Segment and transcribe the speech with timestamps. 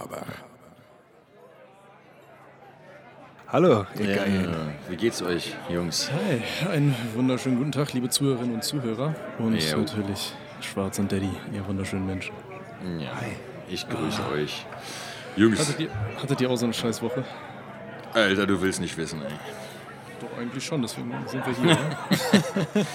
[0.00, 0.22] aber.
[3.48, 4.22] Hallo, ihr Ja,
[4.88, 6.10] wie geht's euch, Jungs?
[6.10, 9.14] Hi, einen wunderschönen guten Tag, liebe Zuhörerinnen und Zuhörer.
[9.38, 9.78] Und Jo.
[9.78, 10.32] natürlich
[10.62, 12.34] Schwarz und Daddy, ihr wunderschönen Menschen.
[12.98, 13.10] Ja,
[13.68, 14.64] ich grüße euch.
[15.36, 15.90] Jungs, Hattet ihr,
[16.20, 17.24] hattet ihr auch so eine Scheißwoche?
[18.14, 19.32] Alter, du willst nicht wissen, ey.
[20.20, 21.78] Doch, eigentlich schon, deswegen sind wir hier.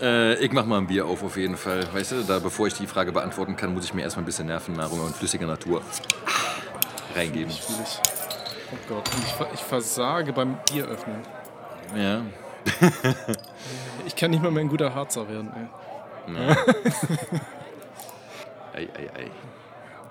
[0.00, 1.82] Äh, ich mach mal ein Bier auf, auf jeden Fall.
[1.92, 4.46] Weißt du, da bevor ich die Frage beantworten kann, muss ich mir erstmal ein bisschen
[4.46, 5.82] Nervennahrung und flüssige Natur
[7.14, 7.50] reingeben.
[7.50, 7.62] Ich.
[8.72, 11.20] Oh Gott, und ich, ver- ich versage beim Bier öffnen.
[11.96, 12.22] Ja.
[14.06, 16.36] Ich kann nicht mal mehr ein guter Harzer werden, ey.
[18.72, 19.30] Ei, ei, ei.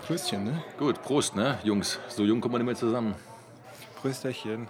[0.05, 0.63] Pröstchen, ne?
[0.77, 1.98] Gut, Prost, ne, Jungs.
[2.09, 3.15] So jung kommen wir nicht mehr zusammen.
[4.02, 4.67] Prösterchen.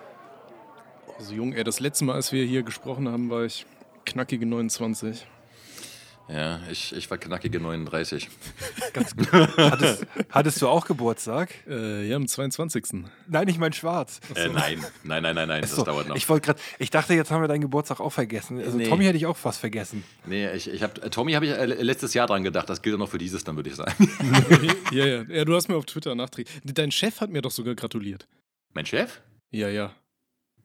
[1.18, 3.66] Also jung, ey, das letzte Mal, als wir hier gesprochen haben, war ich
[4.06, 5.26] knackige 29.
[6.28, 8.30] Ja, ich, ich war knackige 39.
[9.58, 11.50] Hattest, hattest du auch Geburtstag?
[11.68, 13.06] Äh, ja, am 22.
[13.28, 14.22] Nein, ich mein Schwarz.
[14.34, 16.16] Äh, nein, nein, nein, nein, nein, das So, dauert noch.
[16.16, 18.58] Ich wollte gerade, ich dachte, jetzt haben wir deinen Geburtstag auch vergessen.
[18.60, 18.88] Also Nee.
[18.90, 20.04] Tommy hätte ich auch fast vergessen.
[20.26, 22.68] Nee, ich, ich hab, äh, Tommy habe ich äh, letztes Jahr dran gedacht.
[22.72, 23.94] Das gilt auch noch für dieses, dann würde ich sagen.
[24.92, 26.60] ja, ja, ja, du hast mir auf Twitter nachträglich.
[26.64, 28.28] Dein Chef hat mir doch sogar gratuliert.
[28.74, 29.22] mein Chef?
[29.52, 29.94] Ja, ja.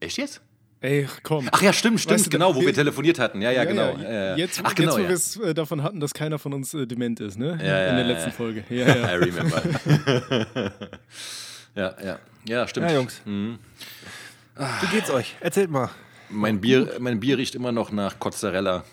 [0.01, 0.41] Echt jetzt?
[0.83, 1.47] Ey, komm.
[1.53, 3.43] Ach ja, stimmt, stimmt, Weißt du, genau, wo wir- wir telefoniert hatten.
[3.43, 3.97] Ja, ja, genau.
[3.99, 4.37] Ja, ja.
[4.37, 5.09] Jetzt, Ach, genau, jetzt, wo ja.
[5.09, 7.49] wir es äh, davon hatten, dass keiner von uns äh, dement ist, ne?
[7.49, 8.35] Ja, In ja, der ja, letzten ja.
[8.37, 8.65] Folge.
[8.71, 9.13] Ja, ja.
[9.13, 9.63] I remember.
[11.75, 12.19] ja, ja.
[12.47, 12.89] Ja, stimmt.
[12.89, 13.21] Ja, Jungs.
[13.27, 13.59] Mhm.
[14.57, 15.37] Wie geht's euch?
[15.41, 15.91] Erzählt mal.
[16.31, 18.85] Mein Bier, mein Bier riecht immer noch nach Cozzarella.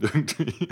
[0.00, 0.68] Irgendwie.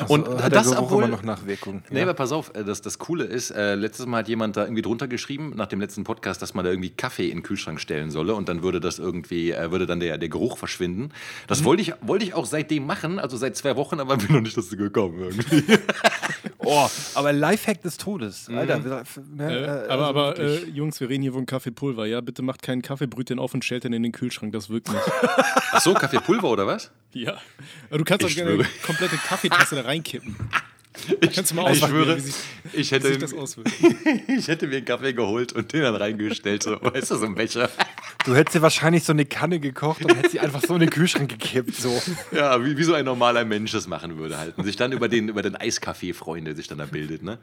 [0.00, 1.04] Also, Und hat das Geruch obwohl.
[1.04, 1.82] immer noch Nachwirkungen.
[1.90, 4.64] Nee, aber pass auf, äh, das, das Coole ist, äh, letztes Mal hat jemand da
[4.64, 7.80] irgendwie drunter geschrieben, nach dem letzten Podcast, dass man da irgendwie Kaffee in den Kühlschrank
[7.80, 11.02] stellen solle und dann würde das irgendwie, äh, würde dann der, der Geruch verschwinden.
[11.02, 11.10] Mhm.
[11.46, 14.40] Das wollte, ich, wollte ich auch seitdem machen, also seit zwei Wochen, aber bin noch
[14.40, 15.78] nicht dazu gekommen irgendwie.
[16.72, 18.48] Oh, aber Lifehack des Todes.
[18.48, 19.02] Alter, wir-
[19.34, 20.64] ne, Äh, äh, aber, also aber äh.
[20.68, 22.06] Jungs, wir reden hier von Kaffeepulver.
[22.06, 24.52] Ja, bitte macht keinen Kaffee, brüht den auf und stellt den in den Kühlschrank.
[24.52, 25.02] Das wirkt nicht.
[25.72, 26.90] Ach so, Kaffeepulver oder was?
[27.12, 27.38] ja.
[27.88, 30.36] Aber du kannst auch Ich gerne eine komplette Kaffeetasse da reinkippen.
[31.34, 32.34] Kannst du mal ich schwöre, wie sich,
[32.72, 33.70] ich wie hätte, sich das auswirkt.
[34.28, 37.34] ich hätte mir einen Kaffee geholt und den dann reingestellt, so, weißt du, so ein
[37.36, 37.70] Becher.
[38.24, 40.90] Du hättest dir wahrscheinlich so eine Kanne gekocht und hättest sie einfach so in den
[40.90, 41.74] Kühlschrank gekippt.
[41.74, 42.00] So.
[42.32, 44.58] Ja, wie, wie so ein normaler Mensch das machen würde halt.
[44.58, 47.38] Und sich dann über den, über den Eiskaffee-Freund, der sich dann da bildet, ne?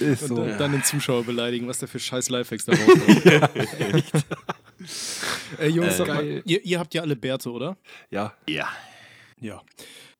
[0.00, 0.36] Ist Und so.
[0.36, 4.24] dann, dann den Zuschauer beleidigen, was der für scheiß Lifehacks da rauskommt.
[5.58, 6.42] äh, Jungs, mal, Geil.
[6.44, 7.76] ihr, ihr habt ja alle Bärte, oder?
[8.10, 8.34] Ja.
[8.48, 8.68] Ja.
[9.40, 9.62] Ja.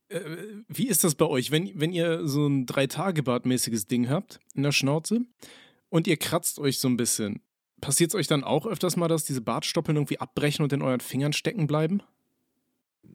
[0.08, 0.20] Äh,
[0.68, 4.72] wie ist das bei euch, wenn, wenn ihr so ein Drei-Tage-Bart-mäßiges Ding habt in der
[4.72, 5.20] Schnauze
[5.88, 7.40] und ihr kratzt euch so ein bisschen?
[7.84, 11.00] Passiert es euch dann auch öfters mal, dass diese Bartstoppeln irgendwie abbrechen und in euren
[11.00, 12.02] Fingern stecken bleiben?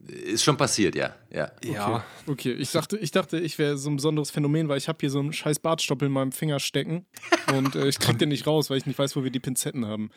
[0.08, 1.16] Ist schon passiert, ja.
[1.32, 1.52] ja.
[1.64, 2.06] Ja.
[2.28, 5.10] Okay, ich dachte, ich dachte, ich wäre so ein besonderes Phänomen, weil ich habe hier
[5.10, 7.08] so einen scheiß Bartstoppel in meinem Finger stecken
[7.52, 9.88] und äh, ich krieg den nicht raus, weil ich nicht weiß, wo wir die Pinzetten
[9.88, 10.12] haben.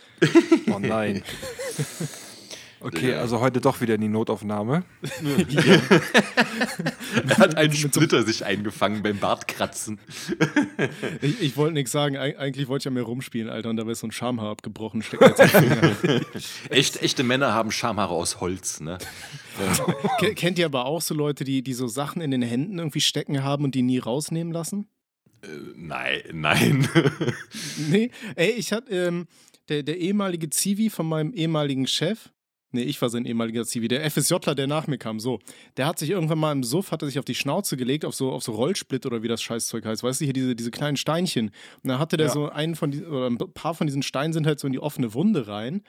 [0.70, 1.22] Oh nein.
[2.82, 4.84] Okay, also heute doch wieder in die Notaufnahme.
[7.28, 9.98] Er hat einen Splitter sich eingefangen beim Bartkratzen.
[11.20, 13.84] Ich, ich wollte nichts sagen, Eig eigentlich wollte ich ja mehr rumspielen, Alter, und da
[13.86, 15.54] wäre so ein Schamhaar abgebrochen, steckt jetzt.
[16.70, 18.98] Echt, echte Männer haben Schamhaare aus Holz, ne?
[20.18, 23.00] Ke- Kennt ihr aber auch so Leute, die, die so Sachen in den Händen irgendwie
[23.00, 24.88] stecken haben und die nie rausnehmen lassen?
[25.76, 26.88] Nein, nein.
[27.88, 29.26] Nee, ey, ich hatte, ähm,
[29.68, 32.30] der, der ehemalige Zivi von meinem ehemaligen Chef,
[32.72, 35.38] nee, ich war sein ehemaliger Zivi, der FSJler, der nach mir kam, so,
[35.76, 38.14] der hat sich irgendwann mal im Suff, hat er sich auf die Schnauze gelegt, auf
[38.14, 40.96] so, auf so Rollsplit oder wie das Scheißzeug heißt, weißt du, hier diese, diese kleinen
[40.96, 41.48] Steinchen.
[41.82, 42.32] Und dann hatte der Ja.
[42.32, 44.80] so einen von diesen, oder ein paar von diesen Steinen sind halt so in die
[44.80, 45.82] offene Wunde rein.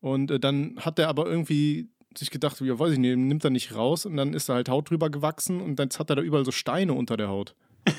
[0.00, 3.50] Und äh, dann hat er aber irgendwie sich gedacht, ja, weiß ich nicht, nimmt er
[3.50, 6.22] nicht raus und dann ist da halt Haut drüber gewachsen und jetzt hat er da
[6.22, 7.54] überall so Steine unter der Haut.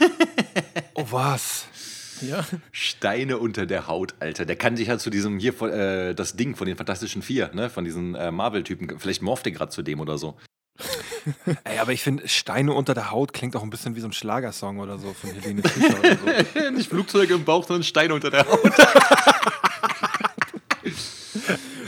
[0.95, 1.65] Oh, was?
[2.27, 2.45] Ja.
[2.71, 4.45] Steine unter der Haut, Alter.
[4.45, 7.69] Der kann sich halt zu diesem hier, äh, das Ding von den Fantastischen Vier, ne?
[7.69, 8.99] Von diesen äh, Marvel-Typen.
[8.99, 10.37] Vielleicht morpht der gerade zu dem oder so.
[11.63, 14.13] Ey, aber ich finde, Steine unter der Haut klingt auch ein bisschen wie so ein
[14.13, 16.69] Schlagersong oder so von Helene Fischer oder so.
[16.75, 18.71] Nicht Flugzeuge im Bauch, sondern Steine unter der Haut.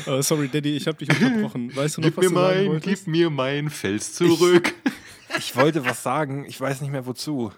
[0.08, 1.76] Äh, sorry, Daddy, ich hab dich unterbrochen.
[1.76, 3.06] Weißt du noch, Gib was mir du sagen mein, wolltest?
[3.06, 4.74] gib mir mein Fels zurück.
[5.38, 7.52] Ich wollte was sagen, ich weiß nicht mehr wozu.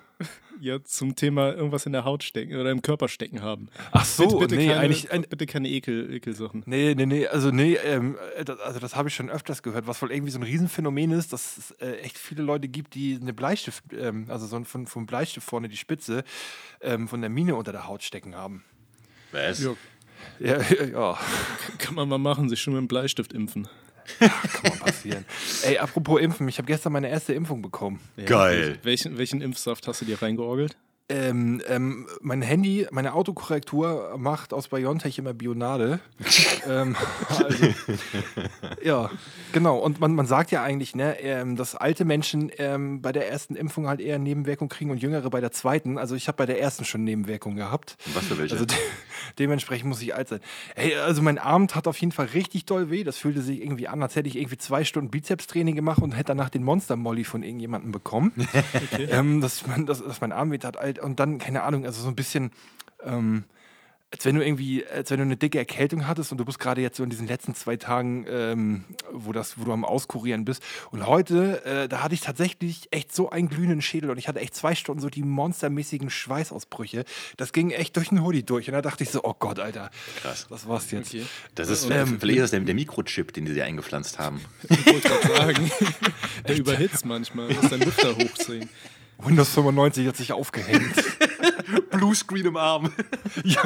[0.59, 3.69] Ja, zum Thema irgendwas in der Haut stecken oder im Körper stecken haben.
[3.91, 5.11] Ach so, bitte, bitte nee, keine, eigentlich.
[5.11, 6.63] Ein, bitte keine Ekel, Ekelsachen.
[6.65, 9.87] nee, nee, nee, also nee, ähm, äh, das, also das habe ich schon öfters gehört,
[9.87, 13.17] was wohl irgendwie so ein Riesenphänomen ist, dass es äh, echt viele Leute gibt, die
[13.21, 16.23] eine Bleistift, ähm, also so ein, von, vom Bleistift vorne die Spitze
[16.81, 18.63] ähm, von der Mine unter der Haut stecken haben.
[19.31, 19.61] Was?
[19.61, 19.75] Ja,
[20.39, 20.61] Ja,
[20.91, 21.17] ja,
[21.77, 23.67] kann man mal machen, sich schon mit dem Bleistift impfen.
[24.19, 24.31] Kann
[24.63, 25.25] mal passieren.
[25.63, 27.99] Ey, apropos Impfen, ich habe gestern meine erste Impfung bekommen.
[28.15, 28.79] Ja, Geil.
[28.83, 30.75] Welchen, welchen Impfsaft hast du dir reingeorgelt?
[31.09, 36.01] Ähm, ähm, mein Handy, meine Autokorrektur macht aus Biontech immer Bionade.
[36.67, 36.97] ähm,
[37.29, 37.67] also,
[38.83, 39.09] ja,
[39.53, 39.77] genau.
[39.77, 43.55] Und man, man sagt ja eigentlich, ne, ähm, dass alte Menschen ähm, bei der ersten
[43.55, 45.97] Impfung halt eher Nebenwirkungen kriegen und Jüngere bei der zweiten.
[45.97, 47.95] Also ich habe bei der ersten schon Nebenwirkungen gehabt.
[48.13, 48.55] Was für welche?
[48.55, 48.75] Also de
[49.39, 50.39] dementsprechend muss ich alt sein.
[50.75, 53.05] Hey, also mein Arm tat auf jeden Fall richtig doll weh.
[53.05, 56.27] Das fühlte sich irgendwie an, als hätte ich irgendwie zwei Stunden Bizepstraining gemacht und hätte
[56.27, 58.33] danach den Monster-Molly von irgendjemandem bekommen.
[58.91, 59.07] okay.
[59.09, 60.77] ähm, dass, mein, dass, dass mein Arm weh tat.
[60.77, 62.51] Alt und dann, keine Ahnung, also so ein bisschen.
[63.03, 63.45] Ähm,
[64.09, 66.81] als wenn du irgendwie, als wenn du eine dicke Erkältung hattest und du bist gerade
[66.81, 70.63] jetzt so in diesen letzten zwei Tagen, ähm, wo, das, wo du am Auskurieren bist.
[70.91, 74.39] Und heute, äh, da hatte ich tatsächlich echt so einen glühenden Schädel und ich hatte
[74.39, 77.03] echt zwei Stunden so die monstermäßigen Schweißausbrüche.
[77.35, 78.69] Das ging echt durch den Hoodie durch.
[78.69, 79.91] Und da dachte ich so, oh Gott, Alter.
[80.21, 80.47] Krass.
[80.49, 81.13] Das war's jetzt.
[81.13, 81.25] Okay.
[81.55, 84.39] Das ist, ähm, vielleicht ist das der, der Mikrochip, den die dir eingepflanzt haben.
[84.69, 85.71] Ich wollte gerade sagen,
[86.47, 87.49] der überhitzt manchmal.
[87.49, 88.69] Du musst deinen Lüfter hochziehen.
[89.19, 90.93] Windows 95 hat sich aufgehängt.
[91.91, 92.91] Bluescreen im Arm.
[93.43, 93.61] Ja.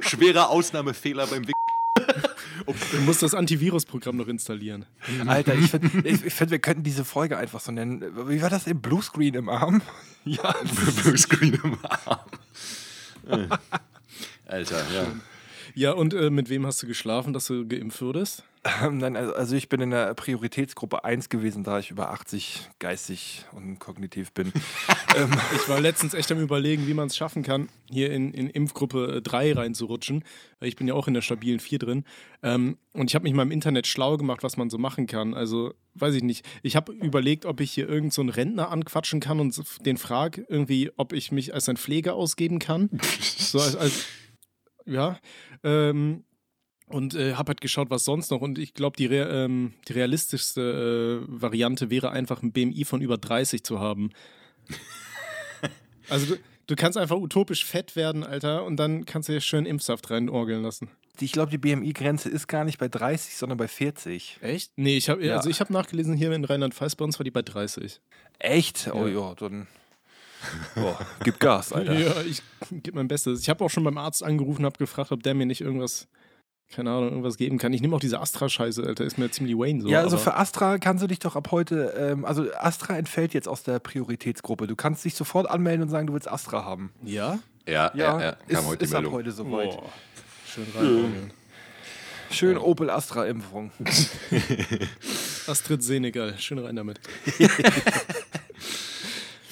[0.00, 1.54] Schwerer Ausnahmefehler beim Wick.
[2.92, 4.86] Du musst das Antivirusprogramm noch installieren.
[5.26, 8.28] Alter, ich finde, ich find, wir könnten diese Folge einfach so nennen.
[8.28, 9.82] Wie war das im Bluescreen im Arm?
[10.24, 10.54] Ja,
[11.02, 12.20] Bluescreen im Arm.
[14.46, 15.06] Alter, ja.
[15.80, 18.44] Ja, und äh, mit wem hast du geschlafen, dass du geimpft wurdest?
[18.84, 22.68] Ähm, nein, also, also ich bin in der Prioritätsgruppe 1 gewesen, da ich über 80
[22.80, 24.52] geistig und kognitiv bin.
[25.16, 28.50] ähm, ich war letztens echt am überlegen, wie man es schaffen kann, hier in, in
[28.50, 30.22] Impfgruppe 3 reinzurutschen.
[30.60, 32.04] Ich bin ja auch in der stabilen 4 drin.
[32.42, 35.32] Ähm, und ich habe mich mal im Internet schlau gemacht, was man so machen kann.
[35.32, 36.44] Also, weiß ich nicht.
[36.62, 40.90] Ich habe überlegt, ob ich hier irgendeinen so Rentner anquatschen kann und den frage irgendwie,
[40.98, 42.90] ob ich mich als ein Pfleger ausgeben kann.
[43.38, 44.04] so als, als
[44.86, 45.18] ja.
[45.62, 46.24] Ähm,
[46.90, 48.40] und äh, habe halt geschaut, was sonst noch.
[48.40, 53.00] Und ich glaube, die, Re ähm, die realistischste äh, Variante wäre einfach ein BMI von
[53.00, 54.10] über 30 zu haben.
[56.08, 59.66] also du, du, kannst einfach utopisch fett werden, Alter, und dann kannst du dir schön
[59.66, 60.90] Impfsaft reinorgeln lassen.
[61.20, 64.38] Ich glaube, die BMI-Grenze ist gar nicht bei 30, sondern bei 40.
[64.40, 64.72] Echt?
[64.76, 65.36] Nee, ich habe ja.
[65.36, 68.00] also hab nachgelesen, hier in Rheinland-Pfalz bei uns war die bei 30.
[68.38, 68.86] Echt?
[68.86, 68.94] Ja.
[68.94, 69.66] Oh ja, dann.
[70.74, 71.98] Boah, gib Gas, Alter.
[71.98, 73.40] ja, ich gebe mein Bestes.
[73.40, 76.08] Ich habe auch schon beim Arzt angerufen, habe gefragt, ob der mir nicht irgendwas
[76.70, 77.72] keine Ahnung, irgendwas geben kann.
[77.72, 79.88] Ich nehme auch diese Astra-Scheiße, Alter, ist mir ziemlich Wayne so.
[79.88, 83.48] Ja, also für Astra kannst du dich doch ab heute, ähm, also Astra entfällt jetzt
[83.48, 84.66] aus der Prioritätsgruppe.
[84.66, 86.92] Du kannst dich sofort anmelden und sagen, du willst Astra haben.
[87.02, 87.40] Ja?
[87.66, 88.32] Ja, ja, ja, ja.
[88.32, 89.70] Kam ist, heute ist ab heute soweit.
[89.70, 89.82] Oh.
[90.46, 91.30] Schön rein.
[92.30, 92.62] Schön ja.
[92.62, 93.72] Opel Astra-Impfung.
[95.48, 97.00] Astrid Senegal, schön rein damit.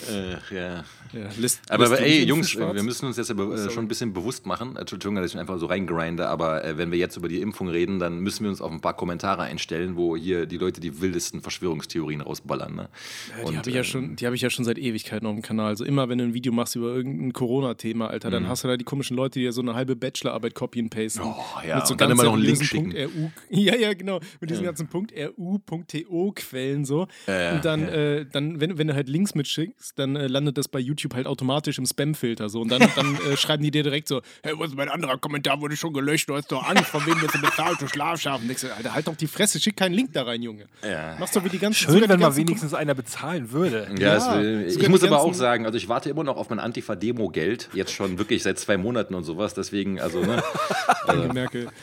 [0.08, 0.84] Ach, ja.
[1.12, 4.12] Ja List, aber, aber ey, Jungs, wir müssen uns jetzt aber, äh, schon ein bisschen
[4.12, 4.76] bewusst machen.
[4.76, 7.99] Entschuldigung, dass ich einfach so reingrinde, aber äh, wenn wir jetzt über die Impfung reden,
[7.99, 11.40] dann müssen wir uns auf ein paar Kommentare einstellen, wo hier die Leute die wildesten
[11.40, 12.75] Verschwörungstheorien rausballern.
[12.75, 12.88] Ne?
[13.31, 15.69] Ja, die habe ich, ja schon, hab ich ja schon seit Ewigkeiten auf dem Kanal.
[15.69, 18.49] Also immer, wenn du ein Video machst über irgendein Corona-Thema, Alter, dann mhm.
[18.49, 21.22] hast du da die komischen Leute, die ja so eine halbe Bachelorarbeit copy and pasten.
[21.22, 21.76] Oh, ja.
[21.76, 22.93] Mit so und dann immer noch einen Link schicken.
[22.93, 24.20] RU, ja, ja, genau.
[24.40, 24.70] Mit diesem ja.
[24.70, 27.06] ganzen Punkt RU.TO-Quellen so.
[27.26, 30.69] Äh, und dann, äh, dann wenn, wenn du halt Links mitschickst, dann äh, landet das
[30.69, 32.61] bei YouTube halt automatisch im Spam-Filter so.
[32.61, 35.61] Und dann, dann äh, schreiben die dir direkt so, hey, was ist mein anderer Kommentar,
[35.61, 38.49] wurde schon gelöscht, du hast doch Angst, von wem wirst du bezahlt, du Schlafschafen.
[38.56, 40.67] So, Alter, halt doch die Fresse, schick keinen Link da rein, Junge.
[40.83, 41.17] Ja.
[41.19, 43.88] Machst doch wie die ganzen Schön, wenn mal wenigstens einer bezahlen würde.
[43.99, 46.59] Ja, ja will, ich muss aber auch sagen, also ich warte immer noch auf mein
[46.59, 50.43] Antifa-Demo-Geld, jetzt schon wirklich seit zwei Monaten und sowas, deswegen, also, ne.
[51.07, 51.69] Danke, Merkel.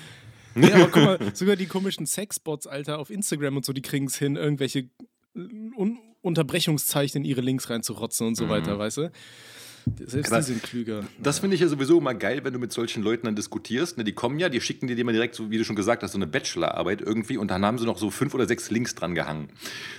[0.57, 4.05] Nee, aber guck mal, sogar die komischen Sexbots, Alter, auf Instagram und so, die kriegen
[4.05, 4.89] es hin, irgendwelche
[5.35, 8.49] un Unterbrechungszeichen in ihre Links reinzurotzen und so mhm.
[8.49, 9.11] weiter, weißt du?
[10.03, 11.03] Selbst Aber die sind klüger.
[11.21, 13.97] Das finde ich ja sowieso immer geil, wenn du mit solchen Leuten dann diskutierst.
[13.97, 16.13] Ne, die kommen ja, die schicken dir immer direkt, so wie du schon gesagt hast,
[16.13, 19.13] so eine Bachelorarbeit irgendwie und dann haben sie noch so fünf oder sechs Links dran
[19.13, 19.49] gehangen.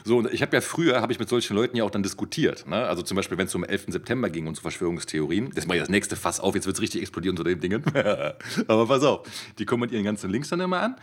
[0.05, 2.67] So, und ich habe ja früher, habe ich mit solchen Leuten ja auch dann diskutiert.
[2.67, 2.77] Ne?
[2.77, 3.87] Also zum Beispiel, wenn es um 11.
[3.89, 5.53] September ging und zu Verschwörungstheorien.
[5.55, 7.85] Das mache ich das nächste Fass auf, jetzt wird es richtig explodieren unter den Dingen.
[8.67, 9.29] Aber pass auf,
[9.59, 10.97] die kommen mit ihren ganzen Links dann immer an.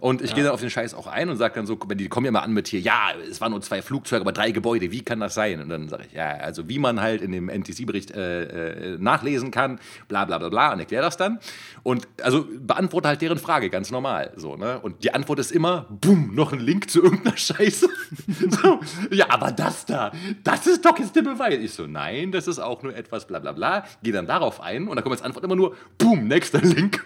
[0.00, 0.36] Und ich ja.
[0.36, 2.40] gehe dann auf den Scheiß auch ein und sage dann so, die kommen ja mal
[2.40, 5.34] an mit hier, ja, es waren nur zwei Flugzeuge, aber drei Gebäude, wie kann das
[5.34, 5.60] sein?
[5.60, 9.50] Und dann sage ich, ja, also wie man halt in dem NTC-Bericht äh, äh, nachlesen
[9.50, 11.38] kann, bla bla bla bla und erkläre das dann.
[11.82, 14.32] Und also beantworte halt deren Frage ganz normal.
[14.36, 14.78] So, ne?
[14.80, 17.88] Und die Antwort ist immer, bumm, noch ein Link zu irgendeiner Scheiße.
[18.50, 20.12] so, ja, aber das da,
[20.44, 21.58] das ist doch jetzt der Beweis.
[21.58, 23.84] Ich so, nein, das ist auch nur etwas bla bla bla.
[24.02, 27.04] Gehe dann darauf ein und dann kommt als Antwort immer nur, bumm, nächster Link.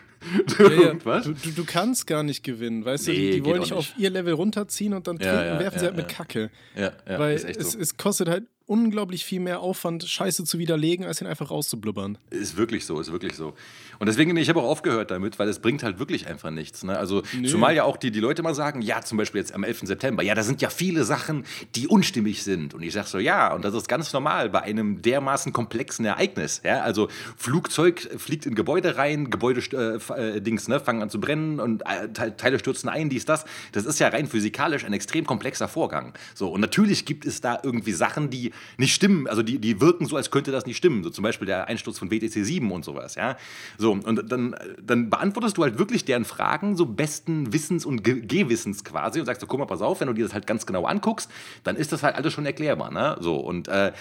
[0.59, 0.93] Ja, ja.
[1.23, 3.37] Du, du, du, kannst gar nicht gewinnen, weißt nee, du?
[3.37, 6.51] Die, wollen dich auf ihr Level runterziehen und dann ja, werfen sie halt mit Kacke.
[6.77, 7.79] Ja, Weil es, so.
[7.79, 12.19] es, kostet halt unglaublich viel mehr Aufwand, Scheiße zu widerlegen, als ihn einfach rauszublubbern.
[12.31, 13.55] Ist wirklich so, ist wirklich so.
[13.99, 16.83] Und deswegen, ich habe auch aufgehört damit, weil es bringt halt wirklich einfach nichts.
[16.85, 16.97] Ne?
[16.99, 17.49] Also, Nö.
[17.49, 19.81] zumal ja auch die, die Leute mal sagen, ja, zum Beispiel jetzt am 11.
[19.85, 22.75] September, ja, da sind ja viele Sachen, die unstimmig sind.
[22.75, 26.61] Und ich sage so, ja, und das ist ganz normal bei einem dermaßen komplexen Ereignis.
[26.65, 26.83] Ja?
[26.83, 31.61] Also, Flugzeug fliegt in Gebäude rein, Gebäude, äh, äh, Dings, ne, fangen an zu brennen
[31.61, 33.45] und äh, Te- Teile stürzen ein, dies, das.
[33.73, 36.13] Das ist ja rein physikalisch ein extrem komplexer Vorgang.
[36.35, 40.07] So, und natürlich gibt es da irgendwie Sachen, die nicht stimmen, also die, die wirken
[40.07, 41.03] so, als könnte das nicht stimmen.
[41.03, 43.37] So zum Beispiel der Einsturz von WTC 7 und sowas, ja.
[43.79, 48.21] So, und dann, dann beantwortest du halt wirklich deren Fragen, so besten Wissens und Ge
[48.23, 50.67] Gehwissens quasi und sagst so, guck mal, pass auf, wenn du dir das halt ganz
[50.67, 51.31] genau anguckst,
[51.65, 53.17] dann ist das halt alles schon erklärbar, ne?
[53.21, 53.93] So, und äh,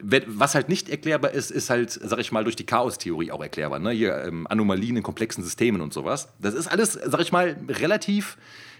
[0.00, 3.78] was halt nicht erklärbar ist, ist halt, sag ich mal, durch die Chaostheorie auch erklärbar.
[3.78, 3.90] Ne?
[3.90, 6.28] Hier ähm, Anomalien in komplexen Systemen und sowas.
[6.40, 8.38] Das ist alles, sag ich mal, relativ.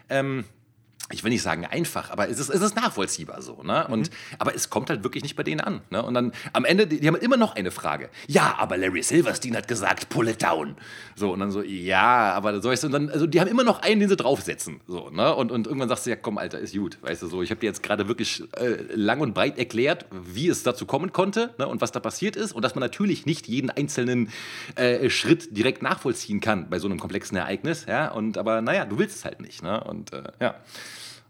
[0.09, 0.45] Ähm,
[1.13, 3.63] ich will nicht sagen einfach, aber es ist, es ist nachvollziehbar so.
[3.63, 3.87] Ne?
[3.89, 5.83] Und, Aber es kommt halt wirklich nicht bei denen an.
[5.91, 6.03] Ne?
[6.03, 8.09] Und dann am Ende, die, die haben immer noch eine Frage.
[8.29, 10.77] Ja, aber Larry Silverstein hat gesagt, pull it down.
[11.15, 13.65] So, und dann so, ja, aber so weißt du, und dann, also die haben immer
[13.65, 14.81] noch einen, den sie draufsetzen.
[14.87, 15.35] So, ne?
[15.35, 16.99] und, und irgendwann sagst du, ja komm, Alter, ist gut.
[17.03, 20.49] Weißt du, so, ich habe dir jetzt gerade wirklich äh, lang und breit erklärt, wie
[20.49, 21.69] es dazu kommen konnte ne?
[21.69, 22.53] und was da passiert ist.
[22.53, 24.31] Und dass man natürlich nicht jeden einzelnen
[24.77, 27.87] äh, Schritt direkt nachvollziehen kann bei so einem komplexen Ereignis.
[27.87, 28.11] Ja?
[28.11, 29.63] Und, aber naja, du willst es halt nicht.
[29.63, 29.83] Ne?
[29.85, 30.55] Und äh, ja.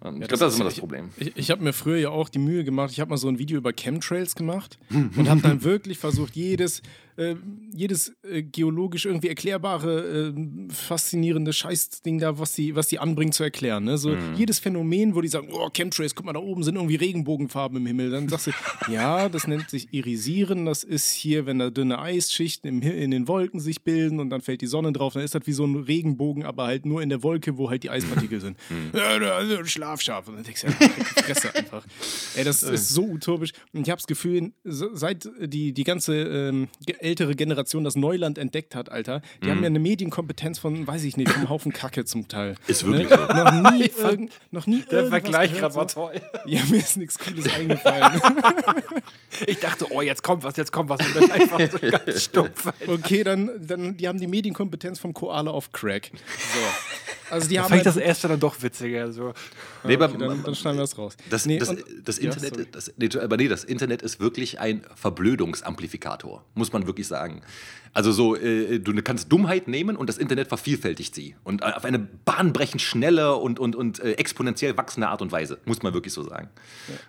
[0.02, 1.10] Und ich glaube, das ist immer das Problem.
[1.16, 3.38] Ich, ich habe mir früher ja auch die Mühe gemacht, ich habe mal so ein
[3.38, 6.82] Video über Chemtrails gemacht und habe dann wirklich versucht, jedes,
[7.16, 7.34] äh,
[7.74, 13.42] jedes äh, geologisch irgendwie erklärbare, äh, faszinierende Scheißding da, was die, was die anbringen, zu
[13.42, 13.84] erklären.
[13.84, 13.98] Ne?
[13.98, 17.78] So jedes Phänomen, wo die sagen, oh, Chemtrails, guck mal, da oben sind irgendwie Regenbogenfarben
[17.78, 18.10] im Himmel.
[18.10, 18.50] Dann sagst du,
[18.92, 23.28] ja, das nennt sich Irisieren, das ist hier, wenn da dünne Eisschichten im, in den
[23.28, 25.76] Wolken sich bilden und dann fällt die Sonne drauf, dann ist das wie so ein
[25.76, 28.56] Regenbogen, aber halt nur in der Wolke, wo halt die Eispartikel sind.
[28.92, 30.28] Ein Schlafschaf.
[30.28, 30.92] Und dann denkst du, ja, halt
[31.24, 31.84] Fresse einfach.
[32.36, 33.52] Ey, das ist so utopisch.
[33.72, 36.68] Und ich habe das Gefühl, seit die, die ganze ähm,
[37.02, 41.16] ältere Generation das Neuland entdeckt hat, Alter, die haben ja eine Medienkompetenz von, weiß ich
[41.16, 42.54] nicht, vom Haufen Kacke zum Teil.
[42.66, 43.18] Ist wirklich ne?
[43.28, 43.34] so.
[43.34, 46.20] Noch nie, irgend, noch nie Der Vergleich gerade war toll.
[46.46, 48.20] Ja, mir ist nichts Cooles eingefallen.
[49.46, 51.00] Ich dachte, oh, jetzt kommt was, jetzt kommt was.
[51.00, 52.70] Und dann einfach so ganz stumpf.
[52.86, 56.10] Okay, dann, dann, die haben die Medienkompetenz vom Koala auf Crack.
[56.12, 56.60] So.
[57.30, 59.10] Also die haben Fand ich halt, das erste dann doch witziger.
[59.10, 59.32] So.
[59.84, 61.16] Nee, aber- okay, dann, dann schneiden wir das raus.
[61.30, 62.66] Das, Nee, das, und- das ja, Internet, sorry.
[62.70, 67.40] das, nee, aber nee, das Internet ist wirklich ein Verblödungsamplifikator, muss man wirklich sagen.
[67.94, 71.34] Also so, äh, du kannst Dummheit nehmen und das Internet vervielfältigt sie.
[71.44, 75.82] Und auf eine bahnbrechend schnelle und, und, und äh, exponentiell wachsende Art und Weise, muss
[75.82, 76.48] man wirklich so sagen.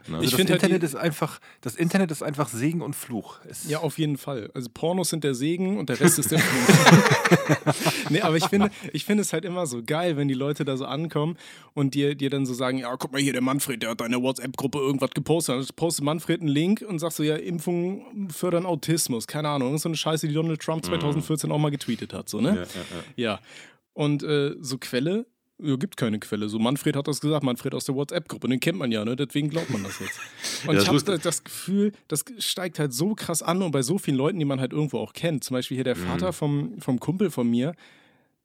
[0.08, 0.16] Ne?
[0.18, 2.96] Also Ich das finde halt Internet die- ist einfach, das Internet ist einfach Segen und
[2.98, 3.38] Fluch.
[3.50, 4.52] Es Ja, auf jeden Fall.
[4.54, 6.75] Also Pornos sind der Segen und der Rest ist der Fluch.
[8.10, 10.75] nee, aber ich finde, ich finde es halt immer so geil, wenn die Leute da
[10.75, 11.38] so ankommen
[11.74, 14.12] und dir, dir dann so sagen, ja, guck mal hier, der Manfred, der hat in
[14.12, 15.56] der WhatsApp-Gruppe irgendwas gepostet.
[15.56, 19.28] Dann postet Manfred einen Link und sagst so, ja, Impfungen fördern Autismus.
[19.28, 19.70] Keine Ahnung.
[19.72, 22.30] Das ist so eine Scheiße, die Donald Trump 2014 auch mal getweetet hat.
[22.30, 22.65] So, ne?
[23.15, 23.39] Ja.
[23.94, 25.25] Und äh, so Quelle,
[25.60, 26.50] ja, gibt keine Quelle.
[26.50, 28.48] So Manfred hat das gesagt, Manfred aus der WhatsApp-Gruppe.
[28.48, 29.15] Den kennt man ja, ne?
[29.15, 30.20] Deswegen glaubt man das jetzt.
[30.68, 33.98] Und Ja, ich habe das, Gefühl, das steigt halt so krass an und bei so
[33.98, 35.44] vielen Leuten, die man halt irgendwo auch kennt.
[35.44, 37.75] Zum Beispiel hier der Vater vom, vom Kumpel von mir.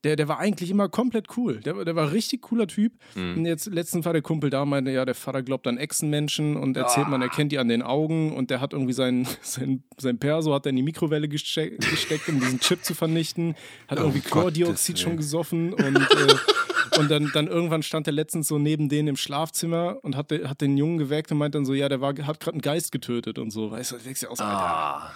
[0.04, 1.58] Der, der war eigentlich immer komplett cool.
[1.60, 2.92] Der, war- der war ein richtig cooler Typ.
[3.36, 6.76] Und jetzt letztens war der Kumpel da, meinte, ja, der Vater glaubt an Echsenmenschen und
[6.76, 10.18] erzählt man, er kennt die an den Augen und der hat irgendwie sein, sein, sein
[10.18, 13.56] Perso hat er in die Mikrowelle geste gesteckt, um diesen Chip zu vernichten,
[13.88, 18.58] hat irgendwie Chlordioxid schon gesoffen und, äh, und dann, dann irgendwann stand er letztens so
[18.58, 21.88] neben denen im Schlafzimmer und hat, hat den Jungen geweckt und meint dann so, ja,
[21.88, 23.70] der war, hat gerade einen Geist getötet und so.
[23.72, 25.10] Weißt du, denkst du auch so, Alter.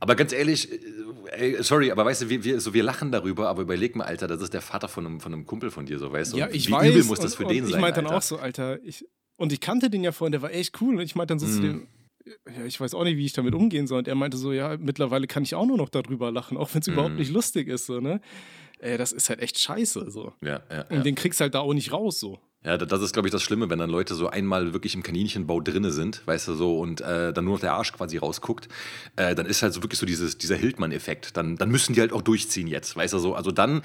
[0.00, 0.78] Aber ganz ehrlich, äh,
[1.56, 4.26] ey, sorry, aber weißt du, wir, wir, so, wir lachen darüber, aber überleg mal, Alter,
[4.26, 6.38] das ist der Vater von einem, von einem Kumpel von dir, so weißt du.
[6.38, 6.90] Ja, ich wie weiß.
[6.90, 7.78] übel muss das für den und sein?
[7.78, 10.52] Ich meinte dann auch so, Alter, ich, und ich kannte den ja vorhin, der war
[10.52, 10.96] echt cool.
[10.96, 11.52] Und ich meinte dann so Mhm.
[11.52, 11.86] zu dem,
[12.58, 13.98] ja, ich weiß auch nicht, wie ich damit umgehen soll.
[13.98, 16.80] Und er meinte so, ja, mittlerweile kann ich auch nur noch darüber lachen, auch wenn
[16.80, 16.92] es Mhm.
[16.94, 18.20] überhaupt nicht lustig ist, so, ne?
[18.78, 20.32] Ey, das ist halt echt scheiße, so.
[20.42, 21.02] Ja, ja, Und ja.
[21.02, 22.38] den kriegst halt da auch nicht raus, so.
[22.62, 25.02] Ja, da- das ist, glaube ich, das Schlimme, wenn dann Leute so einmal wirklich im
[25.02, 28.68] Kaninchenbau drinne sind, weißt du, so, und äh, dann nur noch der Arsch quasi rausguckt,
[29.16, 31.38] äh, dann ist halt so wirklich so dieses, dieser Hildmann-Effekt.
[31.38, 33.34] Dann, dann müssen die halt auch durchziehen jetzt, weißt du, so.
[33.34, 33.80] Also dann,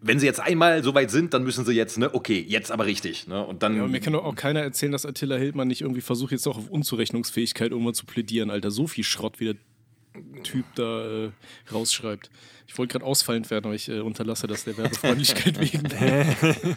[0.00, 2.86] wenn sie jetzt einmal so weit sind, dann müssen sie jetzt, ne, okay, jetzt aber
[2.86, 3.76] richtig, ne, und dann...
[3.76, 6.48] Ja, und mir kann doch auch keiner erzählen, dass Attila Hildmann nicht irgendwie versucht, jetzt
[6.48, 8.72] auch auf Unzurechnungsfähigkeit irgendwann zu plädieren, Alter.
[8.72, 9.56] So viel Schrott, wie der
[10.42, 11.30] Typ da äh,
[11.72, 12.28] rausschreibt.
[12.66, 15.84] Ich wollte gerade ausfallend werden, aber ich äh, unterlasse das der Werbefreundlichkeit wegen.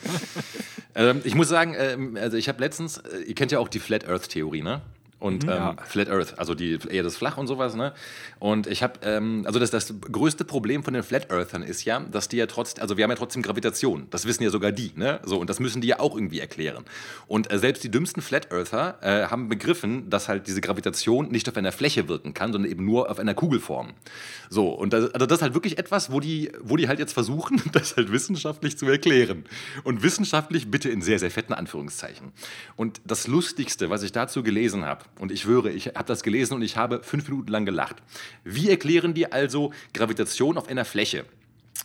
[1.00, 3.80] Ähm, ich muss sagen, ähm, also ich habe letztens, äh, ihr kennt ja auch die
[3.80, 4.82] Flat Earth Theorie, ne?
[5.20, 5.76] Und ähm, Ja.
[5.86, 7.94] Flat Earth, also die Erde ist flach und sowas, ne?
[8.40, 12.00] Und ich habe, ähm, also das, das größte Problem von den Flat Earthern ist ja,
[12.00, 14.08] dass die ja trotzdem, also wir haben ja trotzdem Gravitation.
[14.12, 15.20] Das wissen ja sogar die, ne?
[15.24, 16.86] So, und das müssen die ja auch irgendwie erklären.
[17.28, 21.50] Und äh, selbst die dümmsten Flat Earther äh, haben begriffen, dass halt diese Gravitation nicht
[21.50, 23.90] auf einer Fläche wirken kann, sondern eben nur auf einer Kugelform.
[24.50, 27.14] So, und das, also das ist halt wirklich etwas, wo die, wo die halt jetzt
[27.14, 29.44] versuchen, das halt wissenschaftlich zu erklären.
[29.84, 32.32] Und wissenschaftlich bitte in sehr, sehr fetten Anführungszeichen.
[32.78, 36.54] Und das Lustigste, was ich dazu gelesen habe, und ich schwöre, ich habe das gelesen
[36.54, 37.98] und ich habe fünf Minuten lang gelacht.
[38.44, 41.26] Wie erklären die also Gravitation auf einer Fläche?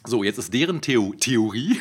[0.06, 1.80] So, jetzt ist deren Theo Theorie,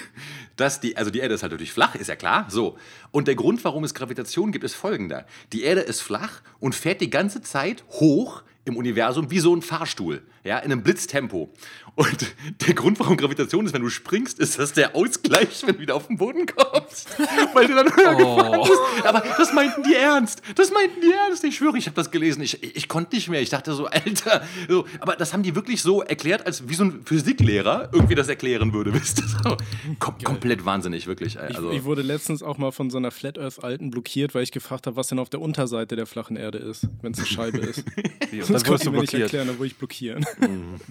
[0.56, 2.46] dass die, also die Erde ist halt natürlich flach, ist ja klar.
[2.50, 2.78] So.
[3.12, 5.26] Und der Grund, warum es Gravitation gibt, ist folgender.
[5.52, 9.62] Die Erde ist flach und fährt die ganze Zeit hoch im Universum wie so ein
[9.62, 11.52] Fahrstuhl, ja, in einem Blitztempo.
[11.96, 12.36] Und
[12.66, 15.96] der Grund, warum Gravitation ist, wenn du springst, ist das der Ausgleich, wenn du wieder
[15.96, 17.08] auf den Boden kommst.
[17.54, 19.06] Weil du dann höher gefahren bist.
[19.06, 20.42] Aber das meinten die ernst.
[20.56, 21.44] Das meinten die ernst.
[21.44, 22.42] Ich schwöre, ich habe das gelesen.
[22.42, 23.42] Ich, ich, ich konnte nicht mehr.
[23.42, 24.42] Ich dachte so, Alter.
[24.68, 28.28] So, aber das haben die wirklich so erklärt, als wie so ein Physiklehrer irgendwie das
[28.28, 28.92] erklären würde.
[29.04, 29.58] Wisst ihr so?
[30.00, 31.38] Kom komplett wahnsinnig, wirklich.
[31.38, 31.52] ey.
[31.52, 34.42] Ich, Also, ich wurde letztens auch mal von so einer Flat Earth Alten blockiert, weil
[34.42, 37.28] ich gefragt habe, was denn auf der Unterseite der flachen Erde ist, wenn es eine
[37.28, 37.84] Scheibe ist.
[38.34, 40.26] Das wirst konnte du mir nicht erklären, dann wurde ich blockieren.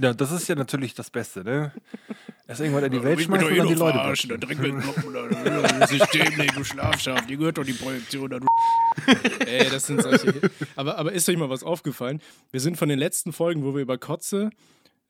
[0.00, 1.72] Ja, das ist ja natürlich das Beste, ne?
[2.48, 4.80] Erst irgendwann in die Ich Welt bin schmeißen und dann die Leute verarschen, da blockieren.
[4.80, 8.46] direkt das System, ey, du Schlafschaft, die gehört doch die Projektion, da, du
[9.46, 10.34] Ey, das sind solche.
[10.76, 12.20] Aber, aber ist euch mal was aufgefallen?
[12.50, 14.50] Wir sind von den letzten Folgen, wo wir über Kotze,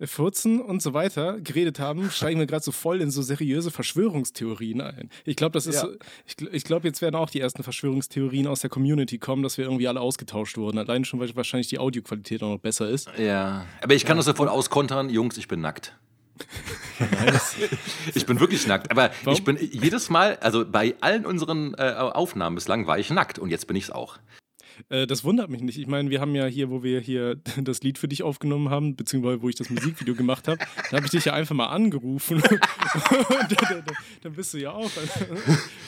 [0.04, 4.80] Furzen und so weiter geredet haben, steigen wir gerade so voll in so seriöse Verschwörungstheorien
[4.80, 5.10] ein.
[5.24, 5.82] Ich glaube, das ist.
[5.82, 5.88] Ja.
[6.26, 9.64] Ich, ich glaube, jetzt werden auch die ersten Verschwörungstheorien aus der Community kommen, dass wir
[9.64, 10.78] irgendwie alle ausgetauscht wurden.
[10.78, 13.08] Allein schon, weil wahrscheinlich die Audioqualität auch noch besser ist.
[13.18, 13.64] ja.
[13.82, 15.08] Aber ich kann das sofort auskontern.
[15.10, 15.96] Jungs, ich bin nackt.
[18.14, 18.90] ich bin wirklich nackt.
[18.90, 19.36] Aber Warum?
[19.36, 23.50] ich bin jedes Mal, also bei allen unseren äh, Aufnahmen bislang war ich nackt und
[23.50, 24.18] jetzt bin ich es auch.
[24.88, 25.78] Äh, das wundert mich nicht.
[25.78, 28.96] Ich meine, wir haben ja hier, wo wir hier das Lied für dich aufgenommen haben,
[28.96, 30.58] beziehungsweise wo ich das Musikvideo gemacht habe,
[30.90, 32.42] da habe ich dich ja einfach mal angerufen.
[32.50, 33.84] dann,
[34.22, 34.90] dann, bist du ja auch.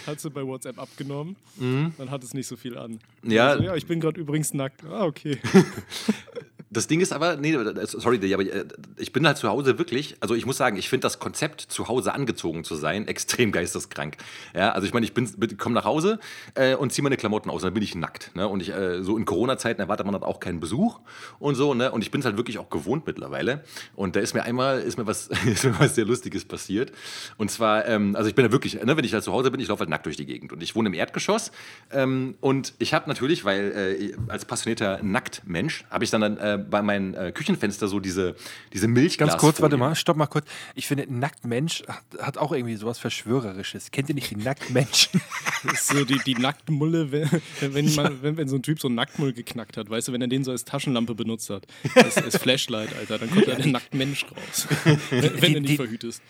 [0.07, 1.37] Hast du bei WhatsApp abgenommen.
[1.59, 2.99] Dann hat es nicht so viel an.
[3.23, 3.50] Ja.
[3.50, 4.85] Also, ja, ich bin gerade übrigens nackt.
[4.85, 5.38] Ah, okay.
[6.75, 8.64] Das Ding ist aber, nee, sorry, Digi, aber äh,
[8.97, 11.88] ich bin halt zu Hause wirklich, also ich muss sagen, ich finde das Konzept, zu
[11.88, 14.16] Hause angezogen zu sein, extrem geisteskrank.
[14.54, 16.19] Ja, also ich meine, ich komme nach Hause
[16.54, 18.35] äh, und ziehe meine Klamotten aus dann bin ich nackt.
[18.35, 18.47] Ne?
[18.47, 21.00] Und ich, äh, so in Corona-Zeiten erwartet man dann auch keinen Besuch
[21.38, 21.90] und so, ne?
[21.90, 23.64] Und ich bin es halt wirklich auch gewohnt mittlerweile.
[23.94, 26.92] Und da ist mir einmal, ist mir was, ist mir was sehr Lustiges passiert.
[27.37, 29.61] Und zwar, ähm, also ich bin da wirklich, ne, wenn ich halt zu Hause bin,
[29.61, 30.53] ich laufe halt nackt durch die Gegend.
[30.53, 31.51] Und ich wohne im Erdgeschoss.
[31.90, 36.63] Ähm, und ich habe natürlich, weil äh, als passionierter Nacktmensch, habe ich dann, dann äh,
[36.68, 38.35] bei meinem äh, Küchenfenster so diese,
[38.72, 39.31] diese Milchglasfolie.
[39.33, 40.46] Ganz kurz, warte mal, stopp mal kurz.
[40.74, 43.90] Ich finde, Nacktmensch hat, hat auch irgendwie sowas Verschwörerisches.
[43.90, 45.20] Kennt ihr nicht die Nacktmenschen?
[45.64, 48.88] Das ist so die, die Nacktmulle, wenn, wenn, man, wenn, wenn so ein Typ so
[48.88, 52.18] einen Nacktmull geknackt hat, weißt du, wenn er den so als Taschenlampe benutzt hat, als,
[52.18, 54.68] als Flashlight, Alter, dann kommt da der Nacktmensch raus.
[55.11, 56.22] wenn, wenn du nicht die- verhütest.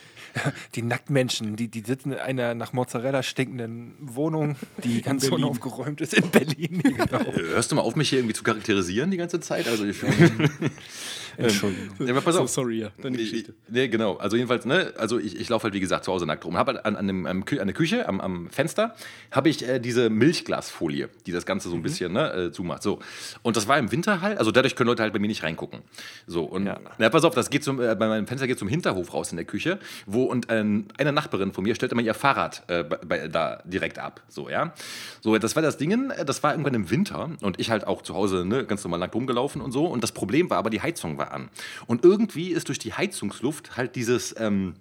[0.75, 6.15] Die Nacktmenschen, die, die sitzen in einer nach Mozzarella stinkenden Wohnung, die ganz unaufgeräumt ist
[6.15, 6.83] in Berlin.
[6.83, 7.33] Genau.
[7.35, 9.69] Hörst du mal auf, mich hier irgendwie zu charakterisieren die ganze Zeit?
[9.69, 9.97] Also ich,
[11.37, 12.07] Entschuldigung.
[12.07, 12.51] ja, aber pass So, auf.
[12.51, 13.55] sorry, ja, deine Geschichte.
[13.69, 14.17] Nee, genau.
[14.17, 16.57] Also jedenfalls, ne, also ich, ich laufe halt wie gesagt zu Hause nackt rum.
[16.57, 18.95] Habe halt an, an, einem, an der Küche, am, am Fenster,
[19.31, 22.83] habe ich äh, diese Milchglasfolie, die das Ganze so ein bisschen ne, äh, zumacht.
[22.83, 23.01] So.
[23.43, 25.81] Und das war im Winter halt, also dadurch können Leute halt bei mir nicht reingucken.
[26.27, 26.79] So, und Ja.
[26.99, 29.37] na, pass auf, das geht zum, äh, bei meinem Fenster geht zum Hinterhof raus in
[29.37, 32.97] der Küche, wo und ähm, eine Nachbarin von mir stellt immer ihr Fahrrad äh, bei,
[32.99, 34.23] bei, da direkt ab.
[34.29, 34.73] So, ja.
[35.21, 38.03] So, das war das Ding, äh, das war irgendwann im Winter und ich halt auch
[38.03, 39.87] zu Hause ne, ganz normal nackt rumgelaufen und so.
[39.87, 41.51] Und das Problem war aber, die Heizung war an.
[41.87, 44.35] Und irgendwie ist durch die Heizungsluft halt dieses.
[44.39, 44.75] Ähm,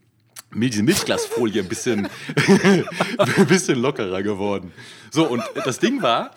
[0.56, 2.08] diese Milchglasfolie ein bisschen,
[3.18, 4.72] ein bisschen lockerer geworden.
[5.10, 6.30] So, und das Ding war,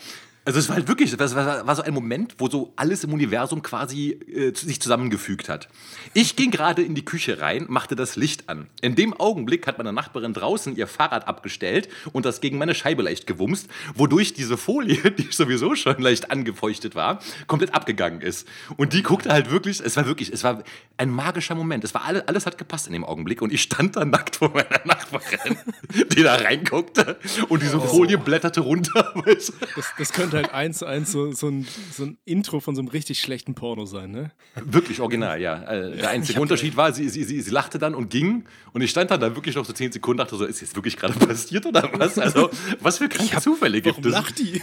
[0.47, 3.13] also es war halt wirklich, das war, war so ein Moment, wo so alles im
[3.13, 5.69] Universum quasi äh, sich zusammengefügt hat.
[6.15, 8.69] Ich ging gerade in die Küche rein, machte das Licht an.
[8.81, 13.03] In dem Augenblick hat meine Nachbarin draußen ihr Fahrrad abgestellt und das gegen meine Scheibe
[13.03, 18.47] leicht gewumst, wodurch diese Folie, die sowieso schon leicht angefeuchtet war, komplett abgegangen ist.
[18.77, 20.63] Und die guckte halt wirklich, es war wirklich, es war
[20.97, 21.83] ein magischer Moment.
[21.83, 24.51] Es war alle, alles hat gepasst in dem Augenblick und ich stand da nackt vor
[24.51, 25.59] meiner Nachbarin,
[26.13, 29.13] die da reinguckte und diese Folie blätterte runter.
[29.27, 29.53] Das,
[29.99, 32.89] das könnte halt eins zu eins so, so, ein, so ein Intro von so einem
[32.89, 34.31] richtig schlechten Porno sein, ne?
[34.55, 35.63] Wirklich original, ja.
[35.65, 38.91] Äh, Der einzige Unterschied war, sie, sie, sie, sie lachte dann und ging und ich
[38.91, 41.67] stand dann da wirklich noch so zehn Sekunden dachte so, ist jetzt wirklich gerade passiert
[41.67, 42.19] oder was?
[42.19, 44.13] Also, was für kranke Zufälle gibt Warum es?
[44.13, 44.63] lacht die?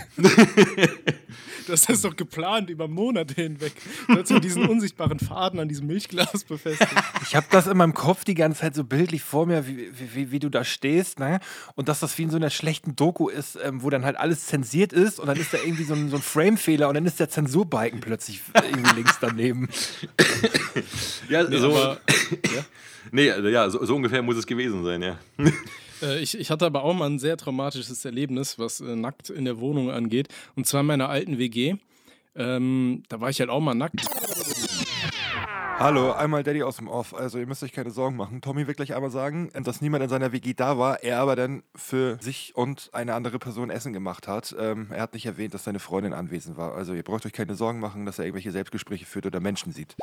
[1.65, 3.73] Du hast das doch geplant über Monate hinweg.
[4.07, 6.91] Du hast ja diesen unsichtbaren Faden an diesem Milchglas befestigt.
[7.23, 10.15] Ich habe das in meinem Kopf die ganze Zeit so bildlich vor mir, wie, wie,
[10.15, 11.39] wie, wie du da stehst, ne?
[11.75, 14.45] Und dass das wie in so einer schlechten Doku ist, ähm, wo dann halt alles
[14.47, 17.19] zensiert ist und dann ist da irgendwie so ein, so ein Frame-Fehler und dann ist
[17.19, 19.69] der Zensurbalken plötzlich irgendwie links daneben.
[21.29, 21.99] Ja, Nee, so, aber,
[23.11, 25.19] nee, also ja, so, so ungefähr muss es gewesen sein, ja.
[26.01, 29.45] Äh, ich, ich hatte aber auch mal ein sehr traumatisches Erlebnis, was äh, nackt in
[29.45, 30.27] der Wohnung angeht.
[30.55, 31.75] Und zwar in meiner alten WG.
[32.35, 34.01] Ähm, da war ich halt auch mal nackt.
[35.83, 37.13] Hallo, einmal Daddy aus dem Off.
[37.13, 38.39] Also ihr müsst euch keine Sorgen machen.
[38.39, 41.61] Tommy wird gleich einmal sagen, dass niemand in seiner WG da war, er aber dann
[41.75, 44.55] für sich und eine andere Person Essen gemacht hat.
[44.57, 46.73] Ähm, er hat nicht erwähnt, dass seine Freundin anwesend war.
[46.73, 49.97] Also ihr braucht euch keine Sorgen machen, dass er irgendwelche Selbstgespräche führt oder Menschen sieht.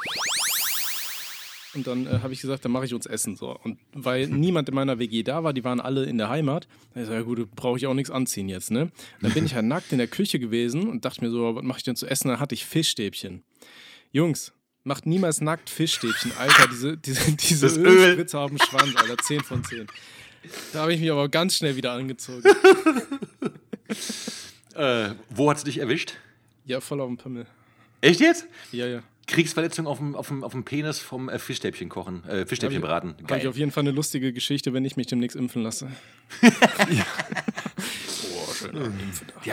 [1.74, 3.36] Und dann äh, habe ich gesagt, dann mache ich uns Essen.
[3.36, 3.58] So.
[3.64, 7.00] Und weil niemand in meiner WG da war, die waren alle in der Heimat, da
[7.00, 8.92] ich so, ja gut, brauche ich auch nichts anziehen jetzt, ne?
[9.22, 11.78] Dann bin ich halt nackt in der Küche gewesen und dachte mir so, was mache
[11.78, 12.28] ich denn zu essen?
[12.28, 13.44] Dann hatte ich Fischstäbchen.
[14.12, 14.52] Jungs,
[14.84, 16.32] macht niemals nackt Fischstäbchen.
[16.38, 17.86] Alter, diese, diese, diese Das Öl.
[17.86, 19.86] Ölspritze auf dem Schwanz, Alter, 10 von 10.
[20.72, 22.42] Da habe ich mich aber ganz schnell wieder angezogen.
[24.74, 26.14] Äh, wo hat es dich erwischt?
[26.64, 27.46] Ja, voll auf dem Pimmel.
[28.00, 28.46] Echt jetzt?
[28.72, 29.02] Ja, ja.
[29.26, 33.14] Kriegsverletzung auf dem, auf dem, auf dem Penis vom äh, Fischstäbchen kochen, äh, Fischstäbchen braten.
[33.28, 35.88] Habe ich auf jeden Fall eine lustige Geschichte, wenn ich mich demnächst impfen lasse.
[36.90, 37.04] Ja,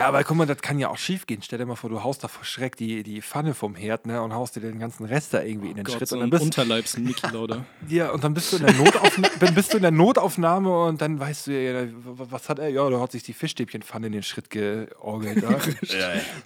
[0.00, 1.42] aber guck mal, das kann ja auch schief gehen.
[1.42, 4.22] Stell dir mal vor, du haust da vor Schreck die, die Pfanne vom Herd ne,
[4.22, 6.08] und haust dir den ganzen Rest da irgendwie in den Gott, Schritt.
[6.08, 7.64] so Und dann, bist, Unterleibs Mickey Lauder.
[7.88, 11.00] ja, und dann bist du in der Notaufnahme, dann bist du in der Notaufnahme und
[11.00, 12.68] dann weißt du ja, was hat er?
[12.68, 15.42] Ja, da hat sich die Fischstäbchenpfanne in den Schritt georgelt.
[15.42, 15.58] Ja.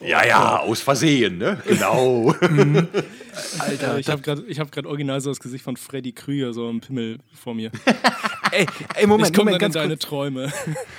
[0.01, 1.63] Ja, ja, aus Versehen, ne?
[1.67, 2.35] Genau.
[3.59, 6.81] Alter, ich habe gerade hab grad original so das Gesicht von Freddy Krüger, so ein
[6.81, 7.71] Pimmel vor mir.
[8.53, 10.03] Ey, ey, Moment, ich komme dann in ganz deine kurz.
[10.05, 10.53] Träume.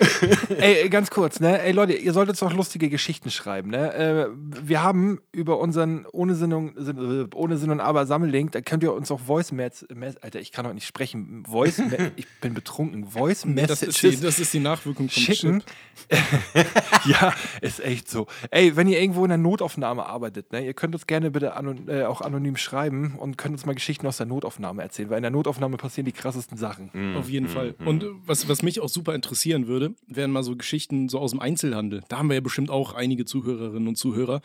[0.58, 1.62] Ey, ganz kurz, ne?
[1.62, 3.94] Ey, Leute, ihr solltet doch lustige Geschichten schreiben, ne?
[3.94, 8.62] Äh, wir haben über unseren ohne Sinn und, äh, ohne Sinn und Aber Sammellink, da
[8.62, 9.86] könnt ihr uns auch Voice Mess,
[10.22, 11.44] Alter, ich kann heute nicht sprechen.
[11.48, 11.82] Voice,
[12.16, 13.06] ich bin betrunken.
[13.08, 15.64] Voice Das Messages ist, die, das ist die Nachwirkung vom schicken.
[16.10, 16.20] Chip.
[17.06, 18.28] ja, ist echt so.
[18.52, 21.88] Ey, wenn ihr irgendwo in der Notaufnahme arbeitet, ne, ihr könnt uns gerne bitte anon
[21.88, 25.24] äh, auch anonym schreiben und könnt uns mal Geschichten aus der Notaufnahme erzählen, weil in
[25.24, 27.16] der Notaufnahme passieren die krassesten Sachen.
[27.18, 27.76] Auf jeden Fall.
[27.86, 31.32] Und äh, was, was mich auch super interessieren würde, wären mal so Geschichten so aus
[31.32, 32.04] dem Einzelhandel.
[32.10, 34.42] Da haben wir ja bestimmt auch einige Zuhörerinnen und Zuhörer.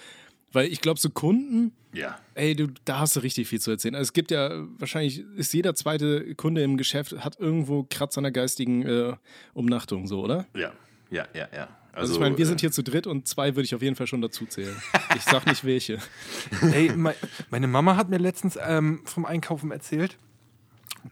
[0.51, 2.19] Weil ich glaube, so Kunden, ja.
[2.35, 3.95] ey, du, da hast du richtig viel zu erzählen.
[3.95, 8.25] Also es gibt ja, wahrscheinlich ist jeder zweite Kunde im Geschäft, hat irgendwo Kratz an
[8.25, 9.13] der geistigen äh,
[9.53, 10.47] Umnachtung, so, oder?
[10.55, 10.73] Ja,
[11.11, 11.69] ja, ja, ja.
[11.93, 13.97] Also, ich meine, wir sind äh, hier zu dritt und zwei würde ich auf jeden
[13.97, 14.75] Fall schon dazu zählen.
[15.17, 15.99] Ich sag nicht welche.
[16.73, 17.17] Ey, mei-
[17.51, 20.17] meine Mama hat mir letztens ähm, vom Einkaufen erzählt.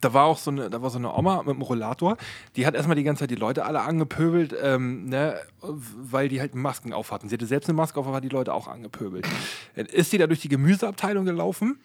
[0.00, 2.16] Da war auch so eine, da war so eine Oma mit einem Rollator,
[2.56, 6.54] die hat erstmal die ganze Zeit die Leute alle angepöbelt, ähm, ne, weil die halt
[6.54, 7.28] Masken auf hatten.
[7.28, 9.26] Sie hatte selbst eine Maske auf, aber hat die Leute auch angepöbelt.
[9.74, 11.78] Dann ist sie da durch die Gemüseabteilung gelaufen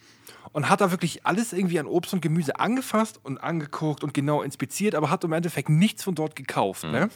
[0.53, 4.41] und hat da wirklich alles irgendwie an Obst und Gemüse angefasst und angeguckt und genau
[4.41, 6.83] inspiziert, aber hat im Endeffekt nichts von dort gekauft.
[6.83, 7.09] Ne?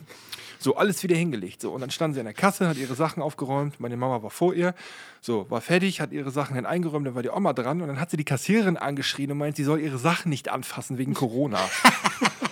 [0.59, 1.61] So, alles wieder hingelegt.
[1.61, 3.79] So, und dann stand sie an der Kasse, hat ihre Sachen aufgeräumt.
[3.79, 4.73] Meine Mama war vor ihr.
[5.21, 7.99] So, war fertig, hat ihre Sachen dann eingeräumt, dann war die Oma dran und dann
[7.99, 11.59] hat sie die Kassiererin angeschrien und meint, sie soll ihre Sachen nicht anfassen wegen Corona.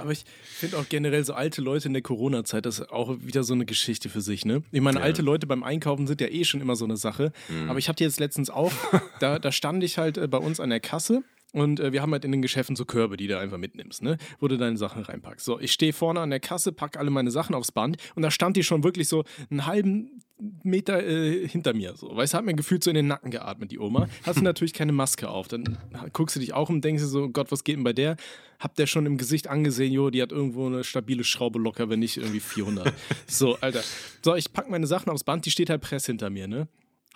[0.00, 3.44] Aber ich finde auch generell so alte Leute in der Corona-Zeit, das ist auch wieder
[3.44, 4.62] so eine Geschichte für sich, ne?
[4.72, 7.32] Ich meine, alte Leute beim Einkaufen sind ja eh schon immer so eine Sache.
[7.68, 8.72] Aber ich hatte jetzt letztens auch,
[9.20, 11.22] da, da stand ich halt äh, bei uns an der Kasse.
[11.52, 14.18] Und äh, wir haben halt in den Geschäften so Körbe, die du einfach mitnimmst, ne?
[14.38, 15.44] Wo du deine Sachen reinpackst.
[15.44, 18.30] So, ich stehe vorne an der Kasse, pack alle meine Sachen aufs Band und da
[18.30, 20.22] stand die schon wirklich so einen halben
[20.62, 21.94] Meter äh, hinter mir.
[21.96, 22.14] So.
[22.14, 24.08] Weißt du, hat mir gefühlt so in den Nacken geatmet, die Oma.
[24.24, 25.48] Hast du natürlich keine Maske auf.
[25.48, 25.78] Dann
[26.12, 28.16] guckst du dich auch um und denkst dir so, Gott, was geht denn bei der?
[28.58, 32.00] Hab der schon im Gesicht angesehen, jo, die hat irgendwo eine stabile Schraube locker, wenn
[32.00, 32.92] nicht irgendwie 400.
[33.26, 33.82] so, Alter.
[34.22, 36.68] So, ich pack meine Sachen aufs Band, die steht halt press hinter mir, ne?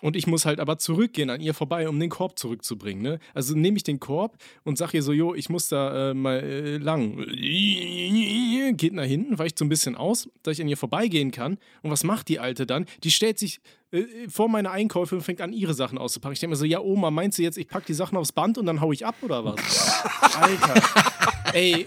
[0.05, 3.03] Und ich muss halt aber zurückgehen an ihr vorbei, um den Korb zurückzubringen.
[3.03, 3.19] Ne?
[3.33, 6.41] Also nehme ich den Korb und sage ihr so, jo, ich muss da äh, mal
[6.41, 7.25] äh, lang.
[8.77, 11.57] Geht nach hinten, weicht so ein bisschen aus, dass ich an ihr vorbeigehen kann.
[11.81, 12.85] Und was macht die Alte dann?
[13.03, 13.63] Die stellt sich
[13.93, 16.35] äh, vor meine Einkäufe und fängt an, ihre Sachen auszupacken.
[16.35, 18.59] Ich denke mir so, ja, Oma, meinst du jetzt, ich packe die Sachen aufs Band
[18.59, 20.05] und dann hau ich ab oder was?
[20.39, 20.83] Alter.
[21.55, 21.87] Ey,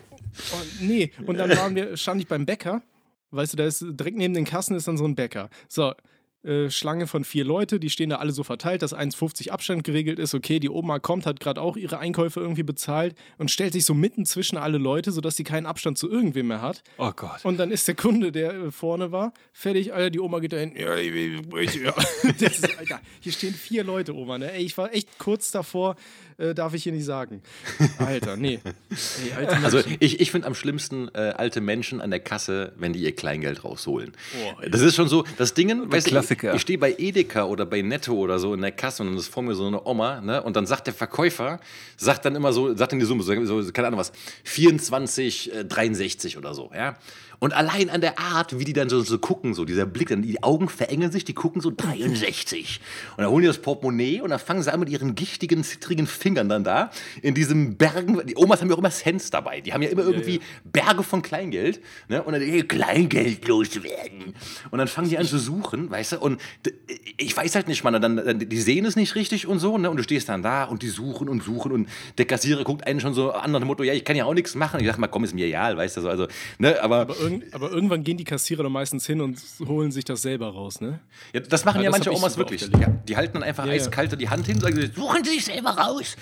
[0.53, 1.11] oh, nee.
[1.27, 2.81] Und dann waren wir, stand ich beim Bäcker.
[3.29, 5.51] Weißt du, da ist direkt neben den Kassen ist dann so ein Bäcker.
[5.67, 5.93] So,
[6.47, 10.17] äh, Schlange von vier Leute, die stehen da alle so verteilt, dass 1,50 Abstand geregelt
[10.17, 10.33] ist.
[10.33, 13.93] Okay, die Oma kommt, hat gerade auch ihre Einkäufe irgendwie bezahlt und stellt sich so
[13.93, 16.83] mitten zwischen alle Leute, sodass sie keinen Abstand zu irgendwem mehr hat.
[16.97, 17.43] Oh Gott.
[17.43, 20.75] Und dann ist der Kunde, der äh, vorne war, fertig, Alter, die Oma geht dahin.
[20.75, 21.93] Ja, ich, ja.
[22.47, 24.53] Ist, Alter, hier stehen vier Leute, Oma, ne?
[24.53, 25.95] Ey, ich war echt kurz davor,
[26.37, 27.41] äh, darf ich hier nicht sagen.
[27.97, 28.59] Alter, nee.
[28.89, 32.93] Ey, alte Also ich, ich finde am schlimmsten äh, alte Menschen an der Kasse, wenn
[32.93, 34.13] die ihr Kleingeld rausholen.
[34.45, 36.55] Oh, das ist schon so, das Ding, weißt du, Klassiker.
[36.55, 39.27] Ich stehe bei Edeka oder bei Netto oder so in der Kasse und dann ist
[39.27, 40.41] vor mir so eine Oma, ne?
[40.41, 41.59] Und dann sagt der Verkäufer,
[41.97, 44.11] sagt dann immer so, sagt dann die Summe, so, so keine Ahnung was,
[44.43, 46.97] 24, äh, 63 oder so, ja.
[47.39, 50.23] Und allein an der Art, wie die dann so, so gucken, so dieser Blick, dann
[50.23, 52.81] die Augen verengen sich, die gucken so 63.
[53.11, 56.07] Und dann holen die das Portemonnaie und dann fangen sie an mit ihren gichtigen, zittrigen
[56.07, 56.89] Fingern dann da
[57.21, 58.25] in diesem Bergen.
[58.25, 59.61] Die Omas haben ja auch immer Cents dabei.
[59.61, 61.79] Die haben ja immer irgendwie Berge von Kleingeld.
[62.07, 62.23] Ne?
[62.23, 64.33] Und dann hey, Kleingeld loswerden.
[64.71, 66.16] Und dann fangen die an zu suchen, weißt du?
[66.17, 66.41] Und
[67.17, 69.89] ich weiß halt nicht, man, dann, dann, die sehen es nicht richtig und so, ne?
[69.89, 72.99] Und du stehst dann da und die suchen und suchen und der Kassierer guckt einen
[72.99, 74.79] schon so an nach dem Motto, ja, ich kann ja auch nichts machen.
[74.79, 76.27] Ich sag mal, komm, ist mir egal, weißt du, so, also,
[76.59, 76.81] ne?
[76.81, 80.21] Aber, Aber, irgend, aber irgendwann gehen die Kassierer dann meistens hin und holen sich das
[80.21, 80.99] selber raus, ne?
[81.33, 82.61] Ja, das machen Ja, ja, das manche Omas wirklich.
[82.61, 83.81] Ja, die halten dann einfach Ja, ja.
[83.81, 86.15] eiskalt die Hand hin und sagen, suchen Sie sich selber raus.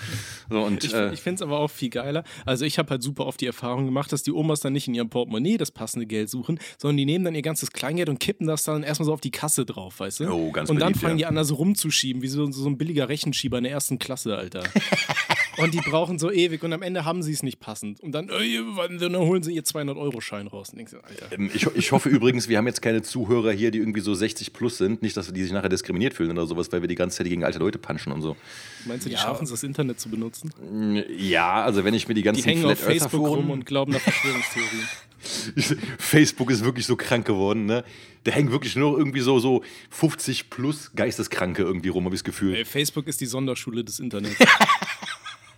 [0.50, 2.24] So, und, Ich, äh, ich finde es aber auch viel geiler.
[2.44, 4.94] Also ich habe halt super oft die Erfahrung gemacht, dass die Omas dann nicht in
[4.94, 8.46] ihrem Portemonnaie das passende Geld suchen, sondern die nehmen dann ihr ganzes Kleingeld und kippen
[8.46, 10.30] das dann erstmal so auf die Kasse drauf, weißt du?
[10.30, 11.26] Oh, ganz und dann beliebt, fangen ja.
[11.26, 14.36] die an, da so rumzuschieben, wie so, so ein billiger Rechenschieber in der ersten Klasse,
[14.36, 14.64] Alter.
[15.58, 18.00] und die brauchen so ewig und am Ende haben sie es nicht passend.
[18.00, 20.70] Und dann, äh, dann holen sie ihr 200-Euro-Schein raus.
[20.70, 21.32] Und denkst Alter.
[21.32, 24.52] ähm, ich, ich hoffe übrigens, wir haben jetzt keine Zuhörer hier, die irgendwie so 60
[24.52, 25.02] plus sind.
[25.02, 27.44] Nicht, dass die sich nachher diskriminiert fühlen oder sowas, weil wir die ganze Zeit gegen
[27.44, 28.36] alte Leute punchen und so.
[28.84, 30.52] Meinst du, die schaffen es, das Internet zu benutzen?
[31.18, 33.66] Ja, also wenn ich mir die Die ganzen hängen auf Flat Earther Facebook rum und
[33.66, 34.88] glauben an Verschwörungstheorien.
[35.98, 37.84] Facebook ist wirklich so krank geworden, ne?
[38.24, 42.24] Da hängen wirklich nur irgendwie so, so 50 plus Geisteskranke irgendwie rum, habe ich das
[42.24, 42.54] Gefühl.
[42.54, 44.36] Ey, Facebook ist die Sonderschule des Internets.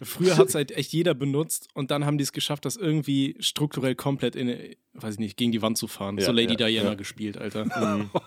[0.02, 3.35] Früher hat es halt echt jeder benutzt und dann haben die es geschafft, das irgendwie
[3.40, 6.18] strukturell komplett in, weiß ich nicht, gegen die Wand zu fahren.
[6.18, 6.94] Ja, so Lady ja, Diana ja.
[6.94, 7.64] gespielt, Alter.
[7.64, 8.11] Mhm.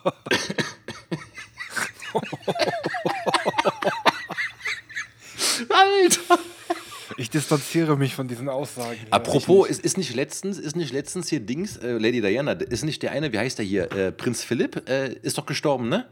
[5.70, 6.40] Alter!
[7.18, 8.98] Ich distanziere mich von diesen Aussagen.
[9.00, 9.14] hier.
[9.14, 13.02] Apropos, ist, ist nicht letztens, ist nicht letztens hier Dings, äh, Lady Diana, ist nicht
[13.04, 13.92] der eine, wie heißt der hier?
[13.92, 16.08] Äh, Prinz Philipp äh, ist doch gestorben, ne?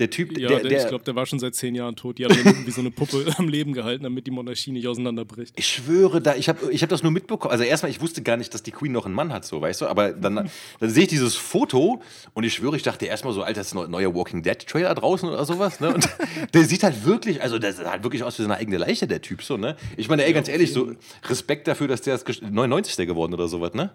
[0.00, 2.18] Der Typ, Ja, der, der, der ich glaube, der war schon seit zehn Jahren tot.
[2.18, 5.52] Die haben irgendwie so eine Puppe am Leben gehalten, damit die Monarchie nicht auseinanderbricht.
[5.56, 7.52] Ich schwöre, da, ich habe ich hab das nur mitbekommen.
[7.52, 9.82] Also erstmal, ich wusste gar nicht, dass die Queen noch einen Mann hat, so, weißt
[9.82, 9.86] du?
[9.86, 12.02] Aber dann, dann sehe ich dieses Foto
[12.34, 14.94] und ich schwöre, ich dachte erstmal so, Alter, das ist ein neuer Walking Dead Trailer
[14.94, 15.94] draußen oder sowas, ne?
[15.94, 16.08] Und
[16.54, 19.06] der sieht halt wirklich, also der sieht halt wirklich aus wie so eine eigene Leiche,
[19.06, 19.76] der Typ, so, ne?
[19.98, 20.92] Ich meine, ey, ganz ehrlich, so
[21.28, 23.06] Respekt dafür, dass der gest- 99.
[23.06, 23.90] geworden oder sowas, ne?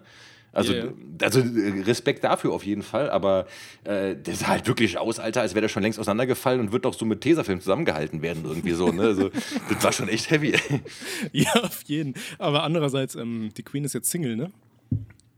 [0.56, 0.84] Also, ja.
[1.20, 3.46] also äh, Respekt dafür auf jeden Fall, aber
[3.84, 6.86] äh, der sah halt wirklich aus, Alter, als wäre der schon längst auseinandergefallen und wird
[6.86, 9.02] doch so mit Tesafilm zusammengehalten werden, irgendwie so, ne?
[9.02, 9.30] Also,
[9.68, 10.54] das war schon echt heavy.
[11.32, 12.14] Ja, auf jeden.
[12.38, 14.50] Aber andererseits, ähm, die Queen ist jetzt Single, ne?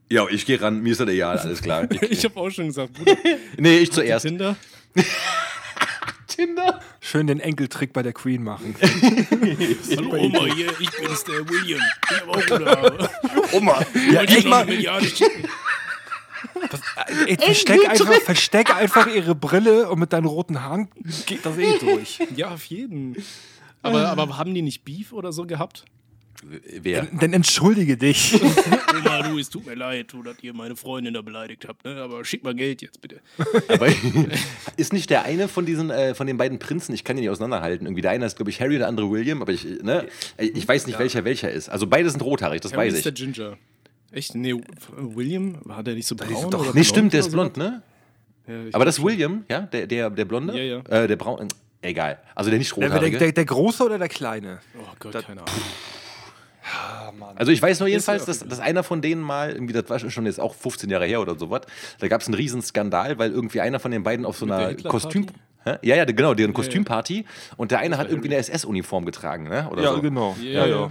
[0.09, 1.89] Ja, ich gehe ran, mir ist das egal, alles klar.
[2.01, 3.17] Ich, Ich habe auch schon gesagt, Bruder,
[3.57, 4.25] nee, ich zuerst.
[4.25, 4.57] Tinder.
[6.39, 6.79] Tinder.
[7.01, 8.77] Schön den Enkeltrick bei der Queen machen.
[8.81, 11.81] Hallo Oma hier, ich bin's, der William.
[12.13, 13.81] Ich auch Oma.
[14.13, 15.49] Ja, ich mal, Milliarde schicken.
[17.27, 20.89] ey, versteck, einfach, versteck einfach ihre Brille und mit deinen roten Haaren
[21.27, 22.21] geht das eh durch.
[22.37, 23.17] Ja, auf jeden.
[23.83, 25.87] Aber, aber haben die nicht Beef oder so gehabt?
[26.83, 27.07] Wer?
[27.21, 28.41] Dann entschuldige dich.
[28.99, 31.97] Oma, du, es tut mir leid, du, dass ihr meine Freundin da beleidigt habt, ne?
[31.97, 33.21] aber schick mal Geld jetzt, bitte.
[33.69, 33.89] Aber
[34.77, 37.31] ist nicht der eine von diesen, äh, von den beiden Prinzen, ich kann die nicht
[37.31, 37.87] auseinanderhalten.
[37.87, 40.07] Irgendwie der eine ist, glaube ich, Harry, der andere William, aber ich, ne,
[40.39, 41.69] ich weiß nicht, welcher welcher ist.
[41.69, 43.19] Also beide sind rothaarig, das Harry weiß ist der ich.
[43.35, 43.57] Ginger.
[44.13, 44.35] Echt?
[44.35, 44.55] Nee,
[44.97, 45.59] William?
[45.65, 46.51] War der nicht so braun?
[46.51, 47.33] doch- oder Nee, stimmt, der ist so?
[47.33, 47.83] blond, ne?
[48.47, 49.05] Ja, ich Aber das ist.
[49.05, 50.57] William, ja, der, der, der Blonde?
[50.57, 51.03] Ja, ja.
[51.03, 51.49] Äh, der Braun,
[51.83, 52.19] egal.
[52.35, 53.19] Also der nicht Der, der, rothaarige.
[53.19, 54.61] der, der Große oder der Kleine?
[54.79, 55.55] Oh Gott, keine Ahnung.
[57.37, 59.99] Also ich weiß nur jedenfalls, ja dass, dass einer von denen mal, irgendwie, das war
[59.99, 61.63] schon jetzt auch 15 Jahre her oder sowas,
[61.99, 64.55] da gab es einen riesen Skandal, weil irgendwie einer von den beiden auf so Mit
[64.55, 64.75] einer?
[64.75, 65.27] Kostüm...
[65.83, 67.27] Ja, ja, genau, deren Kostümparty.
[67.59, 69.69] Und der eine hat irgendwie eine SS-Uniform getragen, ne?
[69.71, 70.01] Oder Ja, so.
[70.01, 70.35] genau.
[70.41, 70.91] Ja, ja.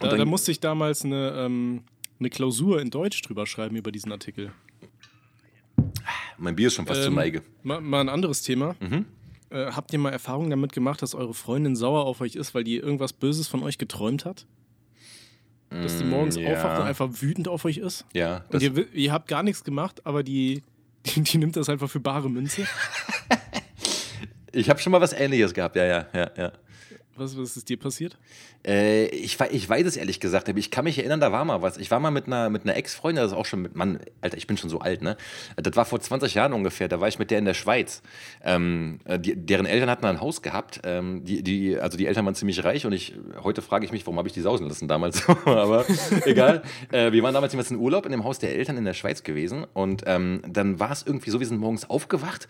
[0.00, 1.82] Da, dann- da musste ich damals eine, ähm,
[2.18, 4.50] eine Klausur in Deutsch drüber schreiben über diesen Artikel.
[6.36, 7.42] Mein Bier ist schon fast zur Ähm, Neige.
[7.62, 8.74] Mal, mal ein anderes Thema.
[8.80, 9.04] Mhm.
[9.50, 12.64] Äh, habt ihr mal Erfahrungen damit gemacht, dass eure Freundin sauer auf euch ist, weil
[12.64, 14.46] die irgendwas Böses von euch geträumt hat?
[15.70, 16.52] Dass die morgens Mm, ja.
[16.52, 18.04] aufwacht und einfach wütend auf euch ist?
[18.14, 20.62] Ja, Und ihr, ihr habt gar nichts gemacht, aber die,
[21.06, 22.66] die, die nimmt das einfach für bare Münze.
[24.52, 26.52] ich habe schon mal was Ähnliches gehabt, ja, ja, ja, ja.
[27.18, 28.16] Was, was ist dir passiert?
[28.64, 31.62] Äh, ich, ich weiß es ehrlich gesagt, aber ich kann mich erinnern, da war mal
[31.62, 31.76] was.
[31.76, 34.36] Ich war mal mit einer, mit einer Ex-Freundin, das ist auch schon mit, Mann, Alter,
[34.36, 35.16] ich bin schon so alt, ne?
[35.56, 38.02] Das war vor 20 Jahren ungefähr, da war ich mit der in der Schweiz.
[38.44, 42.24] Ähm, äh, die, deren Eltern hatten ein Haus gehabt, ähm, die, die, also die Eltern
[42.24, 44.86] waren ziemlich reich und ich, heute frage ich mich, warum habe ich die sausen lassen
[44.86, 45.84] damals, aber
[46.24, 46.62] egal.
[46.92, 49.24] Äh, wir waren damals jeweils in Urlaub in dem Haus der Eltern in der Schweiz
[49.24, 52.46] gewesen und ähm, dann war es irgendwie so, wir sind morgens aufgewacht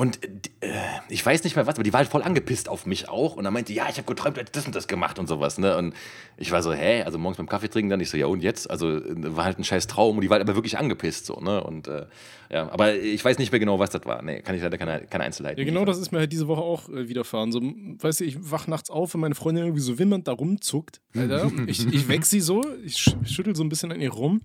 [0.00, 0.18] und
[0.62, 0.70] äh,
[1.10, 3.44] ich weiß nicht mehr was, aber die war halt voll angepisst auf mich auch und
[3.44, 5.58] dann meinte, ja, ich habe geträumt, du hättest das und das gemacht und sowas.
[5.58, 5.76] Ne?
[5.76, 5.92] Und
[6.38, 7.02] ich war so, hä?
[7.02, 8.70] Also morgens beim Kaffee trinken dann, ich so, ja und jetzt?
[8.70, 11.26] Also äh, war halt ein scheiß Traum und die war halt aber wirklich angepisst.
[11.26, 11.62] So, ne?
[11.62, 12.06] Und äh,
[12.52, 14.22] ja, aber ich weiß nicht mehr genau, was das war.
[14.22, 15.92] Nee, kann ich leider keine, keine Einzelheiten Ja, genau liefern.
[15.92, 17.52] das ist mir halt diese Woche auch äh, widerfahren.
[17.52, 21.00] So, weißt du, ich wach nachts auf, wenn meine Freundin irgendwie so wimmernd da rumzuckt.
[21.16, 21.50] Alter.
[21.66, 24.40] ich, ich weck sie so, ich sch schüttel so ein bisschen an ihr rum.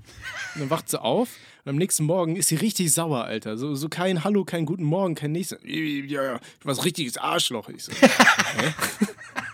[0.54, 1.30] Und dann wacht sie auf.
[1.64, 3.58] Und am nächsten Morgen ist sie richtig sauer, Alter.
[3.58, 5.58] So, so kein Hallo, kein guten Morgen, kein nächstes.
[5.64, 7.70] Ja, ja, du warst richtiges Arschloch.
[7.70, 7.92] Ich so,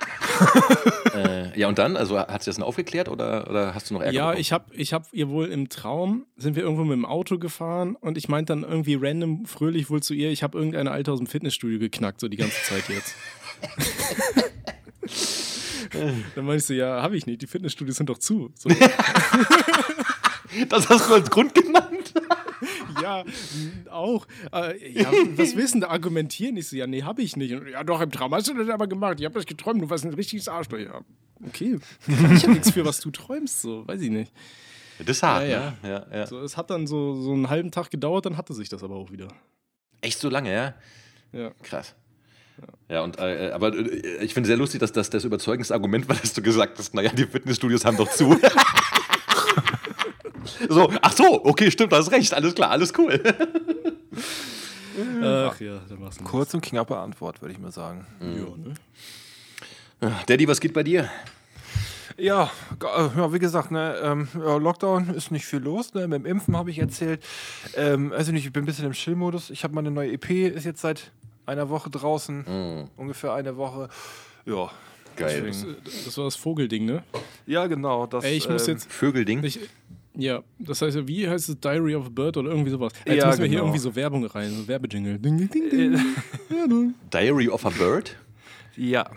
[1.14, 1.98] Äh, ja, und dann?
[1.98, 4.40] Also hat sie das dann aufgeklärt oder, oder hast du noch Ärger Ja, bekommen?
[4.40, 7.98] ich hab, ich hab ihr wohl im Traum, sind wir irgendwo mit dem Auto gefahren
[7.98, 11.18] und ich meinte dann irgendwie random fröhlich wohl zu ihr, ich habe irgendeine Alte aus
[11.20, 13.14] dem Fitnessstudio geknackt, so die ganze Zeit jetzt.
[16.36, 18.52] dann meinte ich so, ja, habe ich nicht, die Fitnessstudios sind doch zu.
[18.56, 18.70] So,
[20.70, 22.01] Das hast du als Grund genannt.
[23.02, 23.24] Ja,
[23.90, 24.28] auch.
[24.54, 26.58] Äh, ja, was wissen da argumentieren?
[26.58, 27.54] Ich so, ja, nee, habe ich nicht.
[27.54, 29.20] Und, ja, doch, im Traum hast du das aber gemacht.
[29.20, 30.80] Ich habe das geträumt, du warst ein richtiges Arschloch.
[30.80, 31.02] Ja,
[31.46, 31.80] okay.
[32.36, 34.32] Ich ja nichts für, was du träumst, so, weiß ich nicht.
[35.00, 35.90] Das ist hart, Ja, ne?
[35.90, 36.28] Ja, ja.
[36.28, 38.96] So, es hat dann so, so einen halben Tag gedauert, dann hatte sich das aber
[38.96, 39.28] auch wieder.
[40.02, 40.74] Echt so lange, ja?
[41.32, 41.52] Ja.
[41.64, 41.96] Krass.
[42.90, 46.16] Ja, und äh, aber äh, ich finde sehr lustig, dass das das überzeugendste Argument war,
[46.16, 48.38] dass du gesagt hast, naja, die Fitnessstudios haben doch zu.
[50.70, 53.22] so, ach so, okay, stimmt, du hast recht, alles klar, alles cool.
[55.24, 58.06] Ach ja, dann machst du Kurz und knappe Antwort, würde ich mal sagen.
[58.20, 60.16] Ja, ne?
[60.28, 61.10] Daddy, was geht bei dir?
[62.18, 62.52] Ja,
[62.82, 65.94] äh, ja wie gesagt, ne, ähm, ja, Lockdown ist nicht viel los.
[65.94, 66.08] Ne?
[66.08, 67.24] Mit dem Impfen habe ich erzählt.
[67.76, 69.50] Ähm, also nicht, ich bin ein bisschen im Chill-Modus.
[69.50, 71.12] Ich habe meine neue EP, ist jetzt seit
[71.46, 72.90] einer Woche draußen.
[72.98, 73.90] Ungefähr eine Woche.
[74.46, 74.70] Ja.
[75.16, 75.44] Geil.
[75.48, 75.66] Das,
[76.06, 77.04] das war das Vogelding, ne?
[77.46, 78.06] Ja, genau.
[78.08, 78.92] Das, Ey, ich muss ähm, jetzt.
[78.92, 79.44] Vögelding.
[79.44, 79.60] Ich,
[80.16, 82.94] ja, das heißt ja, wie heißt es Diary of a Bird oder irgendwie sowas?
[83.06, 83.64] Jetzt Ja, müssen wir hier genau.
[83.66, 85.20] irgendwie so Werbung rein, so Werbejingle.
[85.20, 85.92] Ding, ding, ding, ding.
[86.68, 86.94] Ne?
[87.12, 88.16] Diary of a Bird.
[88.76, 89.10] Ja.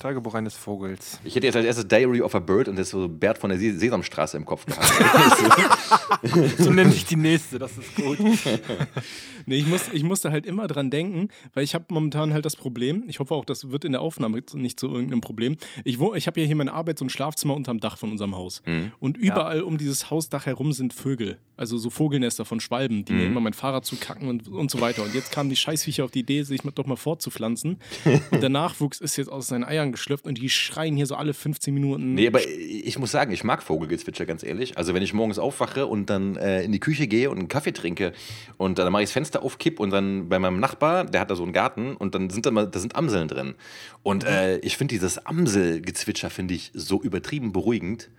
[0.00, 1.20] Tagebuch eines Vogels.
[1.24, 3.58] Ich hätte jetzt als erstes Diary of a Bird und das so Bert von der
[3.58, 4.90] Se Sesamstraße im Kopf gehabt.
[6.58, 8.18] So nenne ich die nächste, das ist gut.
[9.46, 12.56] Nee, ich, muss, ich musste halt immer dran denken, weil ich habe momentan halt das
[12.56, 15.56] Problem, ich hoffe auch, das wird in der Aufnahme nicht zu irgendeinem Problem.
[15.82, 18.62] Ich, ich habe ja hier meine Arbeit, so ein Schlafzimmer unterm Dach von unserem Haus.
[19.00, 21.38] Und überall um dieses Hausdach herum sind Vögel.
[21.56, 25.02] Also so Vogelnester von Schwalben, die mir immer mein Fahrrad zukacken und, und so weiter.
[25.02, 27.78] Und jetzt kamen die Scheißviecher auf die Idee, sich doch mal fortzupflanzen.
[28.30, 31.34] Und der Nachwuchs ist jetzt aus seinen Eiern geschlüpft und die schreien hier so alle
[31.34, 32.14] 15 Minuten.
[32.14, 34.76] Nee, aber ich muss sagen, ich mag Vogelgezwitscher, ganz ehrlich.
[34.78, 37.72] Also wenn ich morgens aufwache und dann äh, in die Küche gehe und einen Kaffee
[37.72, 38.12] trinke
[38.56, 41.30] und dann mache ich das Fenster auf, kipp und dann bei meinem Nachbar, der hat
[41.30, 43.54] da so einen Garten und dann sind da mal, da sind Amseln drin.
[44.02, 48.10] Und äh, ich finde dieses Amselgezwitscher finde ich so übertrieben beruhigend.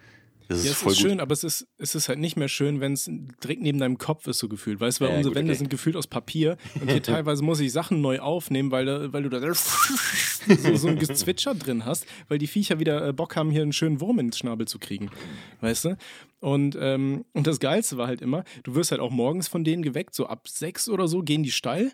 [0.48, 2.80] Das ist Ja, es ist schön, aber es ist, es ist halt nicht mehr schön,
[2.82, 3.10] wenn es
[3.44, 4.80] direkt neben deinem Kopf ist, so gefühlt.
[4.80, 5.58] Weißt du, weil Ja, unsere gut, Wände okay.
[5.60, 9.24] sind gefühlt aus Papier und hier teilweise muss ich Sachen neu aufnehmen, weil, da, weil
[9.24, 13.52] du da so, so ein Gezwitscher drin hast, weil die Viecher wieder äh, Bock haben,
[13.52, 15.10] hier einen schönen Wurm ins Schnabel zu kriegen.
[15.62, 15.98] Weißt du?
[16.40, 19.84] Und, ähm, und das Geilste war halt immer, du wirst halt auch morgens von denen
[19.84, 21.92] geweckt, so ab sechs oder so gehen die steil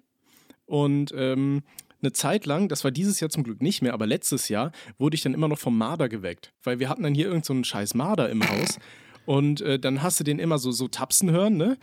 [0.66, 1.64] und ähm,
[2.02, 5.16] eine Zeit lang, das war dieses Jahr zum Glück nicht mehr, aber letztes Jahr wurde
[5.16, 6.54] ich dann immer noch vom Marder geweckt.
[6.64, 8.80] Weil wir hatten dann hier irgendeinen so einen scheiß Marder im Haus.
[9.26, 11.78] Und äh, dann hast du den immer so, so tapsen hören, ne?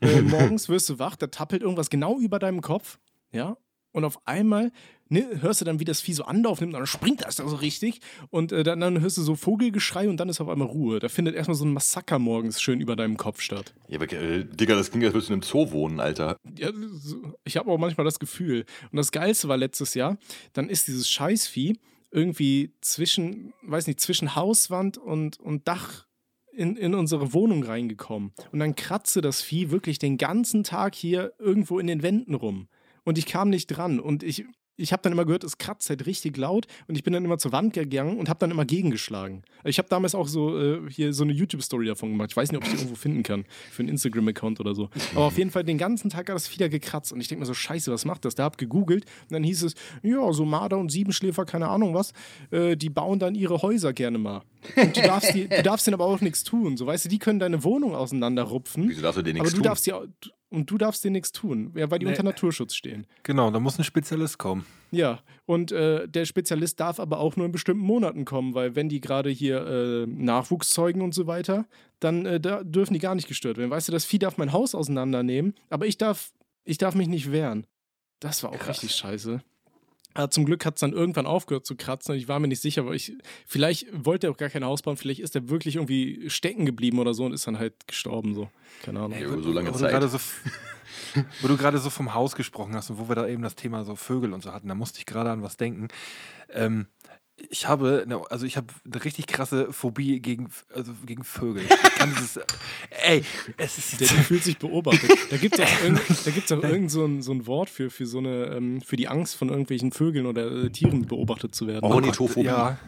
[0.00, 2.98] Äh, morgens wirst du wach, da tappelt irgendwas genau über deinem Kopf,
[3.32, 3.56] ja?
[3.92, 4.72] Und auf einmal
[5.10, 7.46] ne, hörst du dann, wie das Vieh so Anlauf nimmt, und dann springt das da
[7.46, 8.00] so richtig.
[8.30, 10.98] Und äh, dann, dann hörst du so Vogelgeschrei und dann ist auf einmal Ruhe.
[10.98, 13.74] Da findet erstmal so ein Massaker morgens schön über deinem Kopf statt.
[13.88, 16.36] Ja, aber, äh, Digga, das klingt, als würdest du in einem Zoo wohnen, Alter.
[16.56, 16.70] Ja,
[17.44, 18.64] ich habe auch manchmal das Gefühl.
[18.90, 20.16] Und das Geilste war letztes Jahr,
[20.54, 21.78] dann ist dieses Scheißvieh
[22.12, 26.06] irgendwie zwischen, weiß nicht, zwischen Hauswand und, und Dach
[26.52, 28.32] in, in unsere Wohnung reingekommen.
[28.52, 32.68] Und dann kratzte das Vieh wirklich den ganzen Tag hier irgendwo in den Wänden rum.
[33.04, 34.00] Und ich kam nicht dran.
[34.00, 34.44] Und ich,
[34.80, 36.66] ich habe dann immer gehört, es kratzt halt richtig laut.
[36.88, 39.42] Und ich bin dann immer zur Wand gegangen und habe dann immer gegengeschlagen.
[39.64, 42.30] Ich habe damals auch so äh, hier so eine YouTube-Story davon gemacht.
[42.32, 43.44] Ich weiß nicht, ob ich die irgendwo finden kann.
[43.70, 44.88] Für einen Instagram-Account oder so.
[45.14, 47.12] Aber auf jeden Fall den ganzen Tag hat das wieder gekratzt.
[47.12, 48.34] Und ich denke mir so, scheiße, was macht das?
[48.34, 49.04] Da hab gegoogelt.
[49.04, 52.12] Und dann hieß es, ja, so Marder und Siebenschläfer, keine Ahnung was,
[52.50, 54.42] äh, die bauen dann ihre Häuser gerne mal.
[54.76, 56.76] Und du darfst, die, du darfst denen aber auch nichts tun.
[56.76, 58.88] So, weißt du, die können deine Wohnung auseinanderrupfen.
[58.88, 59.64] Wieso darfst du Aber nichts du tun?
[59.64, 60.02] darfst ja
[60.50, 63.06] und du darfst dir nichts tun, weil die unter Naturschutz stehen.
[63.22, 64.66] Genau, da muss ein Spezialist kommen.
[64.90, 68.88] Ja, und äh, der Spezialist darf aber auch nur in bestimmten Monaten kommen, weil wenn
[68.88, 71.66] die gerade hier äh, Nachwuchs zeugen und so weiter,
[72.00, 73.70] dann äh, da dürfen die gar nicht gestört werden.
[73.70, 76.32] Weißt du, das Vieh darf mein Haus auseinandernehmen, aber ich darf,
[76.64, 77.66] ich darf mich nicht wehren.
[78.18, 78.82] Das war auch Krass.
[78.82, 79.40] richtig scheiße.
[80.14, 82.60] Aber zum Glück hat es dann irgendwann aufgehört zu kratzen und ich war mir nicht
[82.60, 83.12] sicher, weil ich,
[83.46, 86.98] vielleicht wollte er auch gar kein Haus bauen, vielleicht ist er wirklich irgendwie stecken geblieben
[86.98, 88.50] oder so und ist dann halt gestorben, so.
[88.82, 89.18] Keine Ahnung.
[89.18, 89.88] Ja, über so lange wo Zeit.
[89.88, 90.18] Du gerade so,
[91.42, 93.84] wo du gerade so vom Haus gesprochen hast und wo wir da eben das Thema
[93.84, 95.88] so Vögel und so hatten, da musste ich gerade an was denken.
[96.52, 96.86] Ähm,
[97.48, 101.62] Ich habe, eine, also ich habe eine richtig krasse Phobie gegen, also gegen Vögel.
[101.62, 102.38] Ich kann dieses,
[103.04, 103.24] ey,
[103.56, 105.10] es ist Der, der fühlt sich beobachtet.
[105.30, 107.90] Da gibt es auch, irgend, da gibt's auch irgend so ein, so ein Wort für,
[107.90, 111.66] für so eine, ähm, für die Angst von irgendwelchen Vögeln oder äh, Tieren beobachtet zu
[111.66, 111.84] werden.
[111.84, 112.78] Ornithophobie, Ja,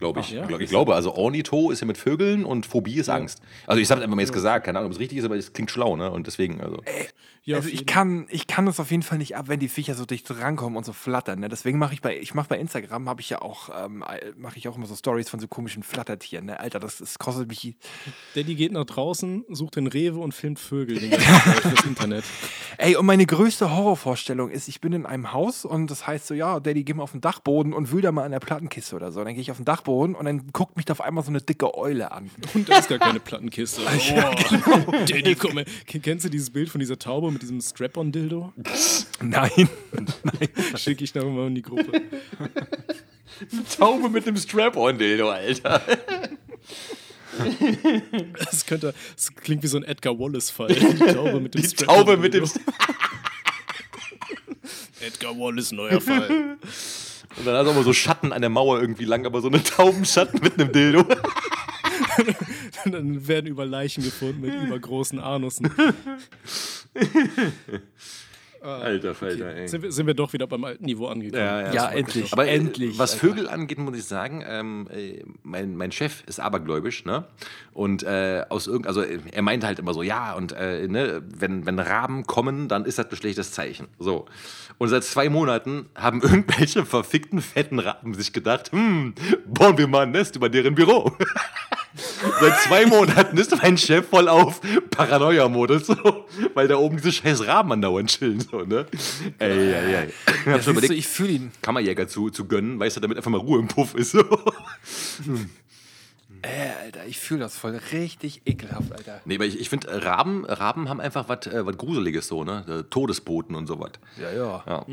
[0.00, 0.36] glaube ich.
[0.42, 0.58] Ach, ja?
[0.58, 3.40] Ich glaube, also Ornitho ist ja mit Vögeln und Phobie ist Angst.
[3.66, 5.36] Also ich habe es einfach mal jetzt gesagt, keine Ahnung, ob es richtig ist, aber
[5.36, 6.10] es klingt schlau, ne?
[6.10, 6.82] Und deswegen, also.
[7.44, 9.68] Ja, also auf ich kann, ich kann das auf jeden Fall nicht ab, wenn die
[9.68, 11.40] Viecher so dicht rankommen und so flattern.
[11.40, 11.48] Ne?
[11.48, 14.04] Deswegen mache ich bei, ich mache bei Instagram, habe ich ja auch, ähm,
[14.36, 16.46] mache ich auch immer so Stories von so komischen Flattertieren.
[16.46, 16.60] Ne?
[16.60, 17.76] Alter, das, das kostet mich.
[18.34, 20.98] Daddy geht nach draußen, sucht den Rewe und filmt Vögel
[21.62, 22.24] fürs Internet.
[22.76, 26.34] Ey, und meine größte Horrorvorstellung ist, ich bin in einem Haus und das heißt so,
[26.34, 29.12] ja, Daddy, geh mal auf den Dachboden und wühl da mal an der Plattenkiste oder
[29.12, 29.24] so.
[29.24, 31.40] Dann gehe ich auf den Dachboden und dann guckt mich da auf einmal so eine
[31.40, 32.30] dicke Eule an.
[32.54, 33.82] Und da ist gar keine Plattenkiste.
[33.90, 34.92] Oh.
[35.06, 35.64] Daddy, komm mal.
[35.86, 38.52] K- Kennst du dieses Bild von dieser Taube mit diesem Strap-on-Dildo?
[39.22, 39.68] Nein.
[40.76, 42.00] Schicke ich nachher mal in die Gruppe.
[43.76, 45.82] Taube mit dem Strap-on-Dildo, Alter.
[48.38, 50.68] Das, könnte, das klingt wie so ein Edgar Wallace-Fall.
[50.74, 52.04] Die Taube mit dem Die Strap-on-Dildo.
[52.04, 52.44] Taube mit dem.
[55.00, 56.56] Edgar Wallace, neuer Fall.
[57.36, 59.48] Und dann hast du auch mal so Schatten an der Mauer irgendwie lang, aber so
[59.48, 61.04] eine Taubenschatten mit einem Dildo.
[62.84, 65.70] Dann werden über Leichen gefunden mit übergroßen Anussen.
[68.62, 69.68] Alter Falter, ey.
[69.68, 71.42] Sind wir, sind wir doch wieder beim alten Niveau angekommen.
[71.42, 72.32] Ja, Ja, endlich.
[72.32, 72.98] Aber äh, endlich.
[72.98, 73.26] was Alter.
[73.26, 77.24] Vögel angeht, muss ich sagen, ähm, äh, mein, mein Chef ist abergläubisch, ne?
[77.72, 81.22] Und äh, aus irgend, also äh, er meinte halt immer so, ja, und äh, ne,
[81.26, 83.88] wenn, wenn Raben kommen, dann ist das ein schlechtes Zeichen.
[83.98, 84.26] So.
[84.78, 89.14] Und seit zwei Monaten haben irgendwelche verfickten, fetten Raben sich gedacht, hm,
[89.46, 91.16] bauen wir mal ein Nest über deren Büro.
[92.40, 94.60] Seit zwei Monaten ist mein Chef voll auf
[94.90, 98.40] Paranoia-Modus, so, weil da oben diese scheiß Raben andauernd chillen.
[98.40, 98.86] So, ne?
[99.38, 100.08] Ey, ey, ey.
[100.08, 101.52] Ich hab Ja, schon siehst du, überlegt, ich fühle ihn.
[101.62, 104.12] Kammerjäger zu, zu gönnen, weißt du, damit einfach mal Ruhe im Puff ist.
[104.12, 104.20] So.
[106.42, 109.20] Äh, Alter, ich fühle das voll richtig ekelhaft, Alter.
[109.26, 112.86] Nee, aber ich, ich finde, Raben, Raben haben einfach was äh, was Gruseliges so, ne?
[112.88, 113.92] Todesboten und sowas.
[114.18, 114.64] Ja, ja.
[114.66, 114.86] Ja.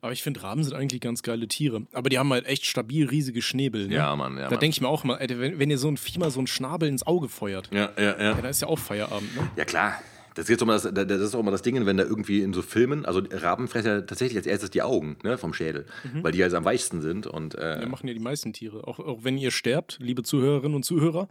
[0.00, 1.82] Aber ich finde, Raben sind eigentlich ganz geile Tiere.
[1.92, 3.88] Aber die haben halt echt stabil riesige Schnäbel.
[3.88, 3.94] Ne?
[3.94, 6.18] Ja, Mann, ja, Da denke ich mir auch mal, wenn, wenn ihr so ein Vieh
[6.18, 8.18] mal so einen Schnabel ins Auge feuert, Ja, ja, ja.
[8.18, 9.34] ja, da ist ja auch Feierabend.
[9.36, 9.50] Ne?
[9.56, 10.00] Ja, klar.
[10.34, 12.62] Das auch mal das, das ist auch immer das Ding, wenn da irgendwie in so
[12.62, 15.84] Filmen, also Raben fressen ja tatsächlich als erstes die Augen ne, vom Schädel,
[16.22, 17.26] weil die halt am weichsten sind.
[17.26, 18.86] Und, äh, Ja, machen ja die meisten Tiere.
[18.86, 21.28] Auch, auch wenn ihr sterbt, liebe Zuhörerinnen und Zuhörer,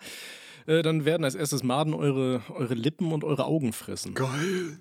[0.68, 4.14] äh, dann werden als erstes Maden eure, eure Lippen und eure Augen fressen.
[4.14, 4.78] Geil.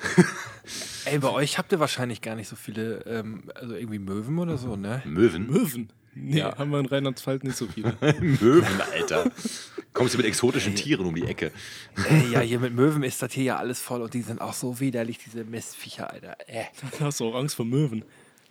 [1.04, 4.56] Ey, bei euch habt ihr wahrscheinlich gar nicht so viele, ähm, also irgendwie Möwen oder
[4.56, 5.02] so, ne?
[5.04, 5.46] Möwen.
[5.48, 5.90] Möwen?
[6.14, 7.96] Nee, haben wir in Rheinland-Pfalz nicht so viele.
[8.20, 9.30] Möwen, Alter.
[9.92, 11.52] Kommst du mit exotischen Tieren um die Ecke?
[12.08, 14.52] Ey, ja, hier mit Möwen ist das hier ja alles voll und die sind auch
[14.52, 16.36] so widerlich, diese Mistviecher, Alter.
[16.46, 16.64] Äh.
[17.00, 18.04] Hast du auch Angst vor Möwen?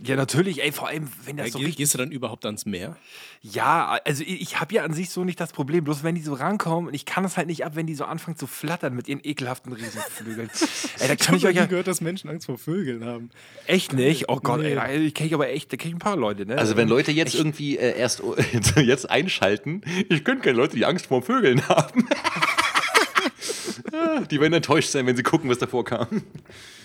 [0.03, 1.77] Ja, natürlich, ey, vor allem, wenn das Ja, so geh, richtig.
[1.77, 2.97] gehst du dann überhaupt ans Meer?
[3.43, 6.21] Ja, also ich, ich habe ja an sich so nicht das Problem, bloß wenn die
[6.21, 8.95] so rankommen und ich kann es halt nicht ab, wenn die so anfangen zu flattern
[8.95, 10.49] mit ihren ekelhaften Riesenflügeln.
[10.99, 13.29] ey, da kann ich euch nie ja gehört, dass Menschen Angst vor Vögeln haben.
[13.67, 14.27] echt nicht.
[14.29, 14.75] Oh Gott, Nee.
[14.75, 16.57] ey, ich kenne aber echt, da kenne ich ein paar Leute, ne?
[16.57, 18.23] Also wenn Leute jetzt irgendwie äh, erst
[18.75, 22.07] jetzt einschalten, ich könnte keine Leute, die Angst vor Vögeln haben.
[24.31, 26.23] die werden enttäuscht sein, wenn sie gucken, was davor kam.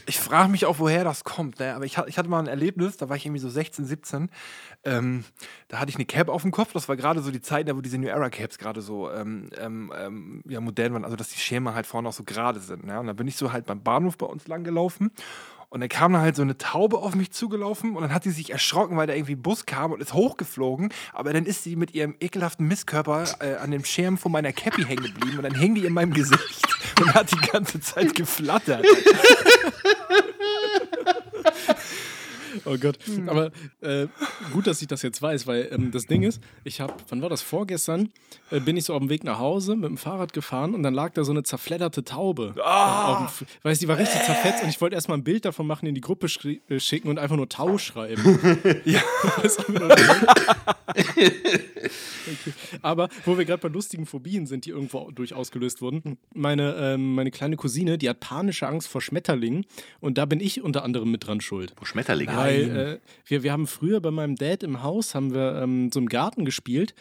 [0.09, 1.59] Ich frage mich auch, woher das kommt.
[1.59, 1.74] Ne?
[1.74, 4.30] Aber ich, ich hatte mal ein Erlebnis, da war ich irgendwie so 16, 17.
[4.84, 5.24] Ähm,
[5.66, 6.72] da hatte ich eine Cap auf dem Kopf.
[6.72, 9.92] Das war gerade so die Zeit, wo diese New Era Caps gerade so ähm, ähm,
[9.98, 11.04] ähm, ja, modern waren.
[11.04, 12.86] Also, dass die Schirme halt vorne auch so gerade sind.
[12.86, 13.00] Ne?
[13.00, 15.11] Und dann bin ich so halt beim Bahnhof bei uns lang gelaufen.
[15.68, 18.30] Und dann kam da halt so eine Taube auf mich zugelaufen und dann hat sie
[18.30, 20.92] sich erschrocken, weil da irgendwie Bus kam und ist hochgeflogen.
[21.12, 24.84] Aber dann ist sie mit ihrem ekelhaften Misskörper äh, an dem Schirm von meiner Cappy
[24.84, 26.66] hängen geblieben und dann hing die in meinem Gesicht
[27.00, 28.86] und hat die ganze Zeit geflattert.
[32.66, 32.98] Oh Gott.
[33.26, 33.50] Aber
[33.80, 34.06] äh,
[34.52, 37.28] gut, dass ich das jetzt weiß, weil ähm, das Ding ist, ich habe, wann war
[37.28, 38.10] das vorgestern,
[38.50, 40.94] äh, bin ich so auf dem Weg nach Hause mit dem Fahrrad gefahren und dann
[40.94, 42.54] lag da so eine zerfledderte Taube.
[42.62, 45.66] Auf dem Weißt du, die war richtig zerfetzt und ich wollte erstmal ein Bild davon
[45.66, 46.26] machen, in die Gruppe
[46.68, 48.22] äh, schicken und einfach nur Tau schreiben.
[48.84, 49.00] ja.
[49.42, 50.10] Das haben wir noch nicht.
[52.26, 52.52] Okay.
[52.82, 57.14] Aber wo wir gerade bei lustigen Phobien sind, die irgendwo durch ausgelöst wurden, meine, ähm,
[57.14, 59.64] meine kleine Cousine, die hat panische Angst vor Schmetterlingen
[60.00, 61.72] und da bin ich unter anderem mit dran schuld.
[61.76, 62.32] Wo Schmetterlinge.
[62.57, 66.00] Weil äh, wir, wir haben früher bei meinem Dad im Haus, haben wir ähm, so
[66.00, 66.94] im Garten gespielt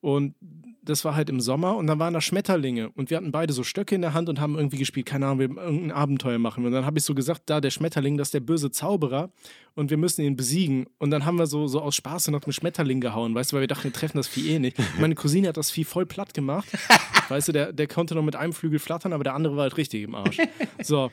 [0.00, 0.34] und
[0.82, 3.62] das war halt im Sommer und dann waren da Schmetterlinge und wir hatten beide so
[3.62, 6.64] Stöcke in der Hand und haben irgendwie gespielt, keine Ahnung, wir irgendein Abenteuer machen.
[6.64, 9.30] Und dann habe ich so gesagt, da der Schmetterling, das ist der böse Zauberer
[9.74, 10.86] und wir müssen ihn besiegen.
[10.98, 13.62] Und dann haben wir so, so aus Spaß noch einen Schmetterling gehauen, weißt du, weil
[13.62, 14.78] wir dachten, wir treffen das Vieh eh nicht.
[14.98, 16.68] Meine Cousine hat das Vieh voll platt gemacht.
[17.28, 19.76] weißt du, der, der konnte noch mit einem Flügel flattern, aber der andere war halt
[19.76, 20.38] richtig im Arsch.
[20.82, 21.10] So.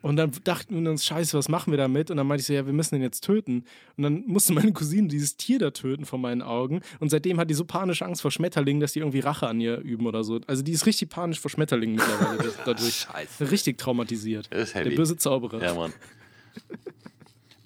[0.00, 2.10] Und dann dachten wir uns, scheiße, was machen wir damit?
[2.10, 3.64] Und dann meinte ich so, ja, wir müssen den jetzt töten.
[3.96, 6.82] Und dann musste meine Cousine dieses Tier da töten vor meinen Augen.
[7.00, 9.78] Und seitdem hat die so panische Angst vor Schmetterlingen, dass die irgendwie Rache an ihr
[9.78, 10.40] üben oder so.
[10.46, 12.94] Also die ist richtig panisch vor Schmetterlingen mittlerweile das- dadurch.
[13.10, 13.50] Scheiße.
[13.50, 14.46] Richtig traumatisiert.
[14.50, 14.94] Das ist Der heavy.
[14.94, 15.60] böse Zauberer.
[15.62, 15.92] Ja, Mann.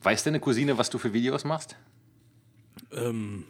[0.02, 1.76] Weiß deine Cousine, was du für Videos machst?
[2.92, 3.44] Ähm,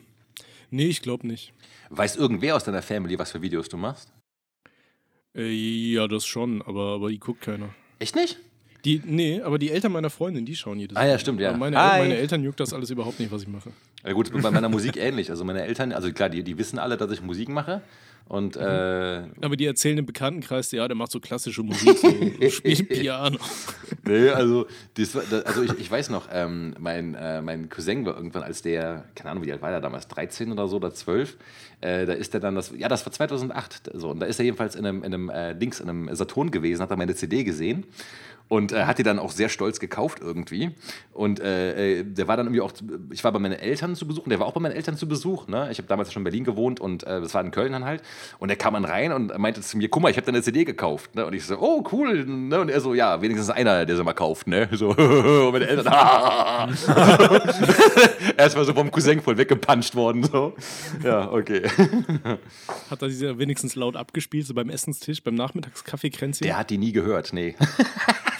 [0.70, 1.52] nee, ich glaube nicht.
[1.90, 4.12] Weiß irgendwer aus deiner Family, was für Videos du machst?
[5.34, 7.70] Äh, ja, das schon, aber, aber die guckt keiner.
[7.98, 8.38] Echt nicht?
[8.84, 11.18] Die, nee, aber die Eltern meiner Freundin, die schauen jedes Ah, ja, Mal.
[11.20, 11.50] stimmt, ja.
[11.50, 12.00] Aber meine, Hi.
[12.00, 13.70] meine Eltern juckt das alles überhaupt nicht, was ich mache.
[14.04, 15.30] Ja gut, bei meiner Musik ähnlich.
[15.30, 17.82] Also meine Eltern, also klar, die, die wissen alle, dass ich Musik mache.
[18.28, 18.60] Und äh,
[19.40, 22.08] Aber die erzählen im Bekanntenkreis, ja, der macht so klassische Musik, so
[22.50, 23.36] spielt Piano.
[24.04, 25.14] nee, also, das,
[25.44, 29.30] also ich, ich weiß noch, ähm, mein, äh, mein Cousin war irgendwann, als der, keine
[29.30, 31.36] Ahnung, wie alt war der damals, 13 oder so oder 12,
[31.80, 34.44] äh, da ist er dann, das, ja, das war 2008, so, und da ist er
[34.44, 37.44] jedenfalls in einem, in einem äh, Dings, in einem Saturn gewesen, hat er meine CD
[37.44, 37.84] gesehen
[38.52, 40.72] und äh, hat die dann auch sehr stolz gekauft irgendwie.
[41.14, 42.72] Und äh, äh, der war dann irgendwie auch,
[43.10, 45.08] ich war bei meinen Eltern zu Besuch und der war auch bei meinen Eltern zu
[45.08, 45.48] Besuch.
[45.48, 45.70] Ne?
[45.70, 48.02] Ich habe damals schon in Berlin gewohnt und äh, das war in Köln dann halt.
[48.40, 50.66] Und er kam dann rein und meinte zu mir, guck mal, ich habe deine CD
[50.66, 51.14] gekauft.
[51.14, 51.24] Ne?
[51.24, 52.26] Und ich so, oh cool.
[52.26, 52.60] Ne?
[52.60, 54.46] Und er so, ja, wenigstens einer, der sie mal kauft.
[54.46, 54.68] Ne?
[54.72, 56.68] So, und meine Eltern, ah.
[58.36, 60.24] erstmal so vom Cousin voll weggepuncht worden.
[60.24, 60.52] So.
[61.02, 61.62] Ja, okay.
[62.90, 66.46] Hat er diese wenigstens laut abgespielt, so beim Essenstisch, beim Nachmittagskaffeekränzchen?
[66.46, 67.54] Der hat die nie gehört, nee.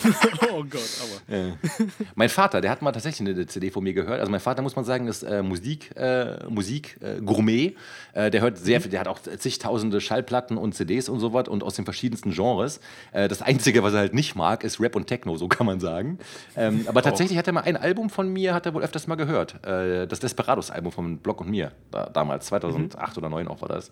[0.52, 1.56] oh Gott, aber.
[2.14, 4.20] Mein Vater, der hat mal tatsächlich eine CD von mir gehört.
[4.20, 7.76] Also mein Vater, muss man sagen, ist äh, Musik, äh, Musik äh, Gourmet.
[8.12, 11.62] Äh, der hört sehr viel, der hat auch zigtausende Schallplatten und CDs und sowas und
[11.62, 12.80] aus den verschiedensten Genres.
[13.12, 15.80] Äh, das Einzige, was er halt nicht mag, ist Rap und Techno, so kann man
[15.80, 16.18] sagen.
[16.56, 19.16] Ähm, aber tatsächlich hat er mal ein Album von mir, hat er wohl öfters mal
[19.16, 19.64] gehört.
[19.64, 23.90] Äh, das Desperados-Album von Block und mir, da, damals, 2008 oder 2009 auch war das.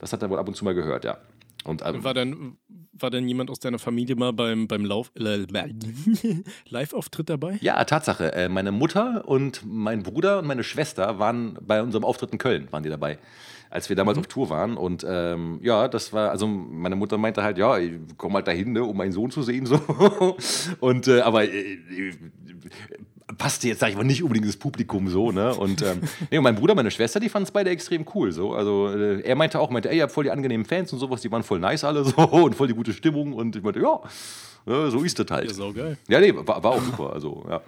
[0.00, 1.18] Das hat er wohl ab und zu mal gehört, ja.
[1.64, 2.56] Und, ähm, War denn,
[2.92, 5.46] war denn jemand aus deiner Familie mal beim, beim Lauf, äh,
[6.68, 7.58] Live-Auftritt dabei?
[7.60, 8.32] Ja, Tatsache.
[8.32, 12.68] Äh, meine Mutter und mein Bruder und meine Schwester waren bei unserem Auftritt in Köln,
[12.70, 13.18] waren die dabei,
[13.68, 14.76] als wir damals auf Tour waren.
[14.76, 18.72] Und ähm, ja, das war, also meine Mutter meinte halt, ja, ich komm halt dahin,
[18.72, 19.66] ne, um meinen Sohn zu sehen.
[19.66, 19.76] So.
[20.80, 22.14] Und äh, aber äh, äh,
[23.38, 25.54] passte jetzt, sag ich mal, nicht unbedingt ins Publikum so, ne?
[25.54, 26.00] Und, ähm,
[26.30, 28.32] nee, und mein Bruder, meine Schwester, die fanden es beide extrem cool.
[28.32, 28.54] So.
[28.54, 31.20] Also äh, er meinte auch, meinte, ey, ihr habt voll die angenehmen Fans und sowas,
[31.20, 33.32] die waren voll nice alle so und voll die gute Stimmung.
[33.32, 34.00] Und ich meinte, ja,
[34.66, 35.48] so ist das halt.
[35.48, 35.98] Ja, saugeil.
[36.08, 37.12] Ja, nee, war, war auch super.
[37.12, 37.62] Also, ja.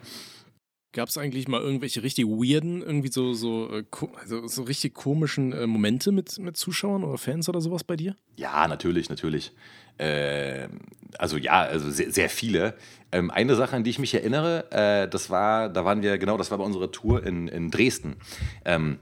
[0.94, 3.84] Gab es eigentlich mal irgendwelche richtig weirden, irgendwie so, so, äh,
[4.20, 8.14] also so richtig komischen äh, Momente mit, mit Zuschauern oder Fans oder sowas bei dir?
[8.36, 9.52] Ja, natürlich, natürlich.
[9.98, 10.80] Ähm,
[11.18, 12.74] also ja, also sehr, sehr viele.
[13.10, 16.36] Ähm, eine Sache, an die ich mich erinnere, äh, das war, da waren wir, genau,
[16.36, 18.16] das war bei unserer Tour in, in Dresden.
[18.64, 18.98] Ähm,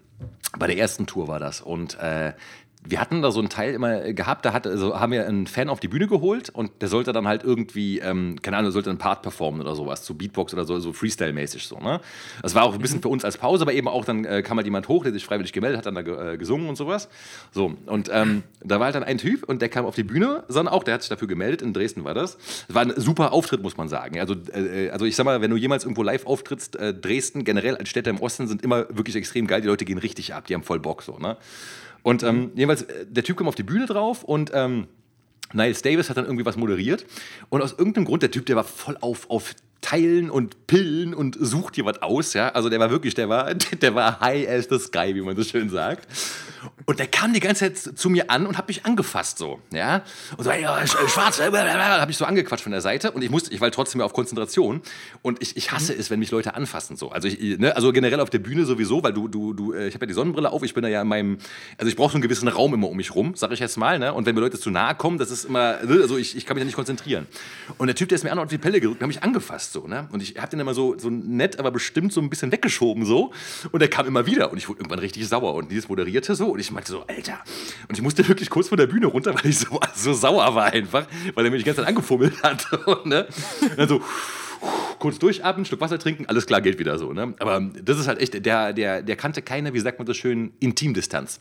[0.58, 1.60] bei der ersten Tour war das.
[1.60, 2.32] Und äh,
[2.82, 5.68] wir hatten da so einen Teil immer gehabt, da hat, also haben wir einen Fan
[5.68, 8.98] auf die Bühne geholt und der sollte dann halt irgendwie, ähm, keine Ahnung, sollte einen
[8.98, 12.00] Part performen oder sowas, zu Beatbox oder so, so Freestyle-mäßig so, ne?
[12.42, 14.56] Das war auch ein bisschen für uns als Pause, aber eben auch dann äh, kam
[14.56, 17.10] halt jemand hoch, der sich freiwillig gemeldet hat, dann da ge- äh, gesungen und sowas.
[17.52, 20.44] So, und ähm, da war halt dann ein Typ und der kam auf die Bühne,
[20.48, 22.38] sondern auch, der hat sich dafür gemeldet, in Dresden war das.
[22.66, 24.18] Es war ein super Auftritt, muss man sagen.
[24.18, 27.76] Also, äh, also ich sag mal, wenn du jemals irgendwo live auftrittst, äh, Dresden generell
[27.76, 30.54] als Städte im Osten sind immer wirklich extrem geil, die Leute gehen richtig ab, die
[30.54, 31.36] haben voll Bock so, ne?
[32.02, 34.86] Und ähm, jedenfalls, äh, der Typ kam auf die Bühne drauf und ähm,
[35.52, 37.04] Niles Davis hat dann irgendwie was moderiert.
[37.48, 41.36] Und aus irgendeinem Grund, der Typ, der war voll auf, auf Teilen und Pillen und
[41.40, 42.50] sucht hier was aus, ja.
[42.50, 45.42] Also der war wirklich, der war, der war high as the sky, wie man so
[45.42, 46.06] schön sagt.
[46.86, 50.02] Und der kam die ganze Zeit zu mir an und hat mich angefasst so, ja.
[50.36, 53.52] Und so, ja, sch- schwarz, habe ich so angequatscht von der Seite und ich musste,
[53.54, 54.82] ich war trotzdem auf Konzentration
[55.22, 57.10] und ich, ich hasse es, wenn mich Leute anfassen so.
[57.10, 59.94] Also ich, ne, also generell auf der Bühne sowieso, weil du, du, du, äh, ich
[59.94, 61.38] habe ja die Sonnenbrille auf, ich bin da ja in meinem,
[61.78, 63.98] also ich brauche so einen gewissen Raum immer um mich rum, sag ich jetzt mal,
[63.98, 64.12] ne.
[64.12, 66.56] Und wenn mir Leute zu nahe kommen, das ist immer, ne, also ich, ich kann
[66.56, 67.26] mich da nicht konzentrieren.
[67.78, 69.86] Und der Typ, der ist mir an auf die Pelle gerückt, hat mich angefasst so,
[69.86, 70.08] ne.
[70.12, 73.32] Und ich habe den immer so, so nett, aber bestimmt so ein bisschen weggeschoben so.
[73.72, 76.49] Und der kam immer wieder und ich wurde irgendwann richtig sauer und dieses moderierte so
[76.50, 77.38] und ich meinte so, Alter.
[77.88, 80.66] Und ich musste wirklich kurz von der Bühne runter, weil ich so, so sauer war
[80.66, 82.70] einfach, weil er mich die ganze Zeit angefummelt hat.
[82.86, 83.26] Und, ne?
[83.60, 84.02] und dann so
[84.98, 87.12] kurz durchatmen, einen Schluck Wasser trinken, alles klar, geht wieder so.
[87.12, 87.34] Ne?
[87.38, 90.52] Aber das ist halt echt, der, der, der kannte keine, wie sagt man das schön,
[90.60, 91.40] Intimdistanz.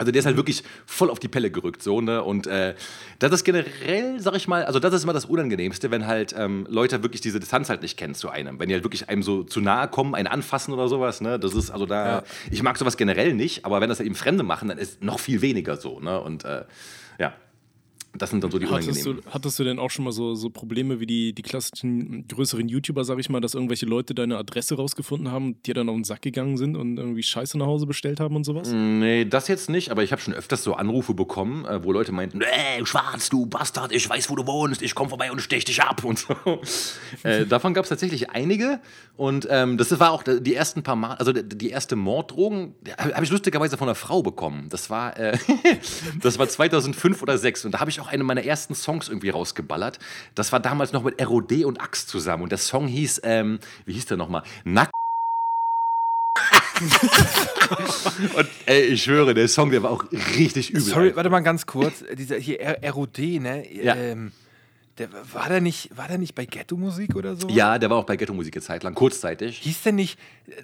[0.00, 2.24] Also der ist halt wirklich voll auf die Pelle gerückt, so, ne?
[2.24, 2.74] Und äh,
[3.18, 6.66] das ist generell, sag ich mal, also das ist immer das Unangenehmste, wenn halt ähm,
[6.70, 8.58] Leute wirklich diese Distanz halt nicht kennen zu einem.
[8.58, 11.38] Wenn die halt wirklich einem so zu nahe kommen, einen anfassen oder sowas, ne?
[11.38, 14.42] Das ist, also da, ich mag sowas generell nicht, aber wenn das halt eben Fremde
[14.42, 16.18] machen, dann ist noch viel weniger so, ne?
[16.18, 16.64] Und äh,
[17.18, 17.34] ja.
[18.18, 20.50] Das sind dann so die Hattest du, hattest du denn auch schon mal so, so
[20.50, 24.74] Probleme wie die, die klassischen größeren YouTuber, sag ich mal, dass irgendwelche Leute deine Adresse
[24.74, 28.18] rausgefunden haben, dir dann auf den Sack gegangen sind und irgendwie Scheiße nach Hause bestellt
[28.18, 28.68] haben und sowas?
[28.72, 32.10] Nee, das jetzt nicht, aber ich habe schon öfters so Anrufe bekommen, äh, wo Leute
[32.10, 35.64] meinten, ey, Schwarz, du Bastard, ich weiß, wo du wohnst, ich komme vorbei und stech
[35.64, 36.34] dich ab und so.
[37.22, 38.80] äh, davon gab es tatsächlich einige
[39.16, 43.22] und ähm, das war auch die ersten paar Mal, also die- die erste Morddrohung, habe
[43.24, 44.66] ich lustigerweise von einer Frau bekommen.
[44.70, 45.36] Das war, äh,
[46.22, 49.30] das war 2005 oder 2006 und da habe ich auch einen meiner ersten Songs irgendwie
[49.30, 49.98] rausgeballert.
[50.34, 53.92] Das war damals noch mit ROD und Axt zusammen und der Song hieß, ähm, wie
[53.92, 54.42] hieß der nochmal?
[54.64, 54.90] Nack
[58.36, 60.04] Und ey, ich schwöre, der Song, der war auch
[60.38, 60.82] richtig übel.
[60.82, 62.04] Sorry, warte mal ganz kurz.
[62.16, 63.64] Dieser hier ROD, ne?
[63.72, 63.94] Ja.
[63.94, 64.32] Ähm,
[64.98, 67.48] der, war der nicht, war der nicht bei Ghetto-Musik oder so?
[67.48, 69.58] Ja, der war auch bei Ghetto-Musik eine Zeit lang, kurzzeitig.
[69.58, 70.18] Hieß der nicht,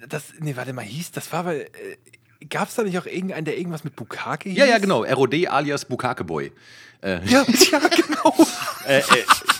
[0.07, 3.45] das, nee, warte mal, hieß, das war, weil, äh, gab es da nicht auch irgendeinen,
[3.45, 4.57] der irgendwas mit Bukake hieß?
[4.57, 5.03] Ja, ja, genau.
[5.03, 6.51] ROD alias Bukake Boy.
[7.03, 8.33] Ja, ja genau.
[8.87, 9.03] Äh, äh,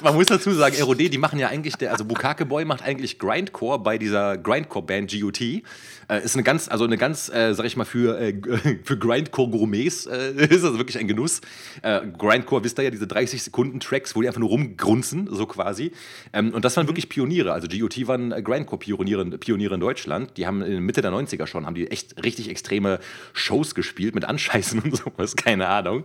[0.03, 3.19] man muss dazu sagen, ROD, die machen ja eigentlich, der, also Bukake Boy macht eigentlich
[3.19, 5.41] Grindcore bei dieser Grindcore-Band GOT.
[6.09, 8.33] Äh, ist eine ganz, also eine ganz, äh, sag ich mal, für, äh,
[8.83, 11.41] für Grindcore-Gourmets äh, ist also wirklich ein Genuss.
[11.81, 15.91] Äh, Grindcore, wisst ihr ja, diese 30-Sekunden-Tracks, wo die einfach nur rumgrunzen, so quasi.
[16.31, 17.51] Ähm, und das waren wirklich Pioniere.
[17.51, 20.37] Also GOT waren äh, Grindcore-Pioniere Pioniere in Deutschland.
[20.37, 22.99] Die haben in Mitte der 90er schon, haben die echt richtig extreme
[23.33, 26.03] Shows gespielt mit Anscheißen und sowas, keine Ahnung.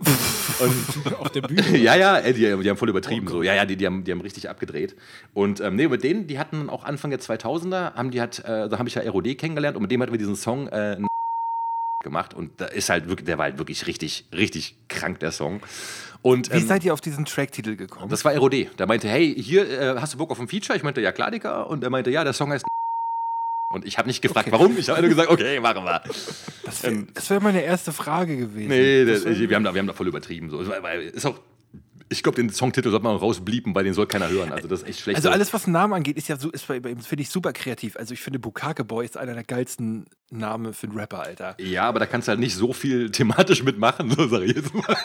[0.59, 1.77] Und Auf der Bühne.
[1.77, 3.41] ja, ja, die, die haben voll übertrieben so.
[3.41, 4.95] Ja, ja, die, die, haben, die haben richtig abgedreht.
[5.33, 8.77] Und ähm, nee, mit denen, die hatten auch Anfang der 2000er, haben die hat, da
[8.77, 10.97] habe ich ja ROD kennengelernt und mit dem hatten wir diesen Song äh,
[12.03, 15.61] gemacht und da ist halt wirklich, der war halt wirklich richtig, richtig krank, der Song.
[16.21, 18.09] Und Wie ähm, seid ihr auf diesen Tracktitel gekommen?
[18.09, 18.77] das war ROD.
[18.79, 20.77] Der meinte, hey, hier, äh, hast du Bock auf ein Feature?
[20.77, 21.63] Ich meinte, ja, klar, Digga.
[21.63, 22.65] Und er meinte, ja, der Song heißt
[23.73, 24.77] und ich habe nicht gefragt, warum.
[24.77, 26.03] Ich habe nur gesagt, okay, machen wir.
[26.63, 28.69] das wäre wär meine erste Frage gewesen.
[28.69, 30.51] Nee, Das wir, haben da, wir haben da voll übertrieben.
[30.51, 30.61] So.
[30.61, 31.39] Ist auch,
[32.13, 34.51] ich glaube, den Songtitel sollte man rausbliepen, weil den soll keiner hören.
[34.51, 35.17] Also das ist echt schlecht.
[35.17, 37.97] Also alles, was Namen angeht, ist ja so, finde ich super kreativ.
[37.97, 41.55] Also ich finde Bukake Boy ist einer der geilsten Namen für einen Rapper, Alter.
[41.59, 44.73] ja, aber da kannst du halt nicht so viel thematisch mitmachen, so sag ich jetzt
[44.73, 44.95] mal.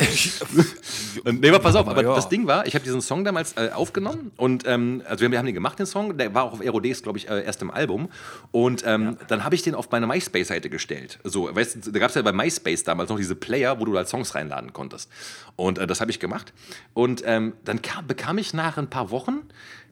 [1.24, 2.14] Nee, aber pass auf, aber ja.
[2.14, 5.38] das Ding war, ich habe diesen Song damals äh, aufgenommen und ähm, also wir, wir
[5.38, 7.70] haben den gemacht, den Song, der war auch auf RODs, glaube ich, äh, erst im
[7.70, 8.08] Album.
[8.52, 11.18] Und ähm, dann habe ich den auf meine MySpace-Seite gestellt.
[11.24, 13.96] So, weißt du, da gab es ja bei MySpace damals noch diese Player, wo du
[13.96, 15.10] halt Songs reinladen konntest.
[15.56, 16.52] Und äh, das habe ich gemacht.
[16.94, 19.40] Und ähm, dann kam, bekam ich nach ein paar Wochen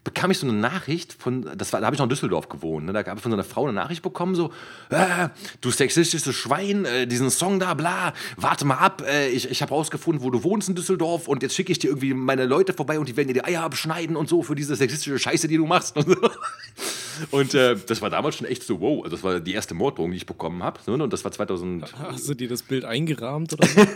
[0.09, 2.87] bekam ich so eine Nachricht von, das war, da habe ich noch in Düsseldorf gewohnt,
[2.87, 2.95] ne?
[2.95, 4.51] da habe ich von so einer Frau eine Nachricht bekommen, so,
[4.89, 5.29] äh,
[5.61, 9.75] du sexistisches Schwein, äh, diesen Song da, bla, warte mal ab, äh, ich, ich habe
[9.75, 12.99] rausgefunden, wo du wohnst in Düsseldorf und jetzt schicke ich dir irgendwie meine Leute vorbei
[12.99, 15.67] und die werden dir die Eier abschneiden und so für diese sexistische Scheiße, die du
[15.67, 15.95] machst.
[15.95, 16.17] Und, so.
[17.31, 20.13] und äh, das war damals schon echt so, wow, also das war die erste Morddrohung,
[20.13, 21.03] die ich bekommen habe ne?
[21.03, 23.81] und das war 2000, Hast du dir das Bild eingerahmt oder so?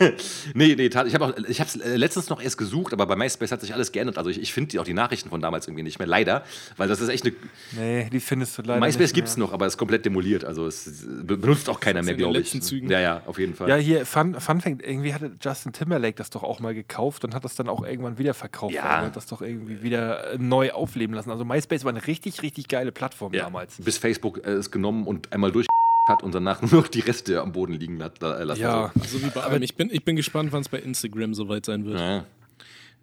[0.54, 1.08] Nee, nee, ich habe
[1.48, 4.18] ich habe es letztens noch erst gesucht, aber bei MySpace hat sich alles geändert.
[4.18, 6.44] Also ich, ich finde auch die Nachrichten von damals irgendwie nicht mehr, leider,
[6.76, 7.34] weil das ist echt eine
[7.72, 9.46] Nee, die findest du leider MySpace gibt's mehr.
[9.46, 10.44] noch, aber ist komplett demoliert.
[10.44, 12.44] Also es be- benutzt auch keiner mehr, glaube ich.
[12.44, 12.90] letzten Zügen.
[12.90, 13.68] Ja, ja, auf jeden Fall.
[13.68, 17.34] Ja, hier, Fun, Fun Fact, irgendwie hatte Justin Timberlake das doch auch mal gekauft und
[17.34, 18.74] hat das dann auch irgendwann wieder verkauft.
[18.74, 18.82] Ja.
[19.00, 21.30] Er hat das doch irgendwie wieder äh, neu aufleben lassen.
[21.30, 23.76] Also MySpace war eine richtig, richtig geile Plattform Ja, damals.
[23.78, 25.66] Bis Facebook äh, es genommen und einmal durch
[26.08, 28.16] hat und danach nur noch die Reste am Boden liegen lassen.
[28.60, 29.62] Ja, Also, So wie bei allem.
[29.62, 31.98] Ich bin, ich bin gespannt, wann es bei Instagram soweit sein wird.
[31.98, 32.24] ja.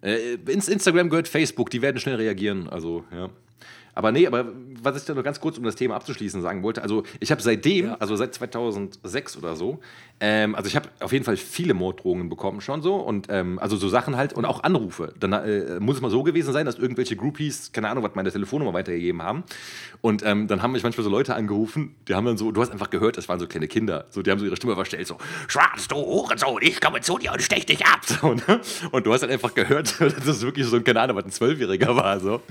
[0.01, 2.69] Äh, ins Instagram gehört Facebook, die werden schnell reagieren.
[2.69, 3.29] Also, ja.
[3.95, 4.45] Aber nee, aber
[4.81, 7.41] was ich da noch ganz kurz, um das Thema abzuschließen, sagen wollte, also ich habe
[7.41, 9.79] seitdem, also seit 2006 oder so,
[10.19, 13.77] ähm, also ich habe auf jeden Fall viele Morddrohungen bekommen schon so und ähm, also
[13.77, 15.13] so Sachen halt und auch Anrufe.
[15.19, 18.31] Dann äh, muss es mal so gewesen sein, dass irgendwelche Groupies, keine Ahnung, was meine
[18.31, 19.43] Telefonnummer weitergegeben haben
[20.01, 22.71] und ähm, dann haben mich manchmal so Leute angerufen, die haben dann so, du hast
[22.71, 25.17] einfach gehört, das waren so kleine Kinder, so die haben so ihre Stimme verstellt, so
[25.47, 28.01] Schwarz, du Hurensohn, ich komme zu dir und stech dich ab.
[28.05, 28.61] So, ne?
[28.91, 31.31] Und du hast dann einfach gehört, dass das wirklich so ein, keine Ahnung, was ein
[31.31, 32.19] Zwölfjähriger war.
[32.19, 32.41] So.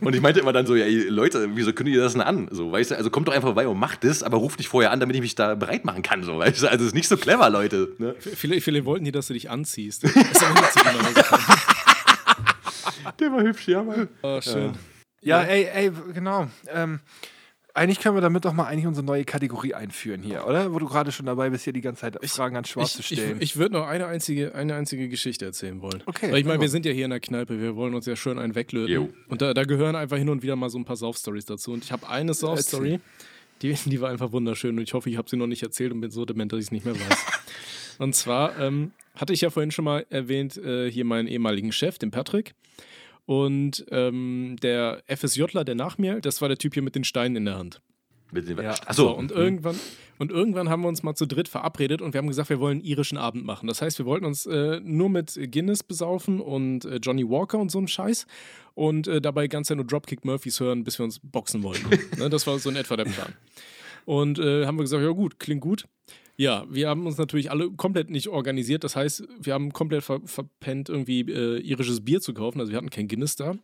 [0.00, 2.48] Und ich meinte immer dann so, ja, Leute, wieso kündigt ihr das denn an?
[2.50, 4.90] So, weißt du, also kommt doch einfach vorbei und macht das, aber ruft nicht vorher
[4.90, 6.22] an, damit ich mich da bereit machen kann.
[6.22, 7.94] So, weißt du, also es nicht so clever, Leute.
[7.98, 8.16] Ne?
[8.18, 10.02] Viele, viele wollten die, dass du dich anziehst.
[10.04, 11.44] Das ist aber nicht so genau gekommen.
[13.20, 14.08] Der war hübsch, ja, Mann.
[14.22, 14.72] Oh, schön.
[15.20, 16.48] Ja, ey, ey, genau.
[16.68, 17.00] Ähm,
[17.74, 20.72] eigentlich können wir damit doch mal eigentlich unsere neue Kategorie einführen hier, oder?
[20.72, 23.12] Wo du gerade schon dabei bist, hier die ganze Zeit Fragen an Schwarz zu Ich,
[23.12, 23.36] ich, stellen.
[23.40, 26.02] ich würde noch eine einzige, eine einzige Geschichte erzählen wollen.
[26.06, 28.06] Okay, Weil ich meine, sag wir sind ja hier in der Kneipe, wir wollen uns
[28.06, 28.94] ja schön einen weglöten.
[28.94, 29.08] Jo.
[29.28, 31.72] Und da, da gehören einfach hin und wieder mal so ein paar Sauf-Stories dazu.
[31.72, 33.00] Und ich habe eine Sauf-Story,
[33.62, 34.76] die, die war einfach wunderschön.
[34.76, 36.66] Und ich hoffe, ich habe sie noch nicht erzählt und bin so dement, dass ich
[36.66, 37.26] es nicht mehr weiß.
[37.98, 41.98] und zwar ähm, hatte ich ja vorhin schon mal erwähnt, äh, hier meinen ehemaligen Chef,
[41.98, 42.54] den Patrick.
[43.24, 47.36] Und ähm, der FSJler, der nach mir, das war der Typ hier mit den Steinen
[47.36, 47.80] in der Hand.
[48.32, 48.74] Mit den- Ja.
[48.86, 49.76] Ach So, so, und irgendwann,
[50.18, 52.78] und irgendwann haben wir uns mal zu dritt verabredet und wir haben gesagt, wir wollen
[52.78, 53.66] einen irischen Abend machen.
[53.66, 57.70] Das heißt, wir wollten uns äh, nur mit Guinness besaufen und äh, Johnny Walker und
[57.70, 58.26] so einem Scheiß
[58.74, 61.88] und äh, dabei ganz nur Dropkick Murphys hören, bis wir uns boxen wollten.
[62.18, 63.32] ne, das war so in etwa der Plan.
[64.04, 65.86] Und äh, haben wir gesagt, ja gut, klingt gut.
[66.38, 68.84] Ja, wir haben uns natürlich alle komplett nicht organisiert.
[68.84, 72.60] Das heißt, wir haben komplett ver verpennt, irgendwie äh, irisches Bier zu kaufen.
[72.60, 73.54] Also wir hatten kein Guinness da,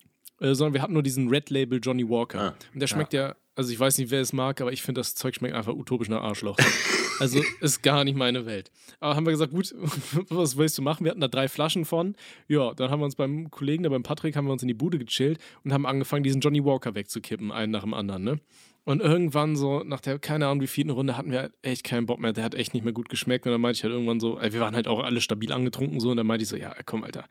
[0.43, 2.41] äh, sondern wir hatten nur diesen Red Label Johnny Walker.
[2.41, 3.37] Ah, und der schmeckt ja.
[3.55, 6.09] also ich weiß nicht, wer es mag, aber ich finde, das Zeug schmeckt einfach utopisch
[6.09, 6.59] nach Arschloch.
[7.21, 8.71] also ist gar nicht meine Welt.
[8.99, 9.73] Aber haben wir gesagt, gut,
[10.29, 11.05] was willst du machen?
[11.05, 12.17] Wir hatten da drei Flaschen von.
[12.49, 14.75] Ja, dann haben wir uns beim Kollegen, da beim Patrick, haben wir uns in die
[14.75, 18.41] Bude gechillt und haben angefangen, diesen Johnny Walker wegzukippen, einen nach dem anderen, ne?
[18.85, 22.19] Und irgendwann so, nach der, keine Ahnung, wie vierten Runde, hatten wir echt keinen Bock
[22.19, 22.33] mehr.
[22.33, 23.47] Der hat echt nicht mehr gut geschmeckt.
[23.47, 26.01] Und dann meinte ich halt irgendwann so, ey, wir waren halt auch alle stabil angetrunken
[26.01, 26.11] so.
[26.11, 27.27] Und dann meinte ich so, ja, komm, Alter,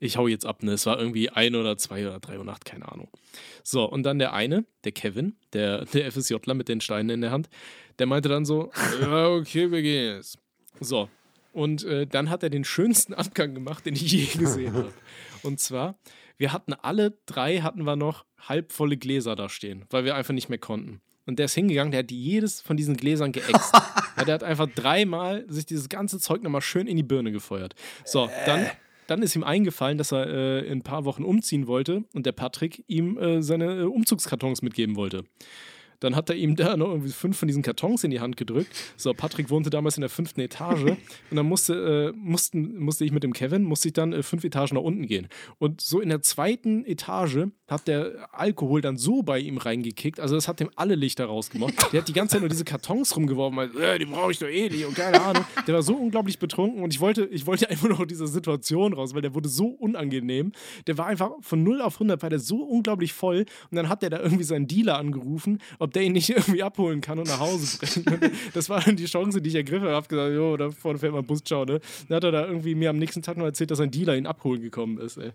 [0.00, 0.62] ich hau jetzt ab.
[0.62, 0.72] Ne?
[0.72, 3.08] Es war irgendwie ein oder zwei oder drei Uhr Nacht, keine Ahnung.
[3.62, 7.30] So, und dann der eine, der Kevin, der, der FSJler mit den Steinen in der
[7.30, 7.48] Hand,
[7.98, 8.70] der meinte dann so,
[9.00, 10.38] ja, okay, wir gehen jetzt.
[10.80, 11.08] So,
[11.54, 14.92] und äh, dann hat er den schönsten Abgang gemacht, den ich je gesehen habe.
[15.42, 15.96] Und zwar,
[16.36, 20.48] wir hatten alle drei, hatten wir noch halbvolle Gläser da stehen, weil wir einfach nicht
[20.48, 21.00] mehr konnten.
[21.26, 23.72] Und der ist hingegangen, der hat jedes von diesen Gläsern geäxt.
[24.16, 27.74] ja, der hat einfach dreimal sich dieses ganze Zeug nochmal schön in die Birne gefeuert.
[28.04, 28.66] So, dann,
[29.06, 32.32] dann ist ihm eingefallen, dass er äh, in ein paar Wochen umziehen wollte und der
[32.32, 35.24] Patrick ihm äh, seine äh, Umzugskartons mitgeben wollte.
[36.04, 38.68] Dann hat er ihm da noch irgendwie fünf von diesen Kartons in die Hand gedrückt.
[38.96, 40.82] So, Patrick wohnte damals in der fünften Etage
[41.30, 44.44] und dann musste, äh, mussten, musste ich mit dem Kevin, musste ich dann äh, fünf
[44.44, 45.28] Etagen nach unten gehen.
[45.58, 50.34] Und so in der zweiten Etage hat der Alkohol dann so bei ihm reingekickt, also
[50.34, 51.74] das hat dem alle Lichter rausgemacht.
[51.92, 54.48] Der hat die ganze Zeit nur diese Kartons rumgeworfen, weil, äh, die brauche ich doch
[54.48, 55.44] eh nicht und keine Ahnung.
[55.66, 58.92] Der war so unglaublich betrunken und ich wollte, ich wollte einfach nur aus dieser Situation
[58.92, 60.52] raus, weil der wurde so unangenehm.
[60.86, 64.02] Der war einfach von 0 auf 100, war der so unglaublich voll und dann hat
[64.02, 67.40] der da irgendwie seinen Dealer angerufen, ob der ihn nicht irgendwie abholen kann und nach
[67.40, 68.32] Hause bringen.
[68.52, 69.94] Das war dann die Chance, die ich ergriffen habe.
[69.96, 71.80] Hab gesagt, jo, da vorne fährt mal ein Bus, ciao, ne?
[72.08, 74.26] Dann hat er da irgendwie mir am nächsten Tag noch erzählt, dass sein Dealer ihn
[74.26, 75.30] abholen gekommen ist, ey.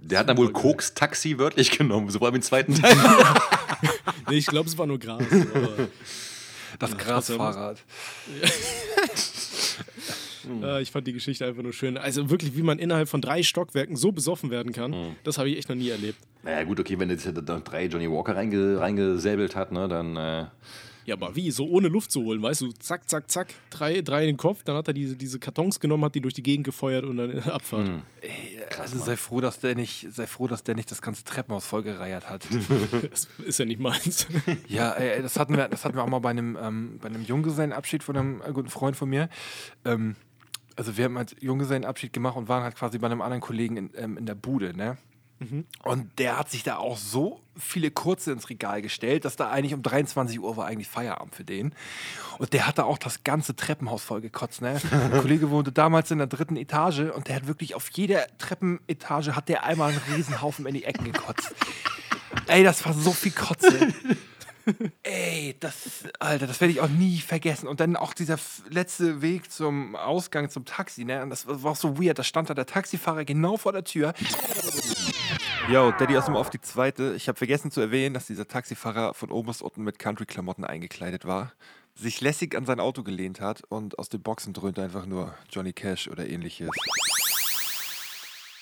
[0.00, 2.96] Der hat dann wohl Koks Taxi wörtlich genommen, so war im zweiten Teil.
[4.30, 5.22] Nee, ich glaube, es war nur Gras.
[6.78, 7.82] Das Grasfahrrad.
[10.62, 11.96] Äh, ich fand die Geschichte einfach nur schön.
[11.96, 15.58] Also wirklich, wie man innerhalb von drei Stockwerken so besoffen werden kann, das habe ich
[15.58, 16.18] echt noch nie erlebt.
[16.42, 17.28] naja, gut, okay, wenn jetzt
[17.64, 20.16] drei Johnny Walker reinge, reingesäbelt hat, ne, dann.
[20.16, 20.46] Äh,
[21.06, 21.50] Ja, aber wie?
[21.50, 22.72] So ohne Luft zu holen, weißt du?
[22.72, 23.48] Zack, zack, zack.
[23.70, 26.34] Drei, drei in den Kopf, dann hat er diese, diese Kartons genommen, hat die durch
[26.34, 27.88] die Gegend gefeuert und dann Abfahrt.
[28.78, 32.28] Also sei froh, dass der nicht, sei froh, dass der nicht das ganze Treppenhaus vollgereiert
[32.28, 32.46] hat.
[33.10, 34.26] Das ist ja nicht meins.
[34.68, 37.22] ja, ey, das hatten wir, das hatten wir auch mal bei einem, ähm, bei einem
[37.24, 39.30] Junggesellenabschied von einem äh, guten Freund von mir.
[39.86, 40.14] Ähm,
[40.78, 43.90] also wir haben halt Junggesellenabschied gemacht und waren halt quasi bei einem anderen Kollegen in,
[43.96, 44.96] ähm, in der Bude, ne?
[45.84, 49.74] Und der hat sich da auch so viele Kurze ins Regal gestellt, dass da eigentlich
[49.74, 51.74] um 23 Uhr war eigentlich Feierabend für den.
[52.38, 54.62] Und der hatte auch das ganze Treppenhaus voll gekotzt.
[54.62, 54.80] Ne?
[54.90, 59.34] Ein Kollege wohnte damals in der dritten Etage und der hat wirklich auf jeder Treppenetage
[59.36, 61.54] hat der einmal einen Riesenhaufen in die Ecken gekotzt.
[62.46, 63.92] Ey, das war so viel Kotze.
[65.02, 67.68] Ey, das, Alter, das werde ich auch nie vergessen.
[67.68, 68.38] Und dann auch dieser
[68.68, 71.22] letzte Weg zum Ausgang zum Taxi, ne?
[71.22, 72.18] Und das war auch so weird.
[72.18, 74.14] Da stand da der Taxifahrer genau vor der Tür.
[75.70, 77.14] Yo, Daddy aus dem auf die zweite.
[77.14, 81.26] Ich habe vergessen zu erwähnen, dass dieser Taxifahrer von oben bis unten mit Country-Klamotten eingekleidet
[81.26, 81.52] war,
[81.94, 85.72] sich lässig an sein Auto gelehnt hat und aus den Boxen dröhnte einfach nur Johnny
[85.72, 86.70] Cash oder ähnliches.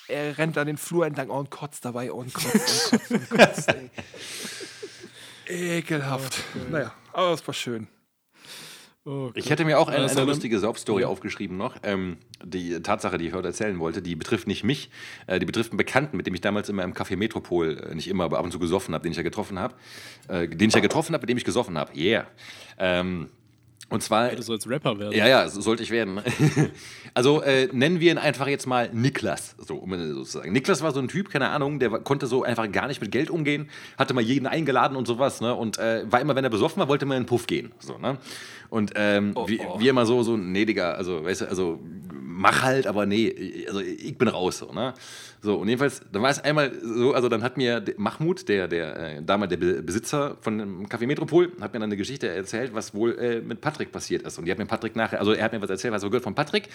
[0.08, 3.68] Er rennt an den Flur entlang und kotzt dabei und kotzt und kotzt und kotzt.
[3.68, 3.90] Ey.
[5.48, 6.42] Ekelhaft.
[6.70, 7.88] Naja, aber es war schön.
[9.04, 11.76] Oh, Ich hätte mir auch eine, eine lustige Saufstory aufgeschrieben noch.
[11.84, 14.90] Ähm, die Tatsache, die ich heute erzählen wollte, die betrifft nicht mich,
[15.28, 18.08] äh, die betrifft einen Bekannten, mit dem ich damals immer im Café Metropol, äh, nicht
[18.08, 19.76] immer, aber ab und zu gesoffen habe, den ich ja getroffen habe.
[20.26, 21.96] Äh, den ich ja getroffen habe, mit dem ich gesoffen habe.
[21.96, 22.26] Yeah.
[22.78, 23.30] Ähm,
[23.88, 24.30] und zwar.
[24.30, 25.16] Du sollst Rapper werden.
[25.16, 26.20] Ja, ja, so sollte ich werden.
[27.14, 30.52] also äh, nennen wir ihn einfach jetzt mal Niklas, so um es so zu sagen.
[30.52, 33.30] Niklas war so ein Typ, keine Ahnung, der konnte so einfach gar nicht mit Geld
[33.30, 35.54] umgehen, hatte mal jeden eingeladen und sowas, ne?
[35.54, 37.96] Und äh, war immer, wenn er besoffen war, wollte man in den Puff gehen, so,
[37.98, 38.18] ne?
[38.70, 41.80] Und ähm, wie, wie immer so, so, nee, Digga, also, weißt du, also
[42.36, 44.94] mach halt, aber nee, also ich bin raus, so, ne?
[45.42, 48.96] So, und jedenfalls, dann war es einmal so, also dann hat mir Mahmoud, der, der
[49.18, 52.74] äh, damals der Be- Besitzer von dem Café Metropol, hat mir dann eine Geschichte erzählt,
[52.74, 54.38] was wohl äh, mit Patrick passiert ist.
[54.38, 56.24] Und die hat mir Patrick nachher, also er hat mir was erzählt, was er gehört
[56.24, 56.68] von Patrick.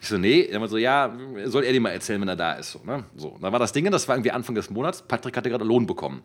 [0.00, 1.16] Ich so, nee, er war so, ja,
[1.46, 2.72] soll er dir mal erzählen, wenn er da ist.
[2.72, 3.04] So, ne?
[3.16, 5.86] so, dann war das Ding, das war irgendwie Anfang des Monats, Patrick hatte gerade Lohn
[5.86, 6.22] bekommen.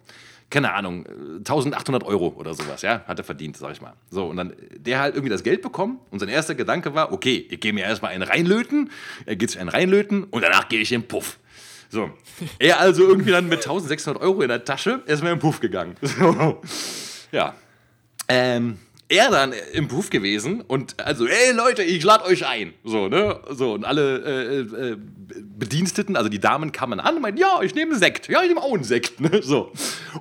[0.49, 3.93] Keine Ahnung, äh, 1800 Euro oder sowas, ja, hat er verdient, sag ich mal.
[4.09, 7.47] So, und dann, der hat irgendwie das Geld bekommen und sein erster Gedanke war, okay,
[7.49, 8.91] ich gehe mir erstmal einen reinlöten,
[9.25, 11.39] er geht sich einen reinlöten und danach gehe ich in den Puff.
[11.89, 12.09] So.
[12.57, 15.95] Er also irgendwie dann mit 1600 Euro in der Tasche erstmal in den Puff gegangen.
[16.01, 16.61] So.
[17.31, 17.55] Ja.
[18.27, 18.77] ähm,
[19.13, 22.73] er dann im Beruf gewesen und also, ey Leute, ich lade euch ein.
[22.83, 23.39] So, ne?
[23.51, 27.75] So, und alle äh, äh, Bediensteten, also die Damen kamen an und meinten, ja, ich
[27.75, 28.27] nehme Sekt.
[28.27, 29.21] Ja, ich nehme auch einen Sekt.
[29.21, 29.41] Ne?
[29.41, 29.71] So.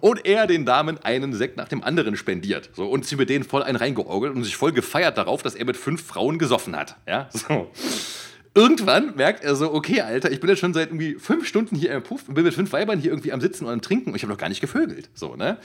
[0.00, 2.70] Und er den Damen einen Sekt nach dem anderen spendiert.
[2.74, 5.64] So, und sie mit denen voll einen reingeorgelt und sich voll gefeiert darauf, dass er
[5.64, 6.96] mit fünf Frauen gesoffen hat.
[7.08, 7.70] Ja, so.
[8.54, 11.90] Irgendwann merkt er so, okay, Alter, ich bin jetzt schon seit irgendwie fünf Stunden hier
[11.92, 14.16] im Puff und bin mit fünf Weibern hier irgendwie am Sitzen und am Trinken und
[14.16, 15.08] ich habe noch gar nicht gevögelt.
[15.14, 15.56] So, ne?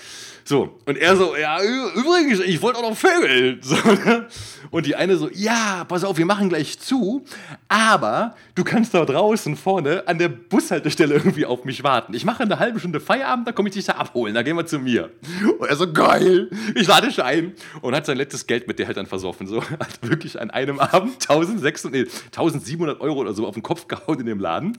[0.45, 3.59] So, und er so, ja, übrigens, ich wollte auch noch vögeln.
[3.67, 4.27] So, ne?
[4.71, 7.25] Und die eine so, ja, pass auf, wir machen gleich zu,
[7.67, 12.13] aber du kannst da draußen vorne an der Bushaltestelle irgendwie auf mich warten.
[12.13, 14.65] Ich mache eine halbe Stunde Feierabend, dann komme ich dich da abholen, dann gehen wir
[14.65, 15.11] zu mir.
[15.59, 17.53] Und er so, geil, ich lade dich ein.
[17.81, 19.47] Und hat sein letztes Geld mit der halt dann versoffen.
[19.47, 23.87] So, hat wirklich an einem Abend 1600, nee, 1700 Euro oder so auf den Kopf
[23.87, 24.77] gehauen in dem Laden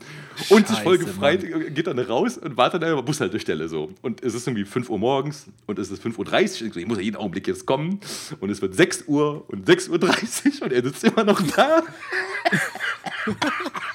[0.48, 1.40] und sich voll gefreut,
[1.74, 3.90] geht dann raus und wartet an der Bushaltestelle so.
[4.02, 6.76] Und es ist irgendwie 5 Uhr morgens und es ist 5.30 Uhr.
[6.76, 8.00] Ich, muss ja jeden Augenblick jetzt kommen.
[8.40, 11.82] Und es wird 6 Uhr und 6.30 Uhr und er sitzt immer noch da.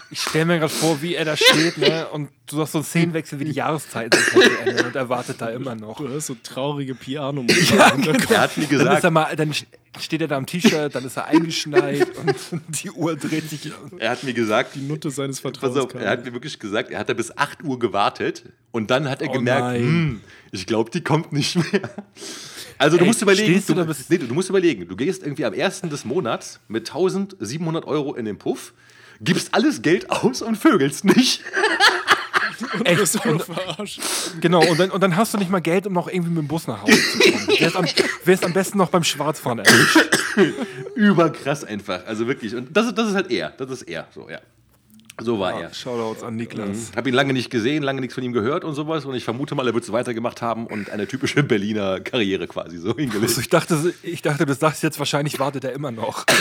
[0.10, 2.08] Ich stelle mir gerade vor, wie er da steht, ne?
[2.10, 5.42] Und du hast so einen Szenenwechsel, wie die Jahreszeiten sich halt verändern und er wartet
[5.42, 5.98] da immer noch.
[5.98, 7.44] Du hörst so traurige Piano.
[7.48, 9.54] Er hat mir Dann, ist gesagt, er mal, dann
[10.00, 12.08] steht er da am T-Shirt, dann ist er eingeschneit
[12.52, 13.72] und die Uhr dreht sich.
[14.00, 15.78] er hat mir gesagt, Die Nutte seines Pass Vertrauens.
[15.78, 19.10] auf, er hat mir wirklich gesagt, er hat da bis 8 Uhr gewartet und dann
[19.10, 20.22] hat er Oh gemerkt, hm,
[20.52, 21.82] ich glaube, die kommt nicht mehr.
[22.78, 25.54] Also du Ey, musst überlegen, du du, nee, du musst überlegen, du gehst irgendwie am
[25.54, 25.82] 1.
[25.82, 28.74] des Monats mit 1700 Euro in den Puff,
[29.22, 31.44] gibst alles Geld aus und vögelst nicht.
[33.14, 34.02] Doch noch verarscht.
[34.42, 36.48] Genau, und dann, und dann hast du nicht mal Geld, um noch irgendwie mit dem
[36.48, 37.48] Bus nach Hause zu kommen.
[37.60, 37.86] Wärst am,
[38.26, 39.98] wärst am besten noch beim Schwarzfahren erwischt.
[40.96, 42.56] Überkrass einfach, also wirklich.
[42.56, 44.40] Und das, ist- das ist halt er, das ist er, so, ja.
[45.22, 45.72] So war er.
[45.72, 46.92] Shoutouts an Niklas.
[46.96, 49.06] Habe ihn lange nicht gesehen, lange nichts von ihm gehört und sowas.
[49.06, 52.80] Und ich vermute mal, er wird es weitergemacht haben und eine typische Berliner Karriere quasi
[52.80, 53.24] so hingelegt.
[53.30, 56.26] Also ich, dachte, ich dachte, du sagst jetzt, wahrscheinlich wartet er immer noch.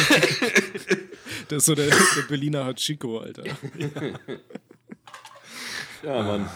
[1.48, 3.42] Das ist so der, der Berliner Hachiko, Alter.
[6.02, 6.48] Ja, Mann.